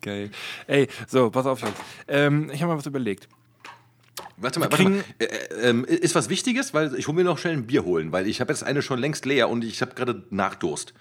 [0.00, 0.30] Geil.
[0.66, 1.74] Ey, so, pass auf jetzt.
[2.08, 3.28] Ähm, ich habe mal was überlegt.
[4.36, 5.04] Warte mal, warte mal.
[5.18, 6.74] Äh, äh, ähm, ist was Wichtiges?
[6.74, 8.98] Weil ich hole mir noch schnell ein Bier holen, weil ich habe jetzt eine schon
[8.98, 10.94] längst leer und ich habe gerade Nachdurst.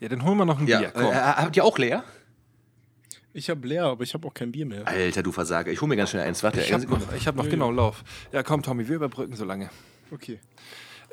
[0.00, 0.88] Ja, dann holen wir noch ein Ja, Bier.
[0.88, 1.14] äh, Komm.
[1.14, 2.04] habt ihr auch leer?
[3.32, 4.86] Ich habe leer, aber ich habe auch kein Bier mehr.
[4.88, 5.70] Alter, du Versager.
[5.70, 6.42] Ich hole mir ganz schnell eins.
[6.42, 8.02] Warte, ich habe noch, ich hab noch genau Lauf.
[8.32, 9.70] Ja, komm, Tommy, wir überbrücken so lange.
[10.10, 10.40] Okay.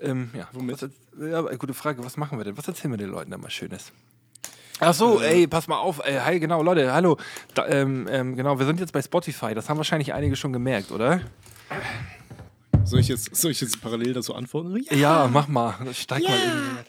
[0.02, 0.82] Ähm, ja, Womit?
[0.82, 0.90] Was,
[1.20, 2.04] ja, gute Frage.
[2.04, 2.58] Was machen wir denn?
[2.58, 3.92] Was erzählen wir den Leuten da mal Schönes?
[4.80, 6.02] Ach so, ey, pass mal auf.
[6.06, 7.18] Ey, hi, genau, Leute, hallo.
[7.56, 9.56] Da, ähm, ähm, genau, wir sind jetzt bei Spotify.
[9.56, 11.22] Das haben wahrscheinlich einige schon gemerkt, oder?
[12.84, 14.84] Soll ich jetzt, soll ich jetzt parallel dazu antworten?
[14.92, 14.98] Ja.
[14.98, 15.76] Ja, mach mal.
[15.94, 16.86] Steig mal irgendwie mit.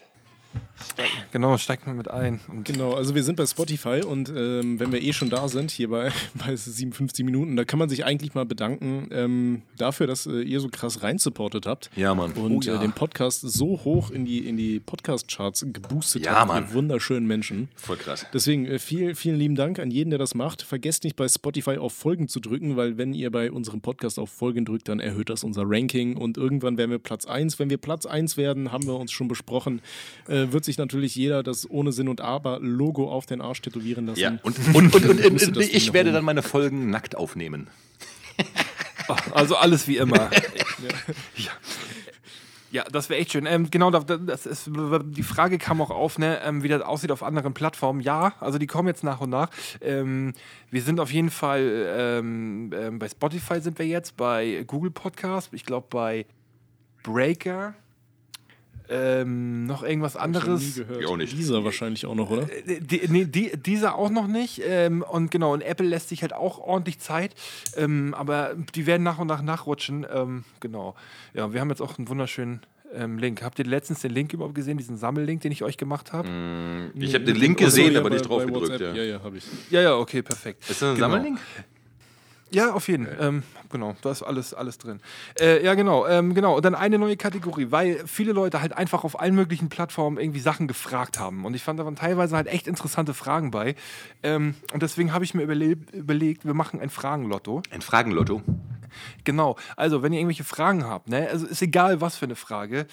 [1.31, 2.39] Genau, steig mal mit ein.
[2.47, 5.71] Und Genau, also wir sind bei Spotify und ähm, wenn wir eh schon da sind,
[5.71, 10.25] hier bei, bei 57 Minuten, da kann man sich eigentlich mal bedanken ähm, dafür, dass
[10.27, 11.89] äh, ihr so krass reinsupportet habt.
[11.95, 12.31] Ja, Mann.
[12.33, 12.75] Und Oh, ja.
[12.75, 16.63] äh, den Podcast so hoch in die, in die Podcast-Charts geboostet Ja, habt, Mann.
[16.63, 17.69] ihr wunderschönen Menschen.
[17.75, 18.25] Voll krass.
[18.33, 20.61] Deswegen äh, vielen, vielen lieben Dank an jeden, der das macht.
[20.61, 24.29] Vergesst nicht bei Spotify auf Folgen zu drücken, weil wenn ihr bei unserem Podcast auf
[24.29, 27.59] Folgen drückt, dann erhöht das unser Ranking und irgendwann werden wir Platz 1.
[27.59, 29.81] Wenn wir Platz 1 werden, haben wir uns schon besprochen,
[30.27, 34.05] äh, wird sich natürlich jeder das ohne Sinn und Aber Logo auf den Arsch tätowieren
[34.07, 34.19] lassen.
[34.19, 37.67] Ja, und, und, und, und, ich werde dann meine Folgen nackt aufnehmen.
[39.33, 40.29] Also alles wie immer.
[41.35, 41.51] ja.
[42.71, 43.47] Ja, das wäre echt schön.
[43.47, 46.83] Ähm, genau, da- da- das ist, die Frage kam auch auf, ne, ähm, wie das
[46.83, 48.01] aussieht auf anderen Plattformen.
[48.01, 49.49] Ja, also die kommen jetzt nach und nach.
[49.81, 50.33] Ähm,
[50.69, 55.49] wir sind auf jeden Fall ähm, ähm, bei Spotify sind wir jetzt, bei Google Podcast,
[55.53, 56.27] ich glaube bei
[57.01, 57.73] Breaker,
[58.89, 60.81] ähm, noch irgendwas anderes.
[60.99, 61.37] Ich auch nicht.
[61.37, 62.47] Dieser wahrscheinlich auch noch, oder?
[62.65, 64.61] Die, nee, die, dieser auch noch nicht.
[64.65, 67.35] Ähm, und genau, und Apple lässt sich halt auch ordentlich Zeit.
[67.75, 70.05] Ähm, aber die werden nach und nach nachrutschen.
[70.11, 70.95] Ähm, genau.
[71.33, 72.61] Ja, wir haben jetzt auch einen wunderschönen
[72.93, 73.43] ähm, Link.
[73.43, 76.27] Habt ihr letztens den Link überhaupt gesehen, diesen Sammellink, den ich euch gemacht habe?
[76.95, 78.79] Ich habe den Link gesehen, ja, aber nicht drauf gedrückt.
[78.81, 78.93] Ja.
[78.93, 79.43] Ja, ja, habe ich.
[79.69, 80.67] Ja, ja, okay, perfekt.
[80.69, 81.09] Ist das ein Genau.
[81.11, 81.39] Sammellink?
[82.51, 83.17] Ja, auf jeden Fall.
[83.19, 84.99] Ähm, genau, da ist alles, alles drin.
[85.39, 86.55] Äh, ja, genau, ähm, genau.
[86.55, 90.39] Und dann eine neue Kategorie, weil viele Leute halt einfach auf allen möglichen Plattformen irgendwie
[90.39, 91.45] Sachen gefragt haben.
[91.45, 93.75] Und ich fand da waren teilweise halt echt interessante Fragen bei.
[94.23, 97.61] Ähm, und deswegen habe ich mir überle überlegt, wir machen ein Fragenlotto.
[97.71, 98.41] Ein Fragenlotto.
[99.23, 99.55] Genau.
[99.75, 102.87] Also, wenn ihr irgendwelche Fragen habt, ne, also ist egal, was für eine Frage.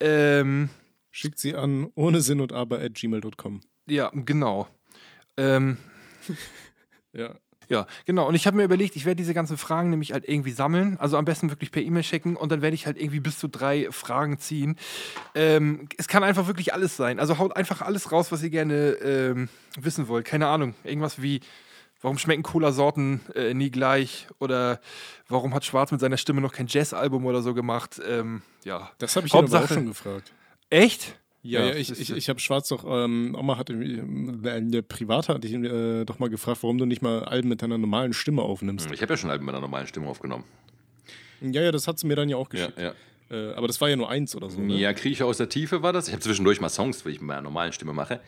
[0.00, 0.68] Ähm,
[1.10, 3.60] Schickt sie an ohne Sinn und Aber at gmail.com.
[3.86, 4.66] ja, genau.
[5.36, 5.78] Ähm,
[7.14, 7.36] Ja.
[7.68, 8.28] Ja, genau.
[8.28, 10.96] Und ich habe mir überlegt, ich werde diese ganzen Fragen nämlich halt irgendwie sammeln.
[10.98, 13.48] Also am besten wirklich per E-Mail schicken und dann werde ich halt irgendwie bis zu
[13.48, 14.76] drei Fragen ziehen.
[15.34, 17.18] Ähm, es kann einfach wirklich alles sein.
[17.18, 19.48] Also haut einfach alles raus, was ihr gerne ähm,
[19.78, 20.24] wissen wollt.
[20.26, 20.74] Keine Ahnung.
[20.84, 21.40] Irgendwas wie,
[22.00, 24.26] warum schmecken Cola-Sorten äh, nie gleich?
[24.38, 24.80] Oder
[25.28, 28.00] warum hat Schwarz mit seiner Stimme noch kein Jazz-Album oder so gemacht?
[28.06, 28.90] Ähm, ja.
[28.98, 30.32] Das habe ich aber auch Hauptsache- schon gefragt.
[30.70, 31.18] Echt?
[31.46, 35.28] Ja, Ja, ja, ich, ich, ich habe Schwarz doch, ähm, Oma hatte, äh, der Privat
[35.28, 38.40] hatte ich äh, doch mal gefragt, warum du nicht mal Alben mit deiner normalen Stimme
[38.42, 38.90] aufnimmst.
[38.92, 40.44] Ich habe ja schon Alben mit einer normalen Stimme aufgenommen.
[41.42, 42.78] Ja, ja, das hat sie mir dann ja auch Ja, geschickt.
[42.78, 42.94] ja.
[43.30, 44.58] Äh, aber das war ja nur eins oder so.
[44.60, 44.74] Ne?
[44.76, 46.08] Ja, Kriecher aus der Tiefe war das.
[46.08, 48.20] Ich habe zwischendurch mal Songs, die ich mit meiner normalen Stimme mache.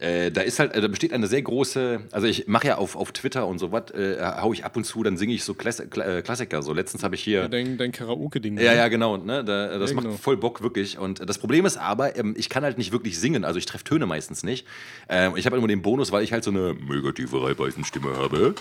[0.00, 2.96] Äh, da ist halt, äh, da besteht eine sehr große, also ich mache ja auf,
[2.96, 5.52] auf Twitter und so was, äh, hau ich ab und zu, dann singe ich so
[5.52, 6.62] Klass Kla äh, Klassiker.
[6.62, 7.42] So letztens habe ich hier.
[7.42, 8.56] Ja, dein, dein Karaoke-Ding.
[8.58, 8.76] Ja, ne?
[8.78, 9.18] ja, genau.
[9.18, 9.44] Ne?
[9.44, 10.16] Da, das Ja, macht genau.
[10.16, 10.98] voll Bock, wirklich.
[10.98, 13.44] Und das Problem ist aber, ähm, ich kann halt nicht wirklich singen.
[13.44, 14.66] Also ich treffe Töne meistens nicht.
[15.10, 18.54] Ähm, ich habe immer den Bonus, weil ich halt so eine mega tiefe Reibeisenstimme habe.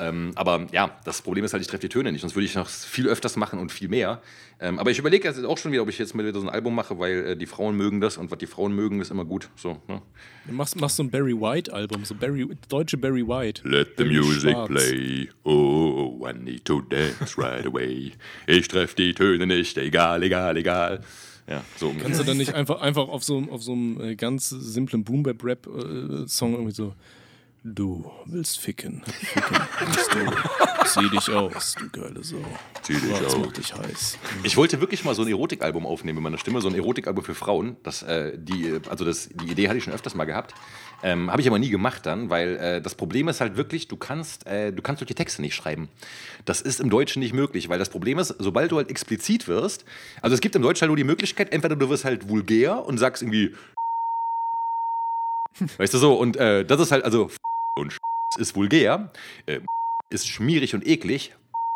[0.00, 2.22] Ähm, aber ja, das Problem ist halt, ich treffe die Töne nicht.
[2.22, 4.20] Sonst würde ich noch viel öfters machen und viel mehr.
[4.62, 6.52] Ähm, aber ich überlege jetzt auch schon wieder, ob ich jetzt mal wieder so ein
[6.52, 9.24] Album mache, weil äh, die Frauen mögen das und was die Frauen mögen, ist immer
[9.24, 9.48] gut.
[9.56, 10.02] So, ne?
[10.46, 13.62] Du machst, machst so ein Barry White-Album, so Barry, deutsche Barry White.
[13.64, 14.68] Let the music Schwarz.
[14.68, 15.28] play.
[15.44, 18.12] Oh, I need to dance right away.
[18.46, 21.00] Ich treffe die Töne nicht, egal, egal, egal.
[21.48, 21.92] Ja, so.
[22.00, 26.52] Kannst du dann nicht einfach, einfach auf so, auf so einem äh, ganz simplen Boom-Bap-Rap-Song
[26.52, 26.94] irgendwie so
[27.62, 30.20] Du willst ficken, ficken willst du.
[30.86, 32.38] Zieh dich aus, du geile Sau.
[32.80, 33.36] Zieh dich aus.
[33.36, 34.18] macht dich heiß?
[34.44, 37.34] Ich wollte wirklich mal so ein Erotikalbum aufnehmen mit meiner Stimme, so ein Erotikalbum für
[37.34, 37.76] Frauen.
[37.82, 40.54] Das, äh, die, also das, die Idee hatte ich schon öfters mal gehabt.
[41.02, 43.98] Ähm, Habe ich aber nie gemacht dann, weil äh, das Problem ist halt wirklich, du
[43.98, 45.90] kannst, äh, du kannst doch die Texte nicht schreiben.
[46.46, 49.84] Das ist im Deutschen nicht möglich, weil das Problem ist, sobald du halt explizit wirst,
[50.22, 52.96] also es gibt im Deutschen halt nur die Möglichkeit, entweder du wirst halt vulgär und
[52.96, 53.54] sagst irgendwie,
[55.76, 57.30] weißt du so, und äh, das ist halt, also
[57.76, 57.98] und
[58.38, 59.12] ist vulgär,
[59.46, 59.60] äh,
[60.10, 61.32] ist schmierig und eklig,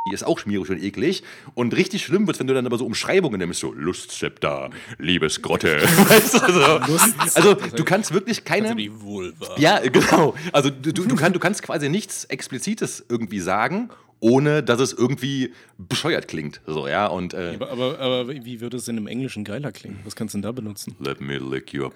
[0.06, 1.22] die ist auch schmierig und eklig.
[1.54, 4.68] Und richtig schlimm wird, wenn du dann aber so Umschreibungen nimmst, so Lustzepter,
[4.98, 5.80] Liebesgrotte.
[5.82, 6.98] weißt du, so.
[7.34, 8.66] Also du kannst wirklich keine.
[8.66, 9.54] Also die Vulva.
[9.56, 10.34] ja, genau.
[10.52, 13.88] Also du, du, du, kann, du kannst quasi nichts Explizites irgendwie sagen,
[14.20, 16.60] ohne dass es irgendwie bescheuert klingt.
[16.66, 20.00] So, ja, und äh, Aber, aber, aber wie würde es denn im Englischen geiler klingen?
[20.04, 20.94] Was kannst du denn da benutzen?
[20.98, 21.94] Let me lick you up.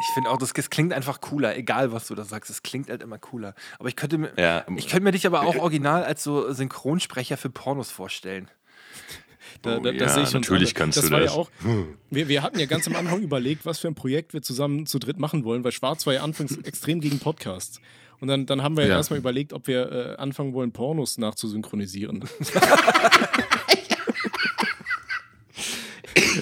[0.00, 2.50] Ich finde auch, das, das klingt einfach cooler, egal was du da sagst.
[2.50, 3.54] Es klingt halt immer cooler.
[3.78, 7.36] Aber ich könnte mir, Ja, ich könnte mir dich aber auch original als so Synchronsprecher
[7.36, 8.50] für Pornos vorstellen.
[9.62, 11.32] Da, Oh da, da ja, sehe ich uns natürlich kannst das du war das.
[11.34, 11.50] Ja auch,
[12.10, 14.98] wir, wir hatten ja ganz am Anfang überlegt, was für ein Projekt wir zusammen zu
[14.98, 17.80] dritt machen wollen, weil Schwarz war ja anfangs extrem gegen Podcasts.
[18.20, 18.90] Und dann, dann haben wir ja.
[18.90, 18.96] Ja.
[18.96, 22.24] erstmal überlegt, ob wir äh, anfangen wollen, Pornos nachzusynchronisieren.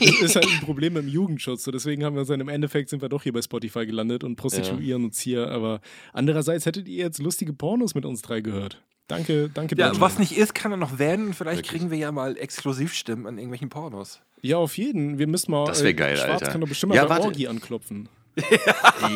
[0.01, 1.65] Das ist halt ein Problem im Jugendschutz.
[1.65, 4.25] So deswegen haben wir uns dann im Endeffekt sind wir doch hier bei Spotify gelandet
[4.25, 5.49] und prostituieren uns hier.
[5.49, 5.81] Aber
[6.13, 8.83] andererseits hättet ihr jetzt lustige Pornos mit uns drei gehört.
[9.09, 9.77] Danke, danke.
[9.77, 11.29] Ja, was nicht ist, kann er noch werden.
[11.29, 14.21] Und vielleicht kriegen wir ja mal Exklusivstimmen an irgendwelchen Pornos.
[14.43, 15.19] Ja, auf jeden.
[15.19, 15.67] Wir müssen mal.
[15.67, 16.53] Das wär äh, geil, Schwarz Alter.
[16.53, 17.25] kann doch bestimmt mal Ja, bei warte.
[17.27, 18.09] Orgi anklopfen.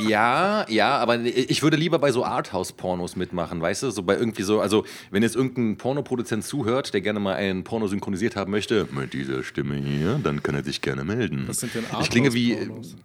[0.02, 3.90] Ja, ja, aber ich würde lieber bei so Arthouse-Pornos mitmachen, weißt du?
[3.90, 7.86] So bei irgendwie so, also wenn jetzt irgendein Pornoproduzent zuhört, der gerne mal einen Porno
[7.86, 11.44] synchronisiert haben möchte, mit dieser Stimme hier, dann kann er sich gerne melden.
[11.46, 12.96] Was sind denn Ich klinge wie Arthouse-Pornos?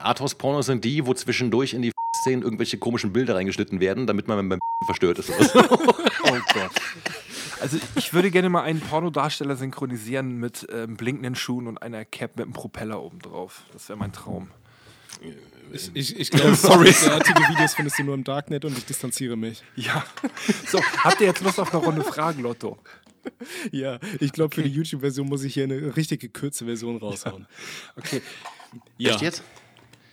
[0.00, 1.92] Arthouse-Pornos sind die, wo zwischendurch in die
[2.22, 5.30] Szenen irgendwelche komischen Bilder reingeschnitten werden, damit man beim verstört ist.
[5.30, 5.60] Oder so.
[6.26, 6.70] Oh Gott.
[7.60, 12.36] Also ich würde gerne mal einen Pornodarsteller synchronisieren mit ähm, blinkenden Schuhen und einer Cap
[12.36, 13.64] mit einem Propeller oben drauf.
[13.74, 14.48] Das wäre mein Traum.
[15.72, 16.94] Ich, ich, ich glaube, sorry.
[17.04, 19.62] derartige Videos findest du nur im Darknet und ich distanziere mich.
[19.76, 20.04] Ja.
[20.66, 22.78] So, habt ihr jetzt Lust auf eine Runde Fragen, Lotto?
[23.72, 27.46] Ja, ich glaube, für die YouTube-Version muss ich hier eine richtig gekürzte Version raushauen.
[27.96, 28.20] Okay.
[28.98, 29.42] Ja, Echt jetzt?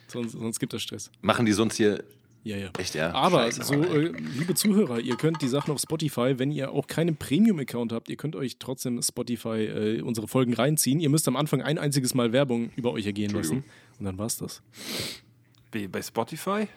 [0.07, 1.11] Sonst, sonst gibt das Stress.
[1.21, 2.03] Machen die sonst hier
[2.43, 2.69] Ja, ja.
[2.77, 3.13] echt, ja?
[3.13, 6.87] Aber Scheiße, so, äh, liebe Zuhörer, ihr könnt die Sachen auf Spotify, wenn ihr auch
[6.87, 10.99] keinen Premium-Account habt, ihr könnt euch trotzdem Spotify äh, unsere Folgen reinziehen.
[11.01, 13.63] Ihr müsst am Anfang ein einziges Mal Werbung über euch ergehen lassen.
[14.01, 14.63] Und dann war's das.
[15.69, 16.67] Bei, bei Spotify?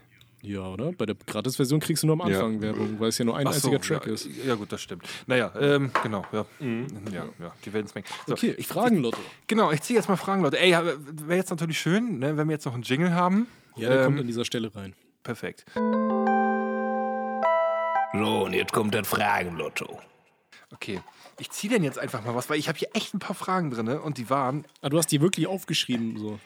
[0.43, 0.93] Ja, oder?
[0.93, 2.37] Bei der Gratis-Version kriegst du nur am Ja.
[2.37, 4.29] Anfang Werbung, weil es ja nur ein so, einziger Track ja, ist.
[4.45, 5.07] Ja, gut, das stimmt.
[5.27, 6.45] Naja, ähm, genau, ja.
[6.61, 8.13] Ja, ja, die werden es merken.
[8.27, 9.19] So, Okay, ich fragen, Lotto.
[9.47, 10.59] Genau, ich ziehe jetzt mal Fragen, Leute.
[10.61, 13.47] Ey, wäre jetzt natürlich schön, ne, wenn wir jetzt noch einen Jingle haben.
[13.77, 14.93] Ja, der Ähm, kommt an dieser Stelle rein.
[15.23, 15.65] Perfekt.
[18.13, 19.99] So, und jetzt kommt das Fragenlotto.
[20.75, 21.01] Okay.
[21.39, 23.71] Ich ziehe denn jetzt einfach mal was, weil ich habe hier echt ein paar Fragen
[23.71, 26.39] drin und die waren, Ah, du hast die wirklich aufgeschrieben, so.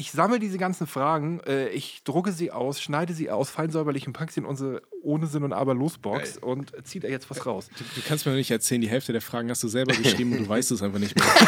[0.00, 4.06] Ich sammle diese ganzen Fragen, äh, ich drucke sie aus, schneide sie aus, fein säuberlich
[4.06, 7.44] und packe sie in unsere ohne Sinn und Aber Losbox und ziehe da jetzt was
[7.44, 7.68] raus.
[7.76, 10.32] Du, du kannst mir doch nicht erzählen, die Hälfte der Fragen hast du selber geschrieben
[10.32, 11.26] und du weißt es einfach nicht mehr.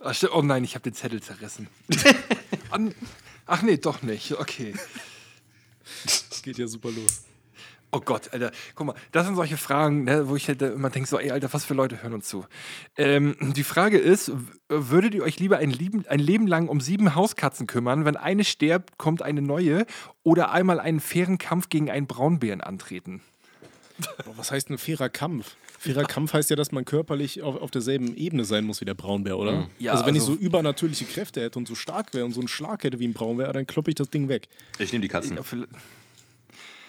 [0.00, 1.68] Ach, oh nein, ich habe den Zettel zerrissen.
[3.46, 4.32] Ach nee, doch nicht.
[4.32, 4.74] Okay.
[6.04, 7.22] Das geht ja super los.
[7.90, 8.52] Oh Gott, Alter.
[8.74, 11.52] Guck mal, das sind solche Fragen, ne, wo ich halt immer denke, so, ey, Alter,
[11.52, 12.44] was für Leute hören uns zu?
[12.96, 14.30] Ähm, die Frage ist,
[14.68, 18.44] würdet ihr euch lieber ein Leben, ein Leben lang um sieben Hauskatzen kümmern, wenn eine
[18.44, 19.86] stirbt, kommt eine neue
[20.22, 23.22] oder einmal einen fairen Kampf gegen einen Braunbären antreten?
[24.24, 25.56] Boah, was heißt ein fairer Kampf?
[25.78, 28.94] Fairer Kampf heißt ja, dass man körperlich auf, auf derselben Ebene sein muss wie der
[28.94, 29.68] Braunbär, oder?
[29.78, 32.40] Ja, also wenn also- ich so übernatürliche Kräfte hätte und so stark wäre und so
[32.40, 34.48] einen Schlag hätte wie ein Braunbär, dann kloppe ich das Ding weg.
[34.78, 35.36] Ich nehme die Katzen.
[35.36, 35.42] Ja,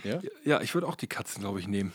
[0.03, 0.19] Ja?
[0.45, 1.91] ja ich würde auch die Katzen, glaube ich, nehmen.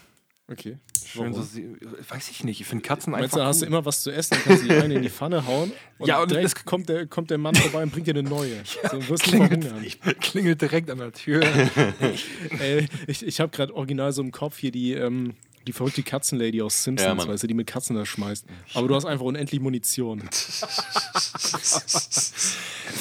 [0.46, 0.76] Okay.
[1.07, 1.74] Schön so, sie-
[2.09, 4.34] weiß ich nicht, ich finde Katzen Meinst einfach du, hast du immer was zu essen,
[4.34, 7.07] dann kannst du die eine in die Pfanne hauen und, Ja, und direkt kommt, der,
[7.07, 8.62] kommt der Mann vorbei und bringt dir eine neue.
[8.90, 9.86] so wirst du verhungern.
[10.20, 11.42] Klingelt direkt an der Tür.
[12.61, 15.32] Ey, ich ich habe gerade original so im Kopf hier die, ähm,
[15.66, 17.28] die verrückte Katzenlady aus Ja, Simpsons, Mann.
[17.28, 18.44] weißt du, die mit Katzen da schmeißt.
[18.74, 20.28] Aber du hast einfach unendlich Munition.
[20.30, 20.61] Es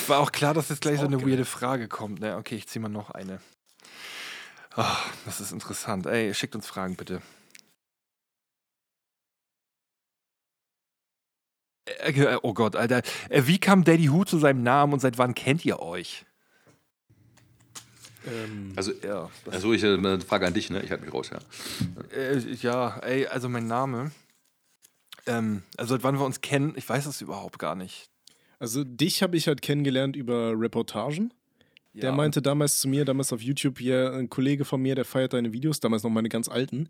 [0.07, 2.21] war auch klar, dass jetzt gleich so eine weirde Frage kommt.
[2.21, 2.37] Ne?
[2.37, 3.41] Okay, ich ziehe mal noch eine.
[4.75, 6.05] Ah, das ist interessant.
[6.07, 7.21] Ey, schickt uns Fragen bitte.
[11.85, 13.01] Äh, äh, Oh Gott, Alter.
[13.29, 16.25] Äh, Wie kam Daddy Who zu seinem Namen und seit wann kennt ihr euch?
[18.25, 20.81] Ähm, Also, Ja, das, also ich eine Frage an dich, ne?
[20.81, 21.39] Ich halte mich raus, ja.
[22.17, 24.11] äh, ja ey, also mein Name.
[25.25, 28.09] Ähm, also seit wann wir uns kennen, ich weiß es überhaupt gar nicht.
[28.59, 31.33] also dich habe ich halt kennengelernt über Reportagen.
[31.93, 35.05] Der Ja, meinte damals zu mir, damals auf YouTube hier, ein Kollege von mir, der
[35.05, 36.89] feiert deine Videos, damals noch meine ganz alten.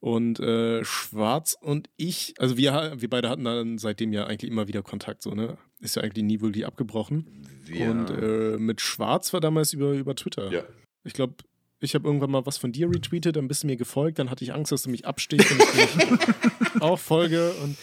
[0.00, 4.66] Und äh, Schwarz und ich, also wir, wir beide hatten dann seitdem ja eigentlich immer
[4.66, 5.56] wieder Kontakt, so, ne?
[5.78, 7.46] Ist ja eigentlich nie wirklich abgebrochen.
[7.64, 10.50] Wir, Und äh, mit Schwarz war damals über, über Twitter.
[10.52, 10.64] ja.
[11.04, 11.34] Ich glaube,
[11.80, 14.44] ich habe irgendwann mal was von dir retweetet, dann bist du mir gefolgt, dann hatte
[14.44, 17.52] ich Angst, dass du mich abstichst und ich auch folge.
[17.62, 17.76] Und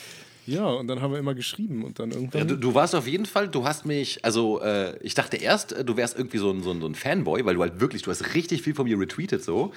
[0.50, 2.48] ja, und dann haben wir immer geschrieben und dann Ja, irgendwann.
[2.48, 5.86] du, du warst auf jeden Fall, du hast mich, also äh, ich dachte erst, äh,
[5.86, 8.12] du wärst irgendwie so ein, so, ein, so ein Fanboy, weil du halt wirklich, du
[8.12, 9.72] hast richtig viel von mir retweetet so.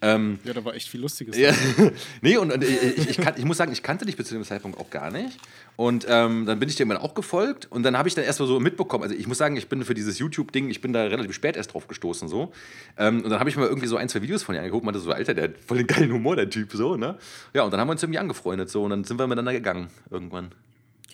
[0.00, 1.36] Ähm, ja, da war echt viel Lustiges.
[1.36, 1.52] ja,
[2.22, 4.44] nee, und, und ich, ich, kann, ich muss sagen, ich kannte dich bis zu dem
[4.44, 5.38] Zeitpunkt auch gar nicht.
[5.74, 8.40] Und ähm, dann bin ich dir irgendwann auch gefolgt und dann habe ich dann erst
[8.40, 11.04] mal so mitbekommen, also ich muss sagen, ich bin für dieses YouTube-Ding, ich bin da
[11.04, 12.52] relativ spät erst drauf gestoßen so.
[12.96, 14.86] Ähm, und dann habe ich mir irgendwie so ein, zwei Videos von dir angeguckt und
[14.86, 17.16] meinte so, Alter, der hat voll den geilen Humor, der Typ so, ne?
[17.54, 19.88] Ja, und dann haben wir uns irgendwie angefreundet so und dann sind wir miteinander gegangen
[20.18, 20.50] irgendwann.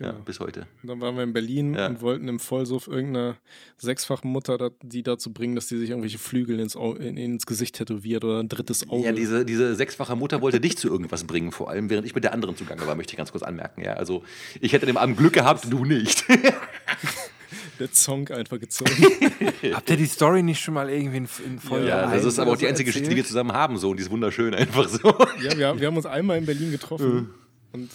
[0.00, 0.24] Ja, Genau.
[0.24, 0.66] bis heute.
[0.82, 1.86] Und dann waren wir in Berlin Ja.
[1.86, 3.36] und wollten im Vollsuff irgendeiner
[3.76, 7.46] sechsfachen Mutter da, die dazu bringen, dass die sich irgendwelche Flügel ins, Au in, ins
[7.46, 9.04] Gesicht tätowiert oder ein drittes Auge.
[9.06, 12.24] Ja, diese, diese sechsfache Mutter wollte dich zu irgendwas bringen, vor allem während ich mit
[12.24, 13.82] der anderen zugange war, möchte ich ganz kurz anmerken.
[13.84, 14.24] Ja, also
[14.60, 16.24] ich hätte dem Abend Glück gehabt, du nicht.
[17.78, 18.90] Der Zong einfach gezogen.
[19.74, 22.52] Habt ihr die Story nicht schon mal irgendwie in, in Folge ja, das ist aber
[22.52, 23.28] auch die einzige Geschichte, die wir erzählt?
[23.28, 25.08] zusammen haben, so und die ist wunderschön einfach so.
[25.42, 27.30] ja, wir, wir haben uns einmal in Berlin getroffen
[27.72, 27.90] und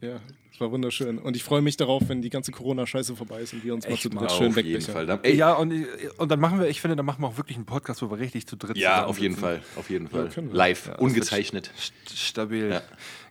[0.00, 0.20] ja,
[0.60, 1.16] es war wunderschön.
[1.18, 3.94] Und ich freue mich darauf, wenn die ganze Corona-Scheiße vorbei ist und wir uns mal
[3.94, 5.20] Echt zu mal, dritt schön auf jeden wegbechern.
[5.34, 5.72] Ja, und,
[6.18, 8.18] und dann machen wir, ich finde, dann machen wir auch wirklich einen Podcast, wo wir
[8.18, 9.36] richtig zu dritt ja, auf jeden.
[9.36, 10.28] Fall, auf jeden Fall.
[10.36, 10.42] wir.
[10.52, 11.70] Live, Ja, ungezeichnet.
[11.78, 12.70] St- Stabil.
[12.72, 12.82] Ja.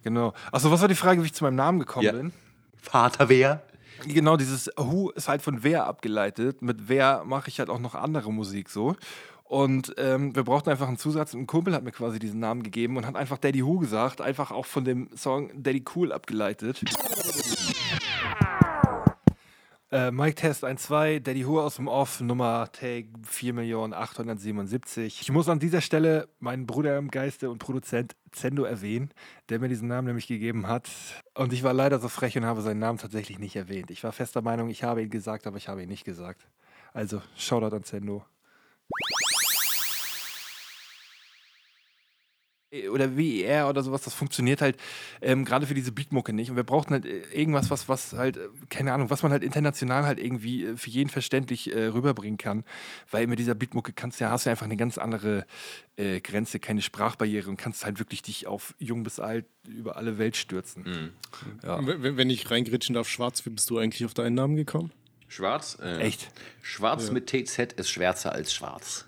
[0.03, 0.33] Genau.
[0.51, 2.13] Achso, was war die Frage, wie ich zu meinem Namen gekommen Ja.
[2.13, 2.33] bin?
[2.81, 3.61] Vater wer?
[4.07, 6.63] Genau, dieses Who ist halt von Wer abgeleitet.
[6.63, 8.95] Mit Wer mache ich halt auch noch andere Musik so.
[9.49, 11.33] Und ähm, wir brauchten einfach einen Zusatz.
[11.33, 14.51] Ein Kumpel hat mir quasi diesen Namen gegeben und hat einfach Daddy Who gesagt, einfach
[14.51, 16.83] auch von dem Song Daddy Cool abgeleitet.
[19.91, 25.19] Äh, Mike Test 1.2, Daddy Who aus dem Off, Nummer Tag 4.877.
[25.19, 29.09] Ich muss an dieser Stelle meinen Bruder im Geiste und Produzent Zendo erwähnen,
[29.49, 30.87] der mir diesen Namen nämlich gegeben hat.
[31.33, 33.89] Und ich war leider so frech und habe seinen Namen tatsächlich nicht erwähnt.
[33.89, 36.47] Ich war fester Meinung, ich habe ihn gesagt, aber ich habe ihn nicht gesagt.
[36.93, 38.23] Also, Shoutout an Zendo.
[42.91, 44.77] Oder WER oder sowas, das funktioniert halt
[45.21, 46.51] ähm, gerade für diese Beatmucke nicht.
[46.51, 49.43] Und wir brauchten halt äh, irgendwas, was, was halt, äh, keine Ahnung, was man halt
[49.43, 52.63] international halt irgendwie äh, für jeden verständlich äh, rüberbringen kann.
[53.09, 55.45] Weil mit dieser Beatmucke kannst du ja, hast du ja einfach eine ganz andere
[55.95, 60.19] äh, Grenze, keine Sprachbarriere und kannst halt wirklich dich auf jung bis alt über alle
[60.19, 61.11] Welt stürzen.
[61.63, 61.75] Ja.
[61.75, 64.91] Und wenn wenn ich reingritschen darf, Schwarz, wie bist du eigentlich auf deinen Namen gekommen?
[65.27, 65.77] Schwarz?
[65.81, 66.29] Äh, Echt?
[66.61, 69.05] Schwarz mit TZ ist schwärzer als schwarz.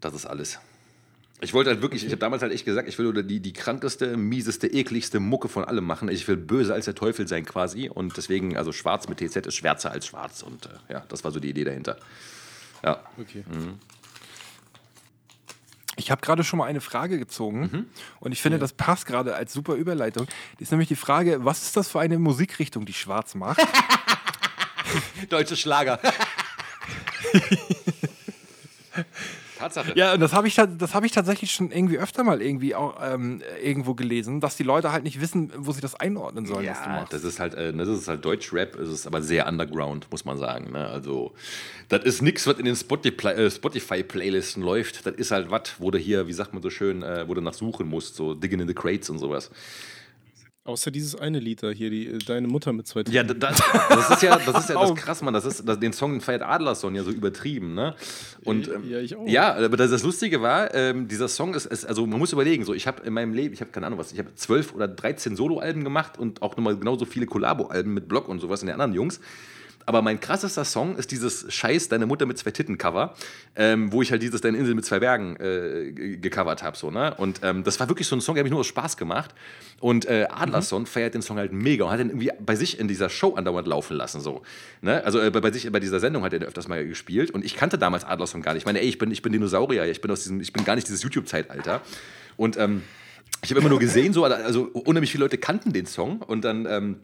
[0.00, 0.60] Das ist alles.
[1.42, 4.16] Ich wollte halt wirklich, ich habe damals halt echt gesagt, ich will die, die krankeste,
[4.16, 6.08] mieseste, ekligste Mucke von allem machen.
[6.10, 7.88] Ich will böse als der Teufel sein quasi.
[7.88, 10.42] Und deswegen, also schwarz mit TZ ist schwärzer als schwarz.
[10.42, 11.96] Und äh, ja, das war so die Idee dahinter.
[12.84, 13.02] Ja.
[13.18, 13.44] Okay.
[15.96, 17.86] Ich habe gerade schon mal eine Frage gezogen
[18.20, 20.26] und ich finde, das passt gerade als super Überleitung.
[20.58, 23.60] Die ist nämlich die Frage, was ist das für eine Musikrichtung, die Schwarz macht?
[25.28, 26.00] Deutsche Schlager.
[29.60, 29.92] Tatsache.
[29.94, 32.96] Ja, und das habe ich, das hab ich tatsächlich schon irgendwie öfter mal irgendwie auch
[33.02, 36.82] ähm, irgendwo gelesen, dass die Leute halt nicht wissen, wo sie das einordnen sollen, was
[36.82, 37.12] du Ja, machst.
[37.12, 40.38] das ist halt, äh, das ist halt Deutschrap, es ist aber sehr underground, muss man
[40.38, 40.72] sagen.
[40.72, 40.86] Ne?
[40.86, 41.32] Also,
[41.88, 45.04] das ist nichts, was in den Spotify- äh, Spotify-Playlisten läuft.
[45.06, 47.40] Das ist halt was, wo du hier, wie sagt man so schön, äh, wo du
[47.40, 49.50] nach suchen musst, so Digging in the Crates und sowas.
[50.70, 54.10] Außer dieses eine Lied da hier, die, äh, deine Mutter mit zwei Ja, das, das
[54.10, 55.34] ist ja, das ist ja das krass, Mann.
[55.34, 57.96] Das ist, das, den Song feiert Adlerson ja so übertrieben, ne?
[58.44, 59.26] Und ähm, Ja, ich auch.
[59.26, 62.64] ja, aber das, das Lustige war, ähm, dieser Song ist, ist, also man muss überlegen,
[62.64, 64.86] so ich habe in meinem Leben, ich habe keine Ahnung was, ich habe zwölf oder
[64.86, 68.74] 13 Soloalben gemacht und auch nochmal genauso viele Kollabo-Alben mit Block und sowas in den
[68.74, 69.20] anderen Jungs.
[69.86, 73.14] Aber mein krassester Song ist dieses Scheiß Deine Mutter mit zwei Titten-Cover,
[73.56, 76.76] ähm, wo ich halt dieses Deine Insel mit zwei Bergen äh, ge- gecovert habe.
[76.76, 77.14] So, ne?
[77.16, 79.34] Und ähm, das war wirklich so ein Song, der hat mich nur aus Spaß gemacht.
[79.80, 82.86] Und äh, Adlerson feiert den Song halt mega und hat den irgendwie bei sich in
[82.86, 84.20] dieser Show andauernd laufen lassen.
[84.20, 84.42] So,
[84.82, 85.02] ne?
[85.04, 87.30] Also äh, bei, sich bei dieser Sendung hat er öfters mal gespielt.
[87.30, 88.62] Und ich kannte damals Adlerson gar nicht.
[88.62, 90.76] Ich meine, ey, ich bin, ich bin Dinosaurier, ich bin, aus diesem, ich bin gar
[90.76, 91.80] nicht dieses YouTube-Zeitalter.
[92.36, 92.82] Und ähm,
[93.42, 96.66] ich habe immer nur gesehen, so, also unheimlich viele Leute kannten den Song und dann
[96.66, 96.96] ähm,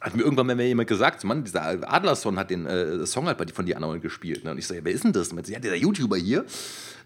[0.00, 1.62] hat mir irgendwann mal jemand gesagt, so, Mann, dieser
[1.92, 4.44] Adlerson hat den äh, Song halt bei, von dir andauernd gespielt.
[4.44, 4.52] Ne?
[4.52, 5.28] Und ich so, ja, wer ist denn das?
[5.28, 6.44] Und meinte, ja, der YouTuber hier.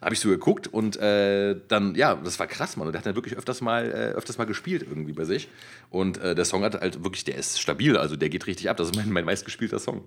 [0.00, 2.88] Da habe ich so geguckt und äh, dann, ja, das war krass, Mann.
[2.88, 5.48] Und der hat dann wirklich öfters mal, äh, öfters mal gespielt irgendwie bei sich.
[5.90, 8.76] Und äh, der Song hat halt wirklich, der ist stabil, also der geht richtig ab.
[8.76, 10.02] Das ist mein, mein meistgespielter Song.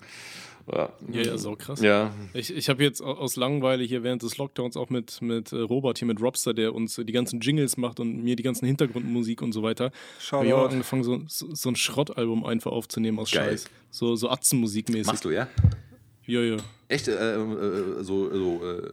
[0.72, 1.80] Ja, Ja, so krass.
[1.82, 2.12] ja.
[2.34, 5.58] Ich, ich habe jetzt au- aus Langeweile hier während des Lockdowns auch mit, mit äh,
[5.58, 9.42] Robert hier, mit Robster, der uns die ganzen Jingles macht und mir die ganzen Hintergrundmusik
[9.44, 9.86] und so weiter.
[10.32, 10.72] Habe ich Shoutout.
[10.74, 13.50] angefangen, so, so, ein Schrottalbum einfach aufzunehmen aus Geil.
[13.52, 13.66] Scheiß.
[13.92, 15.06] So, so Atzenmusikmäßig.
[15.08, 15.48] Machst du, ja?
[16.26, 16.58] Ja, ja.
[16.88, 18.92] Echt äh, äh, so, so äh,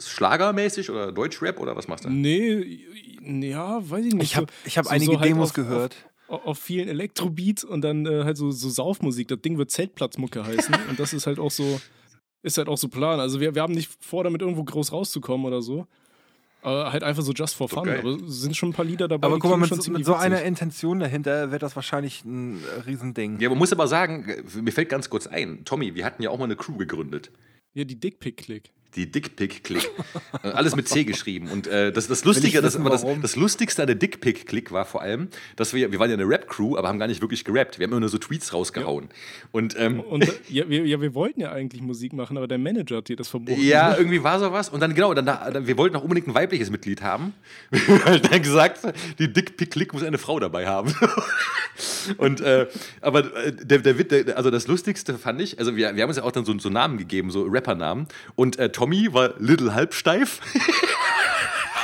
[0.00, 2.10] Schlagermäßig oder Deutschrap oder was machst du?
[2.10, 2.80] Nee,
[3.22, 4.24] ja, weiß ich nicht.
[4.24, 5.94] Ich habe ich hab so- einige so halt Demos auf, gehört.
[5.94, 9.28] Auf, auf vielen Elektrobeats und dann äh, halt so, so Saufmusik.
[9.28, 10.74] Das Ding wird Zeltplatzmucke heißen.
[10.90, 11.80] und das ist halt auch so,
[12.42, 13.20] ist halt auch so Plan.
[13.20, 15.86] Also wir, wir haben nicht vor, damit irgendwo groß rauszukommen oder so.
[16.62, 17.84] Aber halt einfach so just for fun.
[17.84, 18.00] geil.
[18.00, 19.26] Aber es sind schon ein paar Lieder dabei.
[19.28, 22.60] Aber guck mal, mit, schon so- mit so einer Intention dahinter wird das wahrscheinlich ein
[22.76, 23.38] äh, Riesending.
[23.38, 24.26] Ja, man muss aber sagen,
[24.60, 27.30] mir fällt ganz kurz ein, Tommy, wir hatten ja auch mal eine Crew gegründet.
[27.74, 28.70] Ja, die Dickpick-Click.
[28.96, 29.90] Die Dickpick-Click.
[30.42, 31.48] Äh, Alles mit C geschrieben.
[31.50, 35.28] Und äh, das, das Lustige, das, das, das Lustigste an der Dickpick-Click war vor allem,
[35.56, 37.78] dass wir, wir waren ja eine Rap-Crew, aber haben gar nicht wirklich gerappt.
[37.78, 39.08] Wir haben immer nur so Tweets rausgehauen.
[39.52, 42.58] Und ähm, Und äh, ja, wir, ja, wir wollten ja eigentlich Musik machen, aber der
[42.58, 43.60] Manager hat dir das verboten.
[43.60, 44.70] Ja, irgendwie war sowas.
[44.70, 47.34] Und dann, genau, dann, dann, wir wollten auch unbedingt ein weibliches Mitglied haben.
[48.30, 48.80] dann gesagt,
[49.18, 50.94] die Dickpick-Click muss eine Frau dabei haben.
[52.16, 52.66] und, äh,
[53.02, 56.16] aber äh, der, der, der, also das Lustigste fand ich, also wir, wir haben uns
[56.16, 58.06] ja auch dann so, so Namen gegeben, so Rappernamen.
[58.34, 60.40] Und äh, Tommy war Little Halbsteif.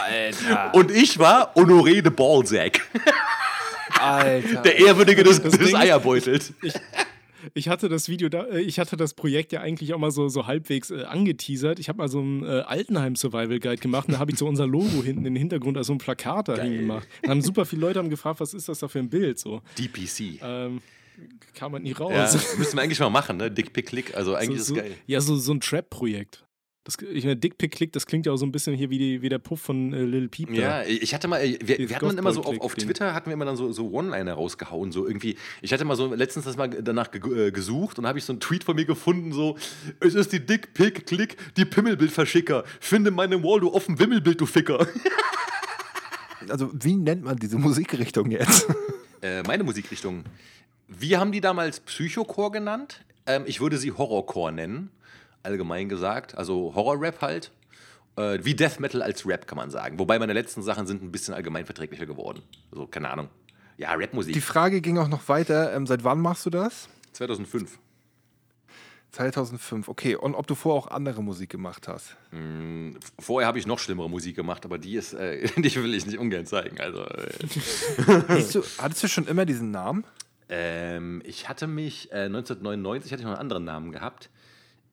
[0.07, 0.73] Alter.
[0.73, 2.81] Und ich war Honoré de Ballsack.
[3.99, 4.63] Alter.
[4.63, 6.53] Der Ehrwürdige des, des Ding ist- Eierbeutels.
[7.55, 10.29] Ich hatte das Video da, äh, ich hatte das Projekt ja eigentlich auch mal so,
[10.29, 11.81] so halbwegs äh, angeteasert.
[11.81, 14.47] Ich habe mal so einen äh, Altenheim Survival Guide gemacht und da habe ich so
[14.47, 17.09] unser Logo hinten in den Hintergrund als so ein Plakat da hingemacht.
[17.23, 19.61] Da haben super viele Leute haben gefragt, was ist das da für ein Bild so.
[19.77, 20.41] DPC.
[20.41, 20.81] Ähm,
[21.57, 22.13] kam man nie raus.
[22.15, 23.51] Ja, müssen wir eigentlich mal machen, ne?
[23.51, 24.17] Dickpick-Click.
[24.17, 24.95] Also eigentlich so, ist so, geil.
[25.09, 26.45] Ja, so, so ein Trap-Projekt.
[26.85, 29.29] Das, ich meine, Dickpick-Click, das klingt ja auch so ein bisschen hier wie, die, wie
[29.29, 30.49] der Puff von äh, Lil Peep.
[30.49, 30.83] da.
[30.83, 32.75] Ja, ich hatte mal, äh, wir, wir hatten dann immer so auf, auf.
[32.75, 35.37] Twitter hatten wir immer dann so, so One-Liner rausgehauen, so irgendwie.
[35.61, 38.33] Ich hatte mal so letztens das mal danach ge äh, gesucht und habe ich so
[38.33, 39.57] einen Tweet von mir gefunden, so,
[40.01, 42.65] es ist die Dick Pick Click, die Pimmelbildverschicker.
[42.81, 44.87] Finde meine Wall, du offen Wimmelbild, du Ficker.
[46.49, 48.67] Also, wie nennt man diese Musikrichtung jetzt?
[49.23, 50.25] äh, meine Musikrichtung.
[50.89, 53.05] Wir haben die damals Psychocore genannt.
[53.27, 54.91] Ähm, ich würde sie Horrorcore nennen,
[55.43, 56.37] allgemein gesagt.
[56.37, 57.51] Also Horror-Rap halt.
[58.17, 59.99] Äh, wie Death Metal als Rap, kann man sagen.
[59.99, 62.43] Wobei meine letzten Sachen sind ein bisschen allgemeinverträglicher geworden.
[62.71, 63.29] Also, keine Ahnung.
[63.79, 64.35] Ja, Rapmusik.
[64.35, 65.73] Die Frage ging auch noch weiter.
[65.75, 66.89] Ähm, seit wann machst du das?
[67.13, 67.79] 2005.
[69.13, 69.89] 2005.
[69.89, 70.15] Okay.
[70.17, 72.17] Und ob du vorher auch andere Musik gemacht hast?
[73.19, 76.19] Vorher habe ich noch schlimmere Musik gemacht, aber die ist, äh, die will ich nicht
[76.19, 76.81] ungern zeigen.
[76.81, 77.31] Also, äh,
[78.07, 80.05] Hattest du, hattest du schon immer diesen Namen?
[80.49, 84.29] ähm, ich hatte mich äh, 1999 hatte ich noch einen anderen Namen gehabt.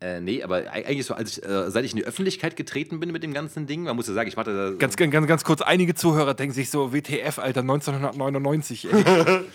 [0.02, 3.12] Äh, nee, aber eigentlich so, als ich, äh, seit ich in die Öffentlichkeit getreten bin
[3.12, 5.62] mit dem ganzen Ding, man muss ja sagen, ich mache da Ganz, ganz, ganz kurz,
[5.62, 8.88] einige Zuhörer denken sich so, WTF, Alter, 1999.
[8.92, 9.42] Ey.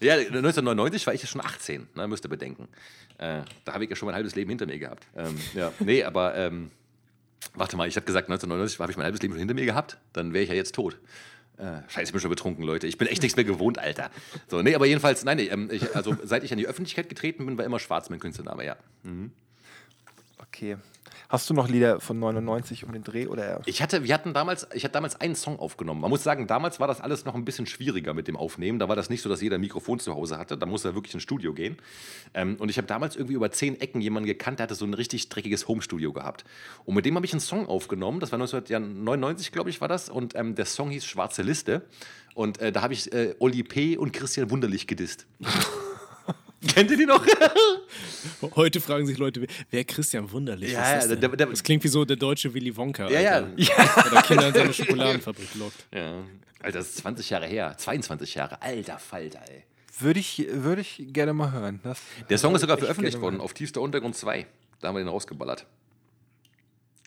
[0.00, 2.68] Ja, 1999 war ich ja schon 18, ne, müsst ihr bedenken.
[3.18, 5.08] Äh, da habe ich ja schon mein halbes Leben hinter mir gehabt.
[5.16, 6.70] Ähm, ja, nee, aber ähm,
[7.54, 9.98] warte mal, ich habe gesagt, 1999 habe ich mein halbes Leben schon hinter mir gehabt,
[10.12, 10.98] dann wäre ich ja jetzt tot.
[11.56, 12.86] Äh, scheiße, ich bin schon betrunken, Leute.
[12.86, 14.12] Ich bin echt nichts mehr gewohnt, Alter.
[14.46, 17.44] So, nee, aber jedenfalls, nein, nee, ähm, ich, also seit ich an die Öffentlichkeit getreten
[17.44, 18.76] bin, war immer Schwarz mein Künstlername, ja.
[20.48, 20.76] Okay.
[21.28, 23.60] Hast du noch Lieder von 99 um den Dreh oder?
[23.66, 26.00] Ich hatte, wir hatten damals, ich hatte damals einen Song aufgenommen.
[26.00, 28.78] Man muss sagen, damals war das alles noch ein bisschen schwieriger mit dem Aufnehmen.
[28.78, 30.56] Da war das nicht so, dass jeder ein Mikrofon zu Hause hatte.
[30.56, 31.76] Da musste er wirklich ins Studio gehen.
[32.32, 34.94] Ähm, und ich habe damals irgendwie über zehn Ecken jemanden gekannt, der hatte so ein
[34.94, 36.44] richtig dreckiges Homestudio gehabt.
[36.86, 38.20] Und mit dem habe ich einen Song aufgenommen.
[38.20, 40.08] Das war 1999, glaube ich, war das.
[40.08, 41.82] Und ähm, der Song hieß Schwarze Liste.
[42.34, 43.98] Und äh, da habe ich äh, Oli P.
[43.98, 45.26] und Christian Wunderlich gedisst.
[46.74, 47.24] Kennt ihr die noch?
[48.56, 51.04] Heute fragen sich Leute, wer Christian Wunderlich Ja, ist.
[51.04, 53.08] Das, ja, der- der- das klingt wie so der deutsche Willy Wonka.
[53.08, 53.32] Ja, ja.
[53.36, 54.10] Alter.
[54.10, 55.86] Der Kinder in seine Schokoladenfabrik lockt.
[55.94, 56.22] ja.
[56.60, 57.74] Alter, das ist 20 Jahre her.
[57.76, 58.60] 22 Jahre.
[58.60, 59.62] Alter Falter, ey.
[60.00, 61.78] Würde ich, würde ich gerne mal hören.
[61.84, 64.44] Das Der Song ist sogar veröffentlicht worden auf Tiefster Untergrund 2.
[64.80, 65.66] Da haben wir den rausgeballert.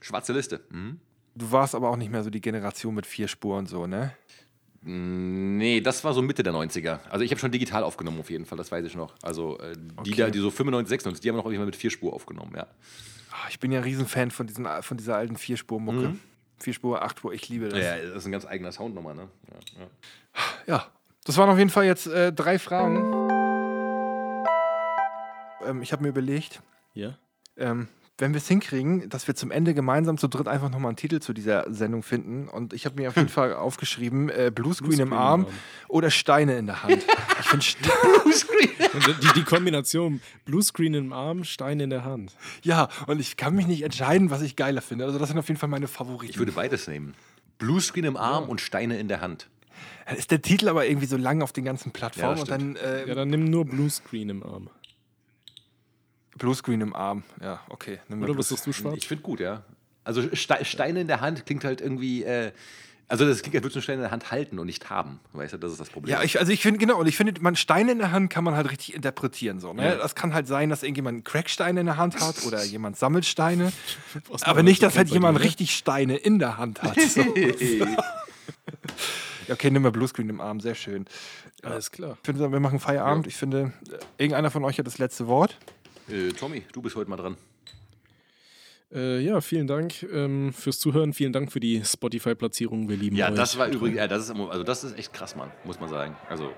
[0.01, 0.61] Schwarze Liste.
[0.69, 0.99] Mhm.
[1.35, 4.13] Du warst aber auch nicht mehr so die Generation mit vier Spuren so, ne?
[4.83, 6.99] Nee, das war so Mitte der 90er.
[7.09, 9.13] Also ich habe schon digital aufgenommen auf jeden Fall, das weiß ich noch.
[9.21, 10.15] Also äh, die Okay.
[10.15, 12.65] da, die so 95, 96, die haben wir noch irgendwann mit vier Spur aufgenommen, ja.
[13.31, 16.15] Ah, Ich bin ja ein Riesenfan von, diesen, von dieser alten Vierspur-Mucke.
[16.57, 17.79] Vierspur, Achtspur, ich liebe das.
[17.79, 19.27] Ja, das ist ein ganz eigener Sound nochmal, ne?
[19.49, 19.87] Ja, ja.
[20.67, 20.87] Ja,
[21.25, 22.97] das waren auf jeden Fall jetzt äh, drei Fragen.
[25.65, 26.61] Ähm, ich habe mir überlegt,
[26.93, 27.17] Ja?
[27.57, 27.87] ähm,
[28.21, 31.19] wenn wir es hinkriegen, dass wir zum Ende gemeinsam zu dritt einfach nochmal einen Titel
[31.19, 32.47] zu dieser Sendung finden.
[32.47, 35.53] Und ich habe mir auf jeden Fall aufgeschrieben, äh, Bluescreen Bluescreen im Arm Arm.
[35.89, 37.03] oder Steine in der Hand.
[37.39, 37.65] ich finde,
[38.93, 42.33] Und die, die Kombination Bluescreen im Arm, Stein in der Hand.
[42.63, 45.05] ja, und ich kann mich nicht entscheiden, was ich geiler finde.
[45.05, 46.31] Also das sind auf jeden Fall meine Favoriten.
[46.31, 47.15] Ich würde beides nehmen.
[47.57, 49.49] Bluescreen im Arm und Steine in der Hand.
[50.05, 52.75] Dann ist der Titel aber irgendwie so lang auf den ganzen Plattformen Ja, und dann
[52.75, 54.69] äh, Ja, dann nimm nur Bluescreen im Arm.
[56.41, 57.23] Bluescreen im Arm.
[57.41, 57.99] Ja, okay.
[58.09, 58.95] Oder was sagst du, Schwarz?
[58.97, 59.63] Ich finde gut, ja.
[60.03, 62.51] Also Ste Steine in der Hand klingt halt irgendwie, äh,
[63.07, 65.19] also das klingt, als würdest du einen Stein in der Hand halten und nicht haben.
[65.33, 66.11] Weißt du, das ist das Problem.
[66.11, 68.43] Ja, ich, also ich finde, genau, und ich finde, man Steine in der Hand kann
[68.43, 69.59] man halt richtig interpretieren.
[69.59, 69.85] So, ne?
[69.85, 69.95] Ja.
[69.97, 73.25] Das kann halt sein, dass irgendjemand einen Crackstein in der Hand hat oder jemand sammelt
[73.25, 73.71] Steine.
[74.29, 75.45] Was aber nicht, dass halt jemand dir, ne?
[75.45, 76.97] richtig Steine in der Hand hat.
[77.11, 77.21] So.
[79.47, 81.05] Ja, okay, nimm mal Bluescreen im Arm, sehr schön.
[81.61, 82.17] Alles klar.
[82.21, 83.27] Ich finde, wir machen Feierabend.
[83.27, 85.57] Ich finde, äh, irgendeiner von euch hat das letzte Wort.
[86.11, 87.37] Äh, Tommy, du bist heute mal dran.
[88.93, 91.13] Äh, ja, vielen Dank ähm, fürs Zuhören.
[91.13, 92.89] Vielen Dank für die Spotify-Platzierung.
[92.89, 93.35] Wir lieben Ja, euch.
[93.35, 96.17] das war übrigens, ja, das ist, also das ist echt krass, Mann, muss man sagen.
[96.29, 96.51] Also,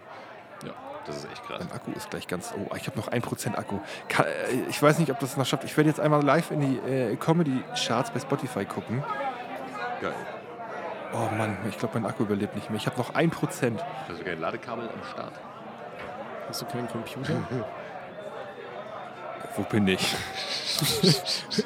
[0.65, 0.73] Ja.
[1.05, 1.59] das ist echt krass.
[1.63, 2.51] Mein Akku ist gleich ganz.
[2.57, 3.79] Oh, ich habe noch 1% Akku.
[4.09, 5.63] Kann, äh, ich weiß nicht, ob das noch schafft.
[5.63, 9.03] Ich werde jetzt einmal live in die äh, Comedy-Charts bei Spotify gucken.
[10.01, 10.15] Geil.
[11.13, 12.77] Oh Mann, ich glaube, mein Akku überlebt nicht mehr.
[12.79, 13.29] Ich habe noch 1%.
[13.29, 15.33] Hast du kein Ladekabel am Start?
[16.47, 17.35] Hast du keinen Computer?
[19.55, 20.01] Wo bin ich?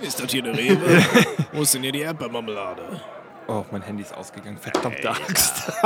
[0.02, 1.06] Ist das hier eine Rewe?
[1.54, 3.02] Wo ist denn hier die Erdbeermarmelade?
[3.48, 4.58] Oh, mein Handy ist ausgegangen.
[4.58, 5.72] Verdammte Axt.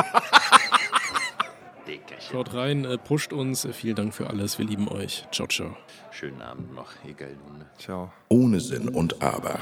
[2.32, 3.66] Schaut rein, äh, pusht uns.
[3.66, 4.58] Äh, vielen Dank für alles.
[4.58, 5.28] Wir lieben euch.
[5.32, 5.76] Ciao, ciao.
[6.12, 7.66] Schönen Abend noch, ihr geilen Hunde.
[7.78, 8.12] Ciao.
[8.30, 9.60] Ohne Sinn und Aber.